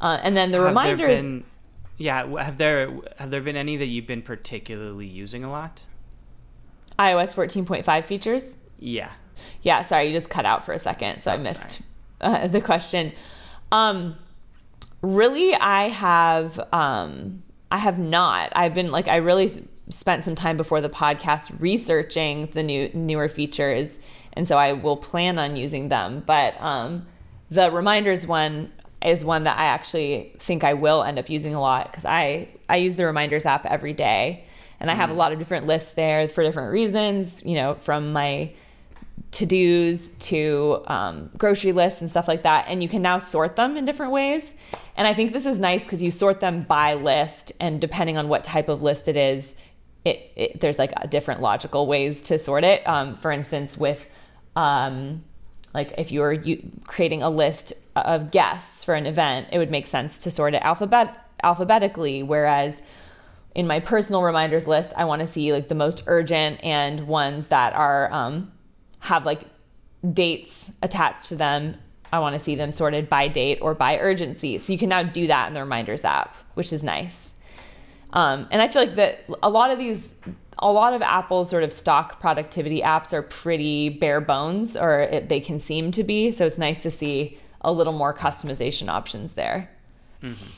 Uh, 0.00 0.18
and 0.22 0.36
then 0.36 0.50
the 0.50 0.58
have 0.58 0.66
reminders. 0.66 1.20
Been, 1.20 1.44
yeah, 1.96 2.26
have 2.42 2.58
there 2.58 2.90
have 3.16 3.30
there 3.30 3.40
been 3.40 3.56
any 3.56 3.76
that 3.76 3.86
you've 3.86 4.06
been 4.06 4.22
particularly 4.22 5.06
using 5.06 5.44
a 5.44 5.50
lot? 5.50 5.86
iOS 6.98 7.34
14.5 7.34 8.04
features? 8.04 8.56
Yeah. 8.78 9.10
Yeah, 9.62 9.82
sorry, 9.82 10.06
you 10.06 10.12
just 10.12 10.30
cut 10.30 10.46
out 10.46 10.64
for 10.64 10.72
a 10.72 10.78
second, 10.78 11.22
so 11.22 11.30
oh, 11.30 11.34
I 11.34 11.36
missed 11.38 11.80
uh, 12.20 12.46
the 12.46 12.60
question. 12.60 13.12
Um 13.72 14.16
really 15.04 15.54
I 15.54 15.88
have 15.88 16.58
um 16.72 17.42
I 17.70 17.78
have 17.78 17.98
not. 17.98 18.52
I've 18.54 18.74
been 18.74 18.90
like 18.90 19.08
I 19.08 19.16
really 19.16 19.66
spent 19.90 20.24
some 20.24 20.34
time 20.34 20.56
before 20.56 20.80
the 20.80 20.88
podcast 20.88 21.60
researching 21.60 22.46
the 22.52 22.62
new 22.62 22.88
newer 22.94 23.28
features 23.28 23.98
and 24.32 24.48
so 24.48 24.56
I 24.56 24.72
will 24.72 24.96
plan 24.96 25.38
on 25.38 25.56
using 25.56 25.88
them, 25.88 26.22
but 26.26 26.60
um 26.60 27.06
the 27.50 27.70
reminders 27.70 28.26
one 28.26 28.72
is 29.04 29.24
one 29.24 29.44
that 29.44 29.58
I 29.58 29.66
actually 29.66 30.32
think 30.38 30.64
I 30.64 30.74
will 30.74 31.02
end 31.02 31.18
up 31.18 31.28
using 31.28 31.54
a 31.54 31.60
lot 31.60 31.90
because 31.90 32.04
I 32.04 32.48
I 32.68 32.76
use 32.76 32.96
the 32.96 33.04
reminders 33.04 33.44
app 33.44 33.66
every 33.66 33.92
day, 33.92 34.44
and 34.80 34.90
I 34.90 34.94
have 34.94 35.10
a 35.10 35.14
lot 35.14 35.32
of 35.32 35.38
different 35.38 35.66
lists 35.66 35.92
there 35.92 36.26
for 36.28 36.42
different 36.42 36.72
reasons. 36.72 37.42
You 37.44 37.54
know, 37.56 37.74
from 37.74 38.12
my 38.12 38.52
to 39.32 39.46
dos 39.46 40.10
to 40.20 40.82
um, 40.86 41.30
grocery 41.36 41.72
lists 41.72 42.00
and 42.00 42.10
stuff 42.10 42.28
like 42.28 42.44
that, 42.44 42.66
and 42.68 42.82
you 42.82 42.88
can 42.88 43.02
now 43.02 43.18
sort 43.18 43.56
them 43.56 43.76
in 43.76 43.84
different 43.84 44.12
ways. 44.12 44.54
And 44.96 45.08
I 45.08 45.14
think 45.14 45.32
this 45.32 45.44
is 45.44 45.58
nice 45.58 45.84
because 45.84 46.02
you 46.02 46.10
sort 46.10 46.40
them 46.40 46.60
by 46.60 46.94
list, 46.94 47.52
and 47.60 47.80
depending 47.80 48.16
on 48.16 48.28
what 48.28 48.44
type 48.44 48.68
of 48.68 48.82
list 48.82 49.08
it 49.08 49.16
is, 49.16 49.56
it, 50.04 50.30
it 50.36 50.60
there's 50.60 50.78
like 50.78 50.92
different 51.10 51.40
logical 51.40 51.86
ways 51.86 52.22
to 52.24 52.38
sort 52.38 52.64
it. 52.64 52.86
Um, 52.86 53.16
for 53.16 53.32
instance, 53.32 53.76
with 53.76 54.06
um, 54.54 55.24
like 55.74 55.94
if 55.98 56.12
you 56.12 56.20
were 56.20 56.42
creating 56.84 57.22
a 57.22 57.30
list 57.30 57.72
of 57.96 58.30
guests 58.30 58.84
for 58.84 58.94
an 58.94 59.06
event, 59.06 59.48
it 59.52 59.58
would 59.58 59.70
make 59.70 59.86
sense 59.86 60.18
to 60.20 60.30
sort 60.30 60.54
it 60.54 60.62
alphabet 60.62 61.20
alphabetically. 61.42 62.22
Whereas 62.22 62.80
in 63.54 63.66
my 63.66 63.80
personal 63.80 64.22
reminders 64.22 64.66
list, 64.66 64.92
I 64.96 65.04
want 65.04 65.20
to 65.20 65.26
see 65.26 65.52
like 65.52 65.68
the 65.68 65.74
most 65.74 66.04
urgent 66.06 66.62
and 66.62 67.06
ones 67.08 67.48
that 67.48 67.72
are 67.74 68.12
um, 68.12 68.52
have 69.04 69.26
like 69.26 69.42
dates 70.12 70.72
attached 70.82 71.24
to 71.26 71.36
them. 71.36 71.76
I 72.10 72.20
want 72.20 72.32
to 72.34 72.38
see 72.38 72.54
them 72.54 72.72
sorted 72.72 73.10
by 73.10 73.28
date 73.28 73.58
or 73.60 73.74
by 73.74 73.98
urgency. 73.98 74.58
So 74.58 74.72
you 74.72 74.78
can 74.78 74.88
now 74.88 75.02
do 75.02 75.26
that 75.26 75.48
in 75.48 75.54
the 75.54 75.60
reminders 75.60 76.04
app, 76.04 76.34
which 76.54 76.72
is 76.72 76.82
nice. 76.82 77.34
Um, 78.14 78.48
and 78.50 78.62
I 78.62 78.68
feel 78.68 78.80
like 78.80 78.94
that 78.94 79.24
a 79.42 79.50
lot 79.50 79.70
of 79.70 79.78
these 79.78 80.10
a 80.58 80.72
lot 80.72 80.94
of 80.94 81.02
Apple's 81.02 81.50
sort 81.50 81.64
of 81.64 81.72
stock 81.72 82.18
productivity 82.18 82.80
apps 82.80 83.12
are 83.12 83.22
pretty 83.22 83.90
bare 83.90 84.22
bones, 84.22 84.74
or 84.74 85.00
it, 85.00 85.28
they 85.28 85.40
can 85.40 85.60
seem 85.60 85.90
to 85.90 86.02
be. 86.02 86.30
So 86.30 86.46
it's 86.46 86.58
nice 86.58 86.82
to 86.84 86.90
see 86.90 87.38
a 87.60 87.70
little 87.70 87.92
more 87.92 88.14
customization 88.14 88.88
options 88.88 89.34
there. 89.34 89.68
Mm-hmm. 90.22 90.50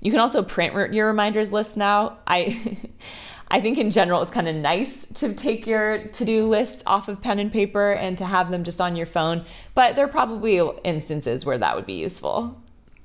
You 0.00 0.10
can 0.10 0.20
also 0.20 0.42
print 0.42 0.92
your 0.92 1.06
reminders 1.06 1.52
list 1.52 1.78
now. 1.78 2.18
I, 2.26 2.76
I 3.54 3.60
think 3.60 3.78
in 3.78 3.92
general 3.92 4.20
it's 4.20 4.32
kind 4.32 4.48
of 4.48 4.56
nice 4.56 5.06
to 5.14 5.32
take 5.32 5.64
your 5.64 5.98
to-do 6.08 6.48
lists 6.48 6.82
off 6.86 7.06
of 7.06 7.22
pen 7.22 7.38
and 7.38 7.52
paper 7.52 7.92
and 7.92 8.18
to 8.18 8.24
have 8.24 8.50
them 8.50 8.64
just 8.64 8.80
on 8.80 8.96
your 8.96 9.06
phone. 9.06 9.44
But 9.76 9.94
there 9.94 10.04
are 10.04 10.08
probably 10.08 10.58
instances 10.82 11.46
where 11.46 11.56
that 11.58 11.76
would 11.76 11.86
be 11.86 11.92
useful. 11.92 12.60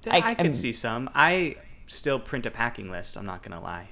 I, 0.09 0.31
I 0.31 0.33
could 0.33 0.55
see 0.55 0.73
some. 0.73 1.07
I 1.13 1.57
still 1.85 2.19
print 2.19 2.47
a 2.47 2.51
packing 2.51 2.89
list. 2.89 3.15
I'm 3.15 3.27
not 3.27 3.43
gonna 3.43 3.61
lie. 3.61 3.89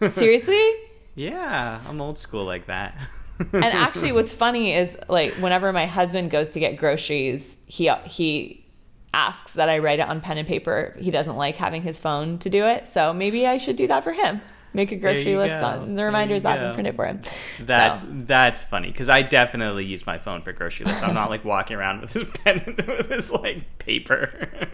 Seriously? 0.10 0.74
Yeah, 1.16 1.80
I'm 1.88 2.00
old 2.00 2.20
school 2.20 2.44
like 2.44 2.66
that. 2.66 2.96
and 3.40 3.64
actually, 3.64 4.12
what's 4.18 4.32
funny 4.32 4.74
is 4.74 4.96
like 5.08 5.34
whenever 5.34 5.72
my 5.72 5.86
husband 5.86 6.30
goes 6.30 6.50
to 6.50 6.60
get 6.60 6.76
groceries, 6.76 7.56
he 7.66 7.88
uh, 7.88 7.98
he 8.02 8.64
asks 9.12 9.54
that 9.54 9.68
I 9.68 9.80
write 9.80 9.98
it 9.98 10.06
on 10.06 10.20
pen 10.20 10.38
and 10.38 10.46
paper. 10.46 10.94
He 11.00 11.10
doesn't 11.10 11.36
like 11.36 11.56
having 11.56 11.82
his 11.82 11.98
phone 11.98 12.38
to 12.38 12.48
do 12.48 12.64
it, 12.64 12.86
so 12.86 13.12
maybe 13.12 13.44
I 13.44 13.56
should 13.56 13.74
do 13.74 13.88
that 13.88 14.04
for 14.04 14.12
him. 14.12 14.40
Make 14.76 14.92
a 14.92 14.96
grocery 14.96 15.36
list 15.36 15.62
go. 15.62 15.68
on 15.68 15.94
the 15.94 16.04
reminders 16.04 16.44
app 16.44 16.58
and 16.58 16.74
print 16.74 16.86
it 16.86 16.94
for 16.94 17.06
him. 17.06 17.22
That's 17.60 18.02
so. 18.02 18.06
that's 18.10 18.62
funny 18.62 18.88
because 18.88 19.08
I 19.08 19.22
definitely 19.22 19.86
use 19.86 20.04
my 20.04 20.18
phone 20.18 20.42
for 20.42 20.52
grocery 20.52 20.84
lists. 20.84 21.02
I'm 21.02 21.14
not 21.14 21.30
like 21.30 21.46
walking 21.46 21.78
around 21.78 22.02
with 22.02 22.12
this 22.12 22.28
pen 22.44 22.62
with 22.86 23.08
his 23.08 23.32
like 23.32 23.78
paper. 23.78 24.68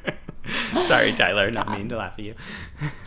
Sorry, 0.82 1.12
Tyler, 1.12 1.52
not 1.52 1.70
mean 1.70 1.88
to 1.90 1.96
laugh 1.96 2.14
at 2.14 2.24
you. 2.24 2.34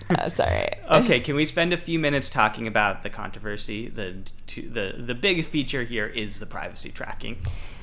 That's 0.08 0.40
all 0.40 0.48
right. 0.48 0.78
okay, 0.90 1.20
can 1.20 1.36
we 1.36 1.46
spend 1.46 1.74
a 1.74 1.78
few 1.78 2.00
minutes 2.00 2.30
talking 2.30 2.66
about 2.66 3.04
the 3.04 3.10
controversy? 3.10 3.90
The 3.90 4.16
the 4.48 4.96
the 4.98 5.16
big 5.16 5.44
feature 5.44 5.84
here 5.84 6.06
is 6.06 6.40
the 6.40 6.46
privacy 6.46 6.92
tracking. 6.92 7.40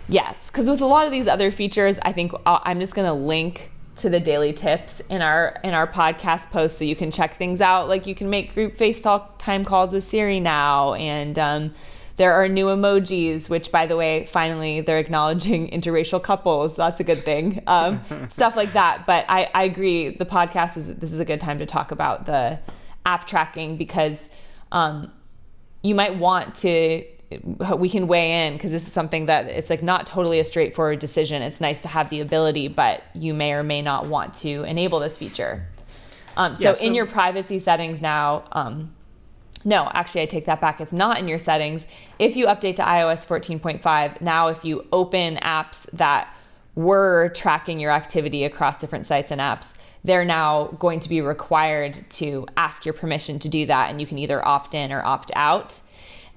Yes, 0.09 0.47
because 0.47 0.71
with 0.71 0.81
a 0.81 0.87
lot 0.87 1.05
of 1.05 1.13
these 1.13 1.29
other 1.29 1.51
features, 1.51 1.99
I 2.01 2.13
think 2.13 2.33
uh, 2.47 2.61
I'm 2.63 2.81
just 2.81 2.95
going 2.95 3.07
to 3.07 3.13
link 3.13 3.71
to 4.03 4.11
the 4.11 4.21
daily 4.21 4.53
tips 4.53 5.01
in 5.09 5.23
our 5.23 5.59
in 5.65 5.75
our 5.75 5.87
podcast 5.87 6.51
post 6.51 6.77
so 6.77 6.85
you 6.85 6.97
can 6.97 7.11
check 7.11 7.37
things 7.37 7.61
out. 7.61 7.89
Like 7.89 8.07
you 8.07 8.15
can 8.15 8.29
make 8.29 8.53
group 8.53 8.77
FaceTime 8.77 9.65
calls 9.65 9.95
with 9.95 10.03
Siri 10.03 10.41
now, 10.41 10.95
and 10.95 11.39
um, 11.39 11.75
there 12.17 12.33
are 12.33 12.49
new 12.49 12.67
emojis, 12.67 13.49
which, 13.49 13.73
by 13.73 13.87
the 13.87 13.97
way, 13.97 14.27
finally 14.27 14.81
they're 14.81 14.99
acknowledging 14.99 15.69
interracial 15.73 16.23
couples. 16.23 16.77
That's 16.77 17.01
a 17.01 17.05
good 17.05 17.25
thing. 17.25 17.63
Um, 17.67 18.03
stuff 18.29 18.57
like 18.57 18.73
that. 18.75 19.07
But 19.07 19.25
I, 19.29 19.49
I 19.55 19.65
agree. 19.65 20.11
The 20.11 20.27
podcast 20.27 20.77
is 20.77 20.89
this 20.95 21.13
is 21.13 21.21
a 21.21 21.25
good 21.25 21.41
time 21.41 21.61
to 21.61 21.67
talk 21.67 21.93
about 21.93 22.27
the 22.27 22.61
app 23.07 23.27
tracking 23.27 23.77
because 23.77 24.29
um, 24.73 25.13
you 25.83 25.95
might 25.95 26.17
want 26.17 26.55
to. 26.57 27.05
We 27.77 27.89
can 27.89 28.07
weigh 28.07 28.47
in 28.47 28.55
because 28.55 28.71
this 28.71 28.87
is 28.87 28.93
something 28.93 29.27
that 29.27 29.47
it's 29.47 29.71
like 29.71 29.83
not 29.83 30.07
totally 30.07 30.41
a 30.41 30.45
straightforward 30.45 30.99
decision. 30.99 31.43
It's 31.43 31.61
nice 31.61 31.81
to 31.83 31.89
have 31.89 32.11
the 32.11 32.21
ability, 32.21 32.69
but 32.69 33.03
you 33.15 33.35
may 33.35 33.53
or 33.53 33.63
may 33.63 33.83
not 33.83 34.07
want 34.07 34.35
to 34.35 34.65
enable 34.65 35.01
this 35.01 35.19
feature. 35.19 35.67
Um, 36.37 36.57
so, 36.57 36.65
yeah, 36.65 36.73
so, 36.75 36.87
in 36.87 36.95
your 36.95 37.07
privacy 37.07 37.59
settings 37.59 38.01
now, 38.01 38.45
um, 38.53 38.95
no, 39.65 39.91
actually, 39.93 40.23
I 40.23 40.27
take 40.27 40.47
that 40.47 40.61
back. 40.61 40.81
It's 40.81 40.93
not 40.93 41.19
in 41.19 41.29
your 41.29 41.39
settings. 41.39 41.87
If 42.19 42.37
you 42.37 42.47
update 42.47 42.77
to 42.77 42.83
iOS 42.83 43.27
14.5, 43.27 44.21
now 44.21 44.49
if 44.49 44.65
you 44.65 44.87
open 44.93 45.37
apps 45.37 45.89
that 45.93 46.35
were 46.75 47.31
tracking 47.35 47.79
your 47.79 47.91
activity 47.91 48.45
across 48.45 48.81
different 48.81 49.07
sites 49.07 49.31
and 49.31 49.41
apps, 49.41 49.75
they're 50.05 50.25
now 50.25 50.67
going 50.79 50.99
to 51.01 51.09
be 51.09 51.21
required 51.21 52.05
to 52.11 52.47
ask 52.57 52.85
your 52.85 52.93
permission 52.93 53.39
to 53.39 53.49
do 53.49 53.67
that. 53.67 53.91
And 53.91 54.01
you 54.01 54.07
can 54.07 54.19
either 54.19 54.45
opt 54.47 54.75
in 54.75 54.91
or 54.91 55.05
opt 55.05 55.31
out. 55.37 55.81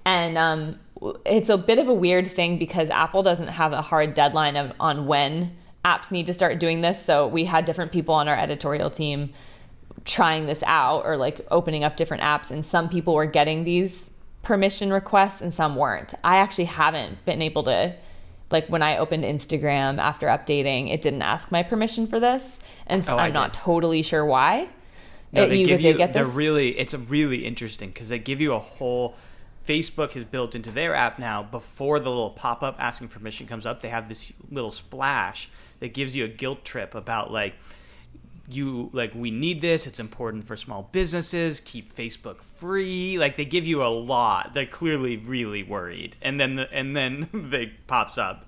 And 0.05 0.37
um, 0.37 0.79
it's 1.25 1.49
a 1.49 1.57
bit 1.57 1.79
of 1.79 1.87
a 1.87 1.93
weird 1.93 2.27
thing 2.27 2.57
because 2.57 2.89
Apple 2.89 3.23
doesn't 3.23 3.47
have 3.47 3.73
a 3.73 3.81
hard 3.81 4.13
deadline 4.13 4.55
of, 4.55 4.73
on 4.79 5.07
when 5.07 5.55
apps 5.83 6.11
need 6.11 6.25
to 6.27 6.33
start 6.33 6.59
doing 6.59 6.81
this. 6.81 7.03
So 7.03 7.27
we 7.27 7.45
had 7.45 7.65
different 7.65 7.91
people 7.91 8.15
on 8.15 8.27
our 8.27 8.37
editorial 8.37 8.89
team 8.89 9.33
trying 10.03 10.45
this 10.45 10.63
out 10.63 11.05
or 11.05 11.17
like 11.17 11.45
opening 11.51 11.83
up 11.83 11.97
different 11.97 12.23
apps 12.23 12.51
and 12.51 12.65
some 12.65 12.89
people 12.89 13.15
were 13.15 13.25
getting 13.25 13.63
these 13.63 14.11
permission 14.43 14.93
requests 14.93 15.41
and 15.41 15.53
some 15.53 15.75
weren't. 15.75 16.13
I 16.23 16.37
actually 16.37 16.65
haven't 16.65 17.23
been 17.25 17.41
able 17.41 17.63
to 17.63 17.95
like 18.51 18.67
when 18.67 18.83
I 18.83 18.97
opened 18.97 19.23
Instagram 19.23 19.97
after 19.97 20.27
updating, 20.27 20.91
it 20.93 21.01
didn't 21.01 21.23
ask 21.23 21.51
my 21.51 21.63
permission 21.63 22.07
for 22.07 22.19
this, 22.19 22.59
and 22.87 23.03
oh, 23.07 23.17
I'm 23.17 23.33
not 23.33 23.53
totally 23.53 24.01
sure 24.01 24.25
why. 24.25 24.69
No, 25.31 25.47
they 25.47 25.57
you, 25.57 25.65
give 25.65 25.81
you. 25.81 25.93
They 25.93 26.07
they're 26.07 26.25
really. 26.25 26.77
It's 26.77 26.93
really 26.93 27.45
interesting 27.45 27.89
because 27.89 28.09
they 28.09 28.19
give 28.19 28.39
you 28.39 28.53
a 28.53 28.59
whole. 28.59 29.15
Facebook 29.65 30.11
has 30.11 30.23
built 30.23 30.55
into 30.55 30.71
their 30.71 30.93
app 30.93 31.19
now. 31.19 31.43
Before 31.43 31.99
the 31.99 32.09
little 32.09 32.29
pop 32.29 32.61
up 32.61 32.75
asking 32.79 33.07
permission 33.09 33.47
comes 33.47 33.65
up, 33.65 33.81
they 33.81 33.89
have 33.89 34.09
this 34.09 34.31
little 34.49 34.71
splash 34.71 35.49
that 35.79 35.93
gives 35.93 36.15
you 36.15 36.25
a 36.25 36.27
guilt 36.27 36.63
trip 36.63 36.95
about 36.95 37.31
like 37.31 37.55
you 38.47 38.89
like 38.93 39.13
we 39.15 39.31
need 39.31 39.61
this 39.61 39.87
it's 39.87 39.99
important 39.99 40.45
for 40.45 40.55
small 40.55 40.87
businesses 40.91 41.59
keep 41.59 41.93
facebook 41.93 42.43
free 42.43 43.17
like 43.17 43.37
they 43.37 43.45
give 43.45 43.65
you 43.65 43.83
a 43.83 43.87
lot 43.89 44.53
they're 44.53 44.65
clearly 44.65 45.17
really 45.17 45.63
worried 45.63 46.15
and 46.21 46.39
then 46.39 46.55
the, 46.55 46.71
and 46.71 46.95
then 46.95 47.27
they 47.33 47.65
pops 47.87 48.17
up 48.17 48.45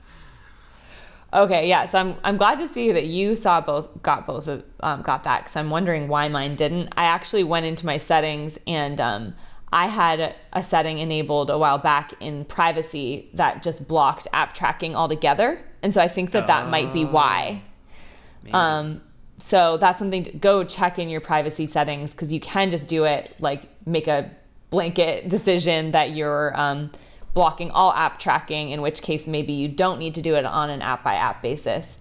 okay 1.34 1.68
yeah 1.68 1.86
so 1.86 1.99
i'm 1.99 2.15
i'm 2.24 2.38
glad 2.38 2.59
to 2.59 2.72
see 2.72 2.91
that 2.91 3.07
you 3.07 3.36
saw 3.36 3.59
both 3.59 4.01
got 4.03 4.28
both 4.28 4.47
of 4.47 4.63
um, 4.82 5.01
got 5.01 5.24
that 5.24 5.39
because 5.39 5.55
i'm 5.55 5.72
wondering 5.72 6.07
why 6.07 6.28
mine 6.28 6.55
didn't 6.55 6.89
i 6.95 7.03
actually 7.05 7.43
went 7.43 7.65
into 7.65 7.86
my 7.86 7.97
settings 7.97 8.59
and 8.68 9.01
um, 9.01 9.34
I 9.72 9.88
had 9.88 10.36
a 10.53 10.63
setting 10.63 10.99
enabled 10.99 11.49
a 11.49 11.57
while 11.57 11.78
back 11.78 12.13
in 12.22 12.45
privacy 12.45 13.30
that 13.34 13.63
just 13.63 13.88
blocked 13.88 14.28
app 14.32 14.53
tracking 14.53 14.95
altogether. 14.95 15.59
And 15.82 15.93
so 15.93 16.01
I 16.01 16.07
think 16.07 16.32
that 16.32 16.47
that 16.47 16.70
might 16.70 16.93
be 16.93 17.03
why. 17.05 17.61
Um, 18.53 19.01
so 19.39 19.78
that's 19.78 19.99
something 19.99 20.24
to 20.24 20.32
go 20.32 20.63
check 20.63 20.97
in 20.97 21.09
your 21.09 21.22
privacy 21.22 21.65
settings 21.65 22.11
because 22.11 22.32
you 22.34 22.39
can 22.39 22.72
just 22.72 22.88
do 22.88 23.03
it 23.03 23.36
like 23.39 23.70
make 23.86 24.07
a 24.07 24.32
blanket 24.70 25.30
decision 25.30 25.91
that 25.91 26.15
you're 26.15 26.57
um, 26.59 26.91
blocking 27.34 27.70
all 27.72 27.93
app 27.93 28.20
tracking 28.20 28.72
in 28.72 28.82
which 28.82 29.01
case 29.01 29.28
maybe 29.28 29.53
you 29.53 29.68
don't 29.68 29.99
need 29.99 30.15
to 30.15 30.22
do 30.22 30.36
it 30.36 30.45
on 30.45 30.70
an 30.70 30.82
app 30.82 31.03
by 31.03 31.13
app 31.13 31.41
basis 31.41 31.99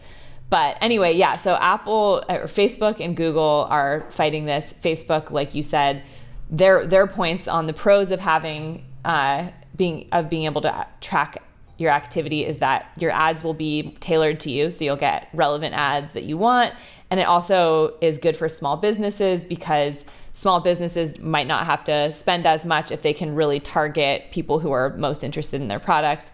but 0.49 0.77
anyway 0.81 1.13
yeah 1.13 1.35
so 1.35 1.55
apple 1.57 2.25
or 2.29 2.45
facebook 2.45 3.01
and 3.01 3.17
google 3.17 3.67
are 3.69 4.07
fighting 4.11 4.47
this 4.47 4.73
facebook 4.81 5.31
like 5.31 5.55
you 5.55 5.63
said 5.63 6.03
their 6.51 6.87
their 6.87 7.07
points 7.07 7.49
on 7.49 7.67
the 7.67 7.73
pros 7.73 8.11
of 8.11 8.21
having 8.21 8.85
uh, 9.05 9.51
being 9.77 10.09
of 10.13 10.29
being 10.29 10.45
able 10.45 10.61
to 10.63 10.87
track 11.01 11.43
your 11.79 11.91
activity 11.91 12.45
is 12.45 12.59
that 12.59 12.91
your 12.97 13.11
ads 13.11 13.45
will 13.45 13.55
be 13.55 13.95
tailored 14.01 14.41
to 14.41 14.51
you 14.51 14.71
so 14.71 14.85
you'll 14.85 14.97
get 14.97 15.29
relevant 15.35 15.75
ads 15.75 16.15
that 16.15 16.23
you 16.23 16.39
want 16.39 16.73
and 17.11 17.21
it 17.21 17.25
also 17.25 17.95
is 18.01 18.17
good 18.17 18.37
for 18.37 18.49
small 18.49 18.79
businesses 18.79 19.45
because 19.45 20.07
small 20.37 20.61
businesses 20.61 21.19
might 21.19 21.47
not 21.47 21.65
have 21.65 21.83
to 21.83 22.13
spend 22.13 22.47
as 22.47 22.67
much 22.67 22.93
if 22.93 23.01
they 23.01 23.15
can 23.15 23.35
really 23.35 23.59
target 23.59 24.31
people 24.31 24.59
who 24.59 24.71
are 24.71 24.95
most 24.99 25.25
interested 25.25 25.63
in 25.63 25.69
their 25.69 25.81
product. 25.81 26.31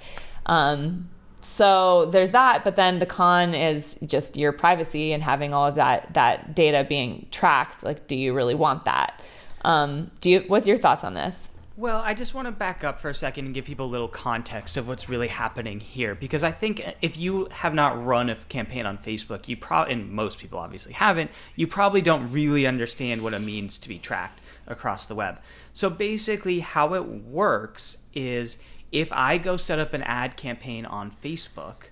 Um, 0.46 1.08
so 1.40 2.06
there's 2.06 2.32
that, 2.32 2.64
but 2.64 2.74
then 2.74 2.98
the 2.98 3.06
con 3.06 3.54
is 3.54 3.96
just 4.04 4.36
your 4.36 4.50
privacy 4.50 5.12
and 5.12 5.22
having 5.22 5.54
all 5.54 5.68
of 5.68 5.76
that 5.76 6.14
that 6.14 6.54
data 6.56 6.84
being 6.88 7.28
tracked. 7.30 7.84
Like, 7.84 8.08
do 8.08 8.16
you 8.16 8.34
really 8.34 8.56
want 8.56 8.84
that? 8.86 9.20
Um, 9.62 10.10
do 10.20 10.30
you? 10.30 10.44
What's 10.46 10.68
your 10.68 10.78
thoughts 10.78 11.04
on 11.04 11.14
this? 11.14 11.50
Well, 11.74 12.02
I 12.04 12.12
just 12.12 12.34
want 12.34 12.46
to 12.46 12.52
back 12.52 12.84
up 12.84 13.00
for 13.00 13.08
a 13.08 13.14
second 13.14 13.46
and 13.46 13.54
give 13.54 13.64
people 13.64 13.86
a 13.86 13.88
little 13.88 14.06
context 14.06 14.76
of 14.76 14.86
what's 14.86 15.08
really 15.08 15.28
happening 15.28 15.80
here 15.80 16.14
because 16.14 16.44
I 16.44 16.50
think 16.50 16.84
if 17.00 17.16
you 17.16 17.48
have 17.50 17.72
not 17.72 18.04
run 18.04 18.28
a 18.28 18.36
campaign 18.50 18.84
on 18.84 18.98
Facebook, 18.98 19.48
you 19.48 19.56
probably 19.56 19.94
and 19.94 20.10
most 20.10 20.38
people 20.38 20.58
obviously 20.58 20.92
haven't, 20.92 21.30
you 21.56 21.66
probably 21.66 22.02
don't 22.02 22.30
really 22.30 22.66
understand 22.66 23.22
what 23.22 23.32
it 23.32 23.40
means 23.40 23.78
to 23.78 23.88
be 23.88 23.98
tracked 23.98 24.40
across 24.66 25.06
the 25.06 25.14
web. 25.14 25.38
So 25.72 25.88
basically 25.88 26.60
how 26.60 26.92
it 26.92 27.06
works 27.06 27.96
is 28.12 28.58
if 28.92 29.10
I 29.10 29.38
go 29.38 29.56
set 29.56 29.78
up 29.78 29.94
an 29.94 30.02
ad 30.02 30.36
campaign 30.36 30.84
on 30.84 31.10
Facebook, 31.10 31.88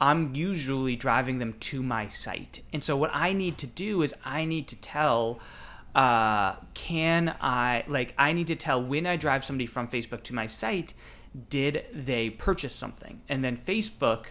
I'm 0.00 0.34
usually 0.34 0.96
driving 0.96 1.38
them 1.38 1.54
to 1.60 1.82
my 1.84 2.08
site. 2.08 2.62
And 2.72 2.82
so 2.82 2.96
what 2.96 3.10
I 3.12 3.32
need 3.32 3.58
to 3.58 3.68
do 3.68 4.02
is 4.02 4.12
I 4.24 4.44
need 4.44 4.66
to 4.68 4.76
tell 4.80 5.38
uh, 5.94 6.56
can 6.74 7.34
I 7.40 7.84
like 7.88 8.14
I 8.16 8.32
need 8.32 8.46
to 8.48 8.56
tell 8.56 8.82
when 8.82 9.06
I 9.06 9.16
drive 9.16 9.44
somebody 9.44 9.66
from 9.66 9.88
Facebook 9.88 10.22
to 10.24 10.34
my 10.34 10.46
site, 10.46 10.94
did 11.48 11.84
they 11.92 12.30
purchase 12.30 12.74
something? 12.74 13.20
And 13.28 13.44
then 13.44 13.56
Facebook 13.56 14.26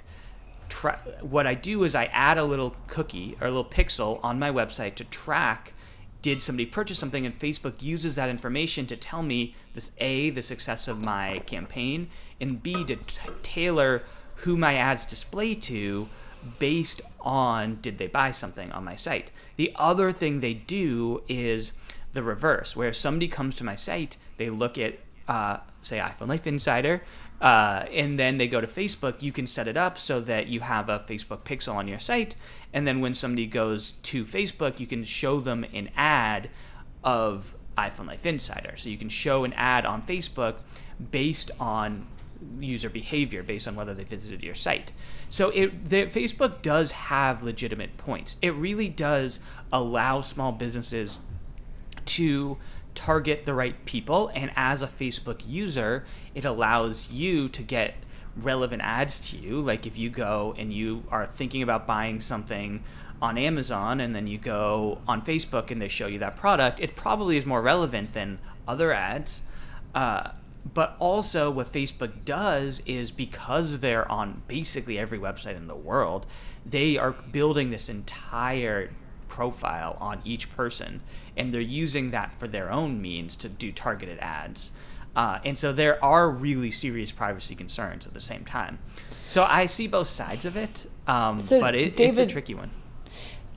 tra- 0.70 1.02
what 1.22 1.46
I 1.46 1.54
do 1.56 1.84
is 1.84 1.96
I 1.96 2.06
add 2.06 2.38
a 2.38 2.44
little 2.44 2.76
cookie 2.88 3.38
or 3.42 3.48
a 3.48 3.52
little 3.52 3.70
pixel 3.70 4.20
on 4.24 4.40
my 4.40 4.52
website 4.52 4.96
to 4.96 5.04
track 5.04 5.74
did 6.22 6.42
somebody 6.42 6.66
purchase 6.66 7.00
something 7.00 7.26
and 7.26 7.38
Facebook 7.38 7.82
uses 7.82 8.16
that 8.16 8.30
information 8.30 8.86
to 8.88 8.98
tell 8.98 9.24
me 9.24 9.56
this 9.74 9.92
A 10.00 10.30
the 10.30 10.42
success 10.42 10.88
of 10.88 11.00
my 11.00 11.40
campaign 11.46 12.10
and 12.42 12.62
B 12.62 12.84
to 12.86 12.98
tailor 13.42 14.04
who 14.36 14.58
my 14.58 14.76
ads 14.76 15.06
display 15.06 15.56
to 15.56 16.10
based 16.60 17.02
on 17.20 17.80
did 17.82 17.98
they 17.98 18.08
buy 18.08 18.32
something 18.32 18.72
on 18.72 18.84
my 18.84 18.96
site. 18.96 19.32
The 19.58 19.72
other 19.76 20.12
thing 20.12 20.40
they 20.40 20.54
do 20.54 21.24
is 21.28 21.74
the 22.14 22.24
reverse, 22.24 22.76
where 22.76 22.90
if 22.90 22.96
somebody 22.96 23.28
comes 23.28 23.56
to 23.56 23.64
my 23.64 23.76
site, 23.76 24.18
they 24.38 24.50
look 24.50 24.78
at, 24.78 25.00
uh, 25.28 25.58
say, 25.82 26.00
iPhone 26.00 26.28
Life 26.28 26.48
Insider, 26.48 27.04
uh, 27.42 27.86
and 27.94 28.20
then 28.20 28.38
they 28.38 28.48
go 28.48 28.60
to 28.60 28.68
Facebook, 28.68 29.22
you 29.22 29.32
can 29.32 29.48
set 29.48 29.68
it 29.68 29.78
up 29.78 29.98
so 29.98 30.20
that 30.22 30.48
you 30.48 30.60
have 30.60 30.90
a 30.90 31.00
Facebook 31.08 31.42
pixel 31.44 31.76
on 31.76 31.88
your 31.88 32.00
site. 32.00 32.36
And 32.74 32.86
then 32.86 33.00
when 33.00 33.14
somebody 33.14 33.46
goes 33.46 33.94
to 34.04 34.26
Facebook, 34.26 34.80
you 34.80 34.88
can 34.88 35.06
show 35.06 35.40
them 35.40 35.66
an 35.74 35.90
ad 35.96 36.50
of 37.04 37.56
iPhone 37.78 38.08
Life 38.08 38.26
Insider. 38.26 38.76
So 38.76 38.90
you 38.90 38.98
can 38.98 39.10
show 39.10 39.46
an 39.46 39.54
ad 39.54 39.86
on 39.86 40.02
Facebook 40.02 40.56
based 41.12 41.52
on 41.60 42.08
user 42.60 42.90
behavior, 42.90 43.44
based 43.44 43.68
on 43.68 43.76
whether 43.76 43.94
they 43.94 44.04
visited 44.04 44.44
your 44.44 44.56
site. 44.56 44.92
So 45.30 45.50
it 45.50 45.90
the, 45.90 46.06
Facebook 46.06 46.62
does 46.62 46.92
have 46.92 47.44
legitimate 47.44 47.98
points. 47.98 48.38
It 48.42 48.54
really 48.56 48.90
does 48.90 49.40
allow 49.72 50.22
small 50.22 50.52
businesses 50.52 51.20
to 52.06 52.58
target 52.96 53.46
the 53.46 53.54
right 53.54 53.86
people 53.86 54.32
and 54.34 54.52
as 54.56 54.82
a 54.82 54.88
Facebook 54.88 55.42
user, 55.48 56.06
it 56.36 56.44
allows 56.44 57.10
you 57.12 57.48
to 57.48 57.62
get 57.62 57.96
relevant 58.36 58.82
ads 58.82 59.20
to 59.30 59.38
you. 59.38 59.60
Like 59.60 59.86
if 59.86 59.98
you 59.98 60.10
go 60.10 60.56
and 60.58 60.74
you 60.74 61.04
are 61.10 61.28
thinking 61.28 61.62
about 61.62 61.88
buying 61.88 62.20
something 62.20 62.84
on 63.22 63.38
Amazon 63.38 64.00
and 64.00 64.16
then 64.16 64.28
you 64.28 64.38
go 64.38 65.00
on 65.08 65.22
Facebook 65.22 65.72
and 65.72 65.82
they 65.82 65.88
show 65.88 66.08
you 66.08 66.20
that 66.20 66.36
product, 66.36 66.80
it 66.80 66.96
probably 66.96 67.38
is 67.38 67.46
more 67.46 67.62
relevant 67.62 68.14
than 68.14 68.40
other 68.68 68.94
ads. 68.94 69.44
Uh, 69.94 70.32
but 70.74 70.96
also 71.00 71.50
what 71.50 71.72
Facebook 71.72 72.26
does 72.26 72.82
is 72.86 73.12
because 73.12 73.80
they're 73.80 74.10
on 74.12 74.44
basically 74.48 75.00
every 75.00 75.18
website 75.18 75.56
in 75.56 75.68
the 75.68 75.76
world, 75.76 76.26
they 76.66 76.98
are 76.98 77.12
building 77.12 77.70
this 77.70 77.90
entire 77.90 78.92
profile 79.28 79.98
on 80.00 80.22
each 80.26 80.52
person, 80.56 81.02
and 81.38 81.54
they're 81.54 81.62
using 81.62 82.12
that 82.12 82.38
for 82.38 82.48
their 82.48 82.72
own 82.72 83.02
means 83.02 83.36
to 83.38 83.50
do 83.50 83.72
targeted 83.72 84.20
ads. 84.20 84.72
Uh, 85.16 85.40
and 85.44 85.58
so 85.58 85.72
there 85.74 86.04
are 86.04 86.30
really 86.30 86.72
serious 86.72 87.12
privacy 87.12 87.56
concerns 87.56 88.06
at 88.06 88.14
the 88.14 88.22
same 88.22 88.46
time. 88.46 88.80
So 89.28 89.44
I 89.44 89.66
see 89.66 89.88
both 89.88 90.08
sides 90.08 90.46
of 90.46 90.56
it, 90.56 90.88
um, 91.08 91.40
so 91.40 91.60
but 91.60 91.76
it, 91.76 91.96
David, 91.96 92.12
it's 92.12 92.32
a 92.32 92.34
tricky 92.34 92.54
one. 92.54 92.70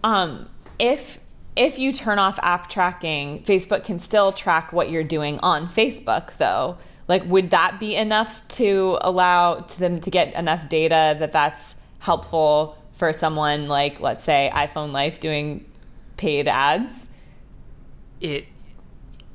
Um, 0.04 0.48
if 0.78 1.20
if 1.54 1.78
you 1.78 1.92
turn 1.92 2.18
off 2.18 2.38
app 2.42 2.70
tracking, 2.70 3.42
Facebook 3.42 3.84
can 3.84 3.98
still 3.98 4.32
track 4.32 4.72
what 4.72 4.90
you're 4.90 5.04
doing 5.04 5.38
on 5.40 5.68
Facebook, 5.68 6.36
though. 6.38 6.78
Like, 7.08 7.24
would 7.26 7.50
that 7.50 7.80
be 7.80 7.96
enough 7.96 8.46
to 8.48 8.98
allow 9.00 9.60
to 9.60 9.78
them 9.78 10.00
to 10.00 10.10
get 10.10 10.34
enough 10.34 10.68
data 10.68 11.16
that 11.18 11.32
that's 11.32 11.74
helpful 11.98 12.76
for 12.92 13.12
someone 13.12 13.68
like, 13.68 14.00
let's 14.00 14.24
say, 14.24 14.50
iPhone 14.54 14.92
Life 14.92 15.20
doing 15.20 15.64
paid 16.16 16.48
ads? 16.48 17.08
It 18.20 18.46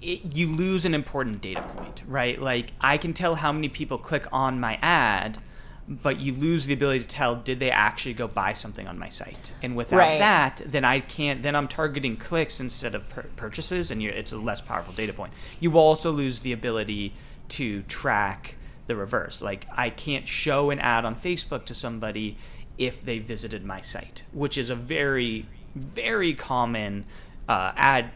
it, 0.01 0.35
you 0.35 0.47
lose 0.47 0.85
an 0.85 0.93
important 0.93 1.41
data 1.41 1.61
point, 1.75 2.03
right? 2.07 2.39
Like 2.39 2.71
I 2.79 2.97
can 2.97 3.13
tell 3.13 3.35
how 3.35 3.51
many 3.51 3.69
people 3.69 3.97
click 3.97 4.25
on 4.31 4.59
my 4.59 4.77
ad, 4.81 5.39
but 5.87 6.19
you 6.19 6.33
lose 6.33 6.65
the 6.65 6.73
ability 6.73 6.99
to 6.99 7.07
tell 7.07 7.35
did 7.35 7.59
they 7.59 7.71
actually 7.71 8.13
go 8.13 8.27
buy 8.27 8.53
something 8.53 8.87
on 8.87 8.99
my 8.99 9.09
site. 9.09 9.53
And 9.61 9.75
without 9.75 9.97
right. 9.97 10.19
that, 10.19 10.61
then 10.65 10.85
I 10.85 10.99
can't. 10.99 11.41
Then 11.41 11.55
I'm 11.55 11.67
targeting 11.67 12.17
clicks 12.17 12.59
instead 12.59 12.95
of 12.95 13.09
pur- 13.09 13.25
purchases, 13.35 13.91
and 13.91 14.01
it's 14.01 14.31
a 14.31 14.37
less 14.37 14.61
powerful 14.61 14.93
data 14.93 15.13
point. 15.13 15.33
You 15.59 15.77
also 15.77 16.11
lose 16.11 16.41
the 16.41 16.53
ability 16.53 17.13
to 17.49 17.81
track 17.83 18.55
the 18.87 18.95
reverse. 18.95 19.41
Like 19.41 19.67
I 19.75 19.89
can't 19.89 20.27
show 20.27 20.69
an 20.69 20.79
ad 20.79 21.05
on 21.05 21.15
Facebook 21.15 21.65
to 21.65 21.73
somebody 21.73 22.37
if 22.77 23.03
they 23.03 23.19
visited 23.19 23.65
my 23.65 23.81
site, 23.81 24.23
which 24.31 24.57
is 24.57 24.69
a 24.69 24.75
very, 24.75 25.47
very 25.75 26.33
common 26.33 27.05
uh, 27.47 27.71
ad 27.75 28.11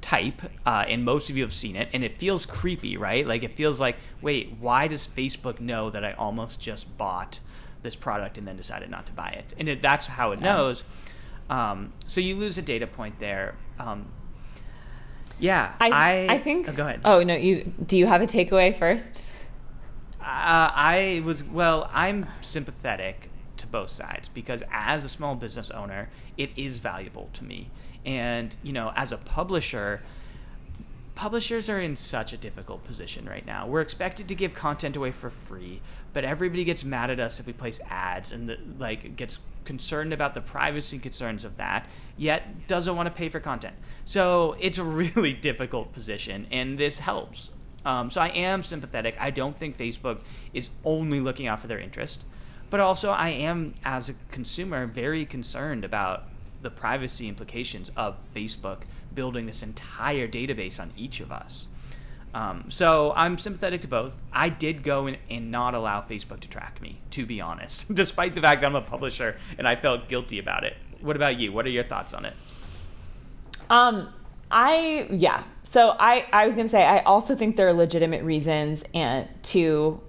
type, 0.00 0.42
uh, 0.66 0.84
and 0.88 1.04
most 1.04 1.30
of 1.30 1.36
you 1.36 1.42
have 1.42 1.52
seen 1.52 1.76
it, 1.76 1.88
and 1.92 2.02
it 2.02 2.18
feels 2.18 2.46
creepy, 2.46 2.96
right? 2.96 3.26
Like 3.26 3.42
it 3.42 3.56
feels 3.56 3.78
like, 3.78 3.96
wait, 4.20 4.56
why 4.58 4.88
does 4.88 5.06
Facebook 5.06 5.60
know 5.60 5.90
that 5.90 6.04
I 6.04 6.12
almost 6.12 6.60
just 6.60 6.96
bought 6.96 7.40
this 7.82 7.94
product 7.94 8.36
and 8.36 8.46
then 8.46 8.56
decided 8.56 8.90
not 8.90 9.06
to 9.06 9.12
buy 9.12 9.28
it? 9.30 9.54
And 9.58 9.68
it, 9.68 9.82
that's 9.82 10.06
how 10.06 10.32
it 10.32 10.40
knows. 10.40 10.84
Um, 11.48 11.92
so 12.06 12.20
you 12.20 12.34
lose 12.34 12.58
a 12.58 12.62
data 12.62 12.86
point 12.86 13.18
there. 13.18 13.56
Um, 13.78 14.06
yeah, 15.40 15.74
I, 15.80 15.90
I, 15.90 16.34
I 16.34 16.38
think. 16.38 16.68
Oh, 16.68 16.72
go 16.72 16.86
ahead. 16.86 17.00
Oh 17.04 17.22
no, 17.22 17.34
you 17.34 17.72
do 17.84 17.98
you 17.98 18.06
have 18.06 18.22
a 18.22 18.26
takeaway 18.26 18.76
first? 18.76 19.22
Uh, 20.20 20.70
I 20.74 21.22
was 21.24 21.42
well. 21.42 21.90
I'm 21.92 22.26
sympathetic 22.40 23.30
to 23.56 23.66
both 23.66 23.90
sides 23.90 24.28
because 24.28 24.62
as 24.70 25.04
a 25.04 25.08
small 25.08 25.34
business 25.34 25.70
owner, 25.70 26.08
it 26.36 26.50
is 26.56 26.78
valuable 26.78 27.28
to 27.34 27.44
me 27.44 27.70
and, 28.04 28.54
you 28.62 28.72
know, 28.72 28.92
as 28.96 29.12
a 29.12 29.16
publisher, 29.16 30.00
publishers 31.14 31.68
are 31.68 31.80
in 31.80 31.96
such 31.96 32.32
a 32.32 32.36
difficult 32.36 32.84
position 32.84 33.26
right 33.26 33.44
now. 33.44 33.66
We're 33.66 33.82
expected 33.82 34.28
to 34.28 34.34
give 34.34 34.54
content 34.54 34.96
away 34.96 35.12
for 35.12 35.30
free, 35.30 35.80
but 36.12 36.24
everybody 36.24 36.64
gets 36.64 36.84
mad 36.84 37.10
at 37.10 37.20
us 37.20 37.40
if 37.40 37.46
we 37.46 37.52
place 37.52 37.80
ads 37.88 38.32
and 38.32 38.48
the, 38.48 38.58
like 38.78 39.16
gets 39.16 39.38
concerned 39.64 40.12
about 40.12 40.34
the 40.34 40.40
privacy 40.40 40.98
concerns 40.98 41.44
of 41.44 41.56
that, 41.56 41.86
yet 42.16 42.66
doesn't 42.66 42.96
want 42.96 43.06
to 43.06 43.12
pay 43.12 43.28
for 43.28 43.40
content. 43.40 43.74
So 44.04 44.56
it's 44.58 44.78
a 44.78 44.84
really 44.84 45.32
difficult 45.48 45.92
position, 45.92 46.46
and 46.50 46.78
this 46.78 46.98
helps. 46.98 47.52
Um, 47.84 48.10
so 48.10 48.20
I 48.20 48.28
am 48.28 48.62
sympathetic. 48.62 49.16
I 49.18 49.30
don't 49.30 49.58
think 49.58 49.78
Facebook 49.78 50.20
is 50.52 50.70
only 50.84 51.20
looking 51.20 51.46
out 51.46 51.60
for 51.60 51.66
their 51.66 51.78
interest, 51.78 52.24
but 52.68 52.80
also 52.80 53.10
I 53.10 53.30
am, 53.30 53.74
as 53.84 54.08
a 54.08 54.14
consumer, 54.30 54.86
very 54.86 55.24
concerned 55.24 55.84
about 55.84 56.24
the 56.62 56.70
privacy 56.70 57.28
implications 57.28 57.90
of 57.96 58.16
Facebook 58.34 58.82
building 59.14 59.46
this 59.46 59.62
entire 59.62 60.28
database 60.28 60.78
on 60.78 60.92
each 60.96 61.20
of 61.20 61.32
us. 61.32 61.68
Um, 62.32 62.66
so 62.68 63.12
I'm 63.16 63.38
sympathetic 63.38 63.80
to 63.82 63.88
both. 63.88 64.18
I 64.32 64.48
did 64.48 64.82
go 64.82 65.06
in 65.06 65.16
and 65.28 65.50
not 65.50 65.74
allow 65.74 66.00
Facebook 66.02 66.40
to 66.40 66.48
track 66.48 66.80
me, 66.80 67.00
to 67.10 67.26
be 67.26 67.40
honest, 67.40 67.92
despite 67.94 68.34
the 68.34 68.40
fact 68.40 68.60
that 68.60 68.68
I'm 68.68 68.76
a 68.76 68.82
publisher 68.82 69.36
and 69.58 69.66
I 69.66 69.76
felt 69.76 70.08
guilty 70.08 70.38
about 70.38 70.64
it. 70.64 70.76
What 71.00 71.16
about 71.16 71.38
you? 71.38 71.52
What 71.52 71.66
are 71.66 71.70
your 71.70 71.84
thoughts 71.84 72.12
on 72.14 72.24
it? 72.24 72.34
Um, 73.68 74.12
I 74.50 75.06
yeah. 75.10 75.44
So 75.62 75.96
I 75.98 76.26
I 76.32 76.46
was 76.46 76.54
gonna 76.54 76.68
say 76.68 76.82
I 76.82 77.00
also 77.00 77.34
think 77.34 77.56
there 77.56 77.68
are 77.68 77.72
legitimate 77.72 78.24
reasons 78.24 78.84
and 78.92 79.28
to 79.44 80.00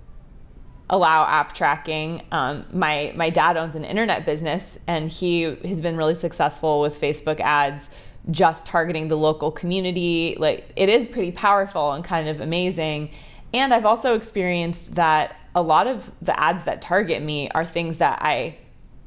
allow 0.90 1.26
app 1.26 1.54
tracking. 1.54 2.24
Um, 2.32 2.66
my 2.72 3.14
my 3.16 3.30
dad 3.30 3.56
owns 3.58 3.76
an 3.76 3.86
internet 3.86 4.26
business, 4.26 4.78
and 4.88 5.10
he 5.10 5.44
has 5.44 5.82
been 5.82 5.96
really 5.96 6.16
successful 6.16 6.82
with 6.82 7.00
Facebook 7.00 7.40
ads, 7.40 7.90
just 8.30 8.66
targeting 8.66 9.08
the 9.08 9.18
local 9.18 9.52
community. 9.52 10.36
Like 10.38 10.72
it 10.76 10.90
is 10.90 11.08
pretty 11.08 11.32
powerful 11.32 11.92
and 11.92 12.04
kind 12.04 12.28
of 12.28 12.42
amazing. 12.42 13.12
And 13.54 13.74
I've 13.74 13.86
also 13.86 14.16
experienced 14.16 14.96
that 14.96 15.36
a 15.56 15.62
lot 15.62 15.88
of 15.88 16.12
the 16.22 16.38
ads 16.40 16.64
that 16.66 16.82
target 16.82 17.22
me 17.22 17.50
are 17.50 17.66
things 17.66 17.98
that 17.98 18.20
I 18.22 18.58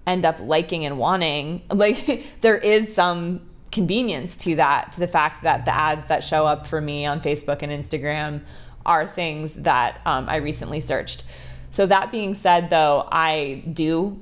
end 0.06 0.24
up 0.24 0.38
liking 0.40 0.84
and 0.84 0.98
wanting. 0.98 1.62
Like 1.70 2.26
there 2.40 2.58
is 2.58 2.94
some 2.94 3.48
convenience 3.72 4.36
to 4.38 4.56
that, 4.56 4.92
to 4.92 5.00
the 5.00 5.08
fact 5.08 5.42
that 5.42 5.64
the 5.64 5.74
ads 5.74 6.06
that 6.08 6.22
show 6.22 6.46
up 6.46 6.66
for 6.66 6.80
me 6.80 7.06
on 7.06 7.20
Facebook 7.20 7.62
and 7.62 7.72
Instagram 7.72 8.42
are 8.86 9.06
things 9.06 9.54
that 9.54 10.00
um, 10.04 10.28
I 10.28 10.36
recently 10.36 10.80
searched. 10.80 11.24
So 11.70 11.86
that 11.86 12.12
being 12.12 12.34
said, 12.34 12.70
though, 12.70 13.08
I 13.10 13.64
do. 13.72 14.20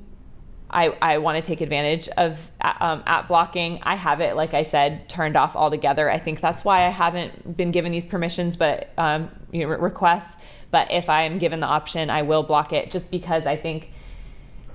I, 0.73 0.95
I 1.01 1.17
want 1.19 1.41
to 1.41 1.47
take 1.47 1.61
advantage 1.61 2.09
of 2.09 2.51
um, 2.61 3.03
app 3.05 3.27
blocking. 3.27 3.79
I 3.83 3.95
have 3.95 4.19
it, 4.19 4.35
like 4.35 4.53
I 4.53 4.63
said, 4.63 5.07
turned 5.07 5.37
off 5.37 5.55
altogether. 5.55 6.09
I 6.09 6.19
think 6.19 6.41
that's 6.41 6.65
why 6.65 6.85
I 6.85 6.89
haven't 6.89 7.55
been 7.55 7.71
given 7.71 7.91
these 7.91 8.05
permissions, 8.05 8.55
but 8.55 8.89
um, 8.97 9.29
you 9.51 9.61
know, 9.61 9.67
requests. 9.67 10.35
But 10.71 10.91
if 10.91 11.09
I 11.09 11.23
am 11.23 11.37
given 11.37 11.59
the 11.59 11.67
option, 11.67 12.09
I 12.09 12.23
will 12.23 12.43
block 12.43 12.73
it, 12.73 12.89
just 12.89 13.11
because 13.11 13.45
I 13.45 13.55
think 13.55 13.91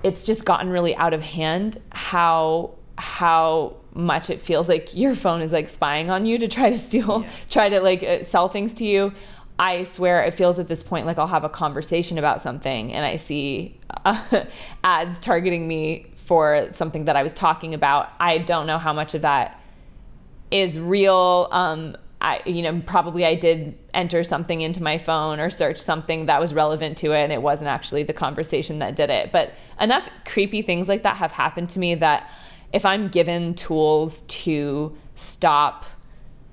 it's 0.01 0.25
just 0.25 0.45
gotten 0.45 0.69
really 0.69 0.95
out 0.95 1.13
of 1.13 1.21
hand 1.21 1.77
how 1.91 2.71
how 2.97 3.75
much 3.93 4.29
it 4.29 4.41
feels 4.41 4.69
like 4.69 4.95
your 4.95 5.15
phone 5.15 5.41
is 5.41 5.51
like 5.51 5.69
spying 5.69 6.09
on 6.09 6.25
you 6.25 6.37
to 6.37 6.47
try 6.47 6.69
to 6.69 6.77
steal, 6.77 7.21
yeah. 7.21 7.29
try 7.49 7.69
to 7.69 7.81
like 7.81 8.03
uh, 8.03 8.23
sell 8.23 8.47
things 8.47 8.73
to 8.75 8.85
you. 8.85 9.13
I 9.59 9.83
swear 9.83 10.23
it 10.23 10.33
feels 10.33 10.57
at 10.57 10.69
this 10.69 10.81
point 10.83 11.05
like 11.05 11.19
I'll 11.19 11.27
have 11.27 11.43
a 11.43 11.49
conversation 11.49 12.17
about 12.17 12.39
something 12.39 12.93
and 12.93 13.05
I 13.05 13.17
see 13.17 13.77
uh, 14.05 14.45
ads 14.83 15.19
targeting 15.19 15.67
me 15.67 16.07
for 16.15 16.69
something 16.71 17.05
that 17.05 17.17
I 17.17 17.23
was 17.23 17.33
talking 17.33 17.73
about. 17.73 18.09
I 18.19 18.37
don't 18.37 18.67
know 18.67 18.77
how 18.77 18.93
much 18.93 19.13
of 19.15 19.23
that 19.23 19.63
is 20.49 20.79
real. 20.79 21.49
Um, 21.51 21.97
I, 22.21 22.41
you 22.45 22.61
know, 22.61 22.81
probably 22.85 23.25
I 23.25 23.35
did 23.35 23.77
enter 23.93 24.23
something 24.23 24.61
into 24.61 24.83
my 24.83 24.97
phone 24.97 25.39
or 25.39 25.49
search 25.49 25.77
something 25.77 26.25
that 26.27 26.39
was 26.39 26.53
relevant 26.53 26.97
to 26.97 27.13
it, 27.13 27.23
and 27.23 27.31
it 27.31 27.41
wasn't 27.41 27.69
actually 27.69 28.03
the 28.03 28.13
conversation 28.13 28.79
that 28.79 28.95
did 28.95 29.09
it. 29.09 29.31
But 29.31 29.53
enough 29.79 30.09
creepy 30.25 30.61
things 30.61 30.87
like 30.87 31.03
that 31.03 31.17
have 31.17 31.31
happened 31.31 31.69
to 31.71 31.79
me 31.79 31.95
that 31.95 32.29
if 32.73 32.85
I'm 32.85 33.07
given 33.07 33.55
tools 33.55 34.21
to 34.23 34.95
stop 35.15 35.85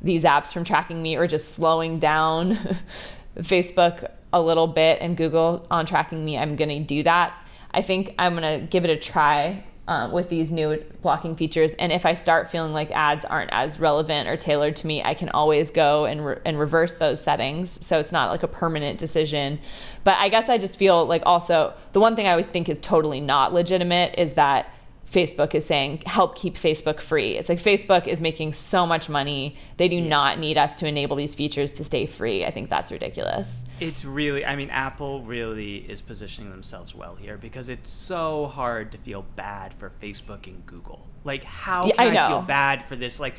these 0.06 0.24
apps 0.24 0.52
from 0.52 0.64
tracking 0.64 1.02
me 1.02 1.16
or 1.16 1.26
just 1.26 1.54
slowing 1.54 1.98
down 1.98 2.58
Facebook 3.38 4.10
a 4.32 4.40
little 4.40 4.66
bit 4.66 5.00
and 5.00 5.16
Google 5.16 5.66
on 5.70 5.86
tracking 5.86 6.24
me, 6.24 6.38
I'm 6.38 6.56
going 6.56 6.68
to 6.68 6.80
do 6.80 7.02
that. 7.02 7.34
I 7.72 7.82
think 7.82 8.14
I'm 8.18 8.36
going 8.36 8.60
to 8.60 8.66
give 8.66 8.84
it 8.84 8.90
a 8.90 8.96
try 8.96 9.64
um, 9.88 10.12
with 10.12 10.28
these 10.28 10.50
new 10.50 10.82
blocking 11.02 11.36
features. 11.36 11.74
And 11.74 11.92
if 11.92 12.04
I 12.04 12.14
start 12.14 12.50
feeling 12.50 12.72
like 12.72 12.90
ads 12.90 13.24
aren't 13.24 13.52
as 13.52 13.78
relevant 13.78 14.28
or 14.28 14.36
tailored 14.36 14.76
to 14.76 14.86
me, 14.86 15.02
I 15.02 15.14
can 15.14 15.28
always 15.28 15.70
go 15.70 16.06
and, 16.06 16.26
re- 16.26 16.38
and 16.44 16.58
reverse 16.58 16.96
those 16.96 17.22
settings. 17.22 17.84
So 17.86 18.00
it's 18.00 18.12
not 18.12 18.30
like 18.30 18.42
a 18.42 18.48
permanent 18.48 18.98
decision. 18.98 19.60
But 20.04 20.16
I 20.18 20.28
guess 20.28 20.48
I 20.48 20.58
just 20.58 20.78
feel 20.78 21.06
like 21.06 21.22
also 21.24 21.72
the 21.92 22.00
one 22.00 22.16
thing 22.16 22.26
I 22.26 22.30
always 22.30 22.46
think 22.46 22.68
is 22.68 22.80
totally 22.80 23.20
not 23.20 23.54
legitimate 23.54 24.16
is 24.18 24.32
that 24.32 24.72
Facebook 25.10 25.54
is 25.54 25.64
saying, 25.64 26.02
help 26.06 26.34
keep 26.34 26.56
Facebook 26.56 27.00
free. 27.00 27.36
It's 27.36 27.48
like 27.48 27.58
Facebook 27.58 28.06
is 28.06 28.20
making 28.20 28.52
so 28.52 28.86
much 28.86 29.08
money. 29.08 29.56
They 29.76 29.88
do 29.88 29.96
yeah. 29.96 30.08
not 30.08 30.38
need 30.38 30.58
us 30.58 30.76
to 30.76 30.86
enable 30.86 31.16
these 31.16 31.34
features 31.34 31.72
to 31.72 31.84
stay 31.84 32.06
free. 32.06 32.44
I 32.44 32.50
think 32.50 32.70
that's 32.70 32.90
ridiculous. 32.90 33.64
It's 33.78 34.04
really, 34.04 34.44
I 34.44 34.56
mean, 34.56 34.70
Apple 34.70 35.22
really 35.22 35.76
is 35.76 36.00
positioning 36.00 36.50
themselves 36.50 36.94
well 36.94 37.14
here 37.14 37.36
because 37.36 37.68
it's 37.68 37.90
so 37.90 38.46
hard 38.46 38.92
to 38.92 38.98
feel 38.98 39.24
bad 39.36 39.74
for 39.74 39.92
Facebook 40.02 40.46
and 40.46 40.64
Google. 40.66 41.06
Like, 41.24 41.44
how 41.44 41.90
can 41.90 42.14
yeah, 42.14 42.22
I, 42.22 42.24
I 42.24 42.28
feel 42.28 42.42
bad 42.42 42.82
for 42.82 42.96
this? 42.96 43.20
Like, 43.20 43.34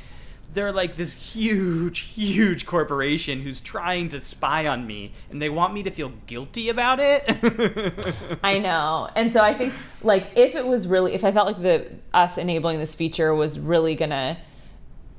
they're 0.53 0.71
like 0.71 0.95
this 0.95 1.13
huge, 1.13 1.99
huge 1.99 2.65
corporation 2.65 3.41
who's 3.41 3.59
trying 3.59 4.09
to 4.09 4.21
spy 4.21 4.65
on 4.65 4.87
me, 4.87 5.13
and 5.29 5.41
they 5.41 5.49
want 5.49 5.73
me 5.73 5.83
to 5.83 5.91
feel 5.91 6.13
guilty 6.25 6.69
about 6.69 6.99
it. 6.99 8.15
I 8.43 8.57
know, 8.59 9.09
and 9.15 9.31
so 9.31 9.41
I 9.41 9.53
think 9.53 9.73
like 10.01 10.31
if 10.35 10.55
it 10.55 10.65
was 10.65 10.87
really, 10.87 11.13
if 11.13 11.23
I 11.23 11.31
felt 11.31 11.47
like 11.47 11.61
the 11.61 11.91
us 12.13 12.37
enabling 12.37 12.79
this 12.79 12.95
feature 12.95 13.35
was 13.35 13.59
really 13.59 13.95
gonna 13.95 14.37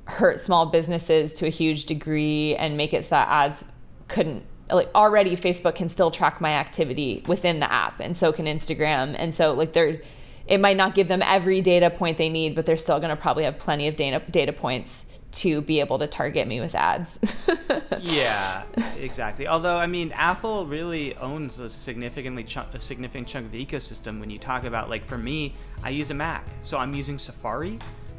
hurt 0.06 0.40
small 0.40 0.66
businesses 0.66 1.34
to 1.34 1.46
a 1.46 1.50
huge 1.50 1.84
degree 1.84 2.56
and 2.56 2.76
make 2.76 2.94
it 2.94 3.04
so 3.04 3.10
that 3.10 3.28
ads 3.28 3.64
couldn't 4.08 4.42
like 4.70 4.90
already 4.94 5.36
Facebook 5.36 5.74
can 5.74 5.88
still 5.88 6.10
track 6.10 6.40
my 6.40 6.50
activity 6.50 7.22
within 7.26 7.60
the 7.60 7.70
app, 7.70 8.00
and 8.00 8.16
so 8.16 8.32
can 8.32 8.46
Instagram, 8.46 9.14
and 9.18 9.34
so 9.34 9.52
like 9.52 9.72
they're 9.72 10.00
it 10.46 10.58
might 10.58 10.78
not 10.78 10.94
give 10.94 11.08
them 11.08 11.20
every 11.20 11.60
data 11.60 11.90
point 11.90 12.16
they 12.16 12.30
need, 12.30 12.54
but 12.54 12.64
they're 12.64 12.78
still 12.78 12.98
going 12.98 13.10
to 13.10 13.20
probably 13.20 13.44
have 13.44 13.58
plenty 13.58 13.86
of 13.86 13.96
data 13.96 14.22
data 14.30 14.52
points 14.52 15.04
to 15.30 15.60
be 15.60 15.80
able 15.80 15.98
to 15.98 16.06
target 16.06 16.48
me 16.48 16.60
with 16.60 16.74
ads. 16.74 17.18
yeah, 18.00 18.64
exactly. 18.98 19.46
Although 19.46 19.76
I 19.76 19.86
mean, 19.86 20.12
Apple 20.12 20.66
really 20.66 21.14
owns 21.16 21.58
a 21.58 21.68
significantly 21.68 22.44
chunk, 22.44 22.74
a 22.74 22.80
significant 22.80 23.28
chunk 23.28 23.46
of 23.46 23.52
the 23.52 23.64
ecosystem. 23.64 24.20
When 24.20 24.30
you 24.30 24.38
talk 24.38 24.64
about 24.64 24.88
like, 24.88 25.04
for 25.04 25.18
me, 25.18 25.54
I 25.82 25.90
use 25.90 26.10
a 26.10 26.14
Mac, 26.14 26.46
so 26.62 26.78
I'm 26.78 26.94
using 26.94 27.18
Safari, 27.18 27.78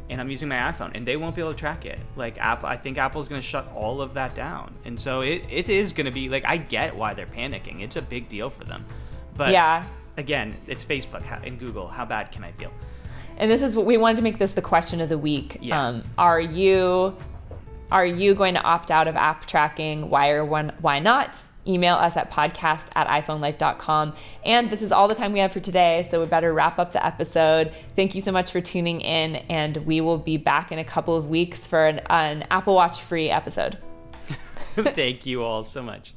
and 0.10 0.22
I'm 0.22 0.30
using 0.30 0.48
my 0.48 0.58
iPhone, 0.58 0.92
and 0.94 1.08
they 1.08 1.18
won't 1.18 1.36
be 1.36 1.42
able 1.42 1.54
to 1.54 1.60
track 1.60 1.86
it. 1.86 2.00
Like 2.16 2.38
Apple, 2.38 2.70
I 2.70 2.78
think 2.78 2.98
Apple's 2.98 3.28
going 3.28 3.42
to 3.42 3.48
shut 3.48 3.68
all 3.74 4.02
of 4.02 4.14
that 4.14 4.36
down, 4.36 4.76
and 4.86 5.00
so 5.00 5.22
it, 5.22 5.44
it 5.50 5.70
is 5.70 5.94
going 5.94 6.06
to 6.06 6.12
be 6.12 6.30
like 6.30 6.46
I 6.46 6.58
get 6.58 6.96
why 6.96 7.14
they're 7.16 7.26
panicking. 7.26 7.82
It's 7.82 7.96
a 7.96 8.02
big 8.02 8.30
deal 8.30 8.50
for 8.50 8.66
them, 8.66 8.86
but 9.36 9.52
yeah, 9.52 9.86
again, 10.18 10.56
it's 10.68 10.86
Facebook 10.86 11.24
and 11.44 11.60
Google. 11.60 11.88
How 11.88 12.06
bad 12.06 12.32
can 12.32 12.44
I 12.44 12.52
feel? 12.52 12.72
And 13.40 13.50
this 13.50 13.62
is 13.62 13.76
what 13.76 13.86
we 13.86 13.98
wanted 13.98 14.18
to 14.18 14.22
make 14.22 14.38
this 14.38 14.54
the 14.54 14.62
question 14.62 15.02
of 15.02 15.10
the 15.10 15.18
week. 15.18 15.58
Yeah. 15.62 15.82
Um, 15.82 16.04
are 16.18 16.40
you 16.40 17.16
are 17.92 18.06
you 18.06 18.36
going 18.36 18.54
to 18.54 18.62
opt 18.62 18.92
out 18.92 19.08
of 19.08 19.16
app 19.16 19.46
tracking? 19.46 20.10
Why 20.10 20.30
or 20.30 20.46
when, 20.46 20.74
why 20.82 21.00
not? 21.00 21.38
Email 21.68 21.96
us 21.96 22.18
at 22.18 22.32
podcast 22.32 22.90
at 22.96 23.08
iPhoneLife.com. 23.08 24.14
And 24.46 24.70
this 24.70 24.82
is 24.82 24.92
all 24.92 25.08
the 25.08 25.16
time 25.16 25.34
we 25.34 25.40
have 25.40 25.52
for 25.52 25.60
today, 25.60 26.04
so 26.04 26.20
we 26.20 26.26
better 26.28 26.54
wrap 26.54 26.80
up 26.80 26.94
the 26.94 27.04
episode. 27.06 27.74
Thank 27.96 28.16
you 28.16 28.22
so 28.22 28.32
much 28.32 28.52
for 28.52 28.62
tuning 28.62 29.02
in, 29.02 29.38
and 29.50 29.78
we 29.78 30.02
will 30.02 30.18
be 30.18 30.38
back 30.38 30.72
in 30.72 30.80
a 30.80 30.86
couple 30.86 31.16
of 31.16 31.30
weeks 31.30 31.68
for 31.68 31.88
an, 31.88 32.00
an 32.10 32.46
Apple 32.50 32.76
Watch 32.76 33.02
free 33.02 33.30
episode. 33.30 33.78
Thank 34.76 35.26
you 35.26 35.44
all 35.44 35.64
so 35.64 35.82
much. 35.82 36.14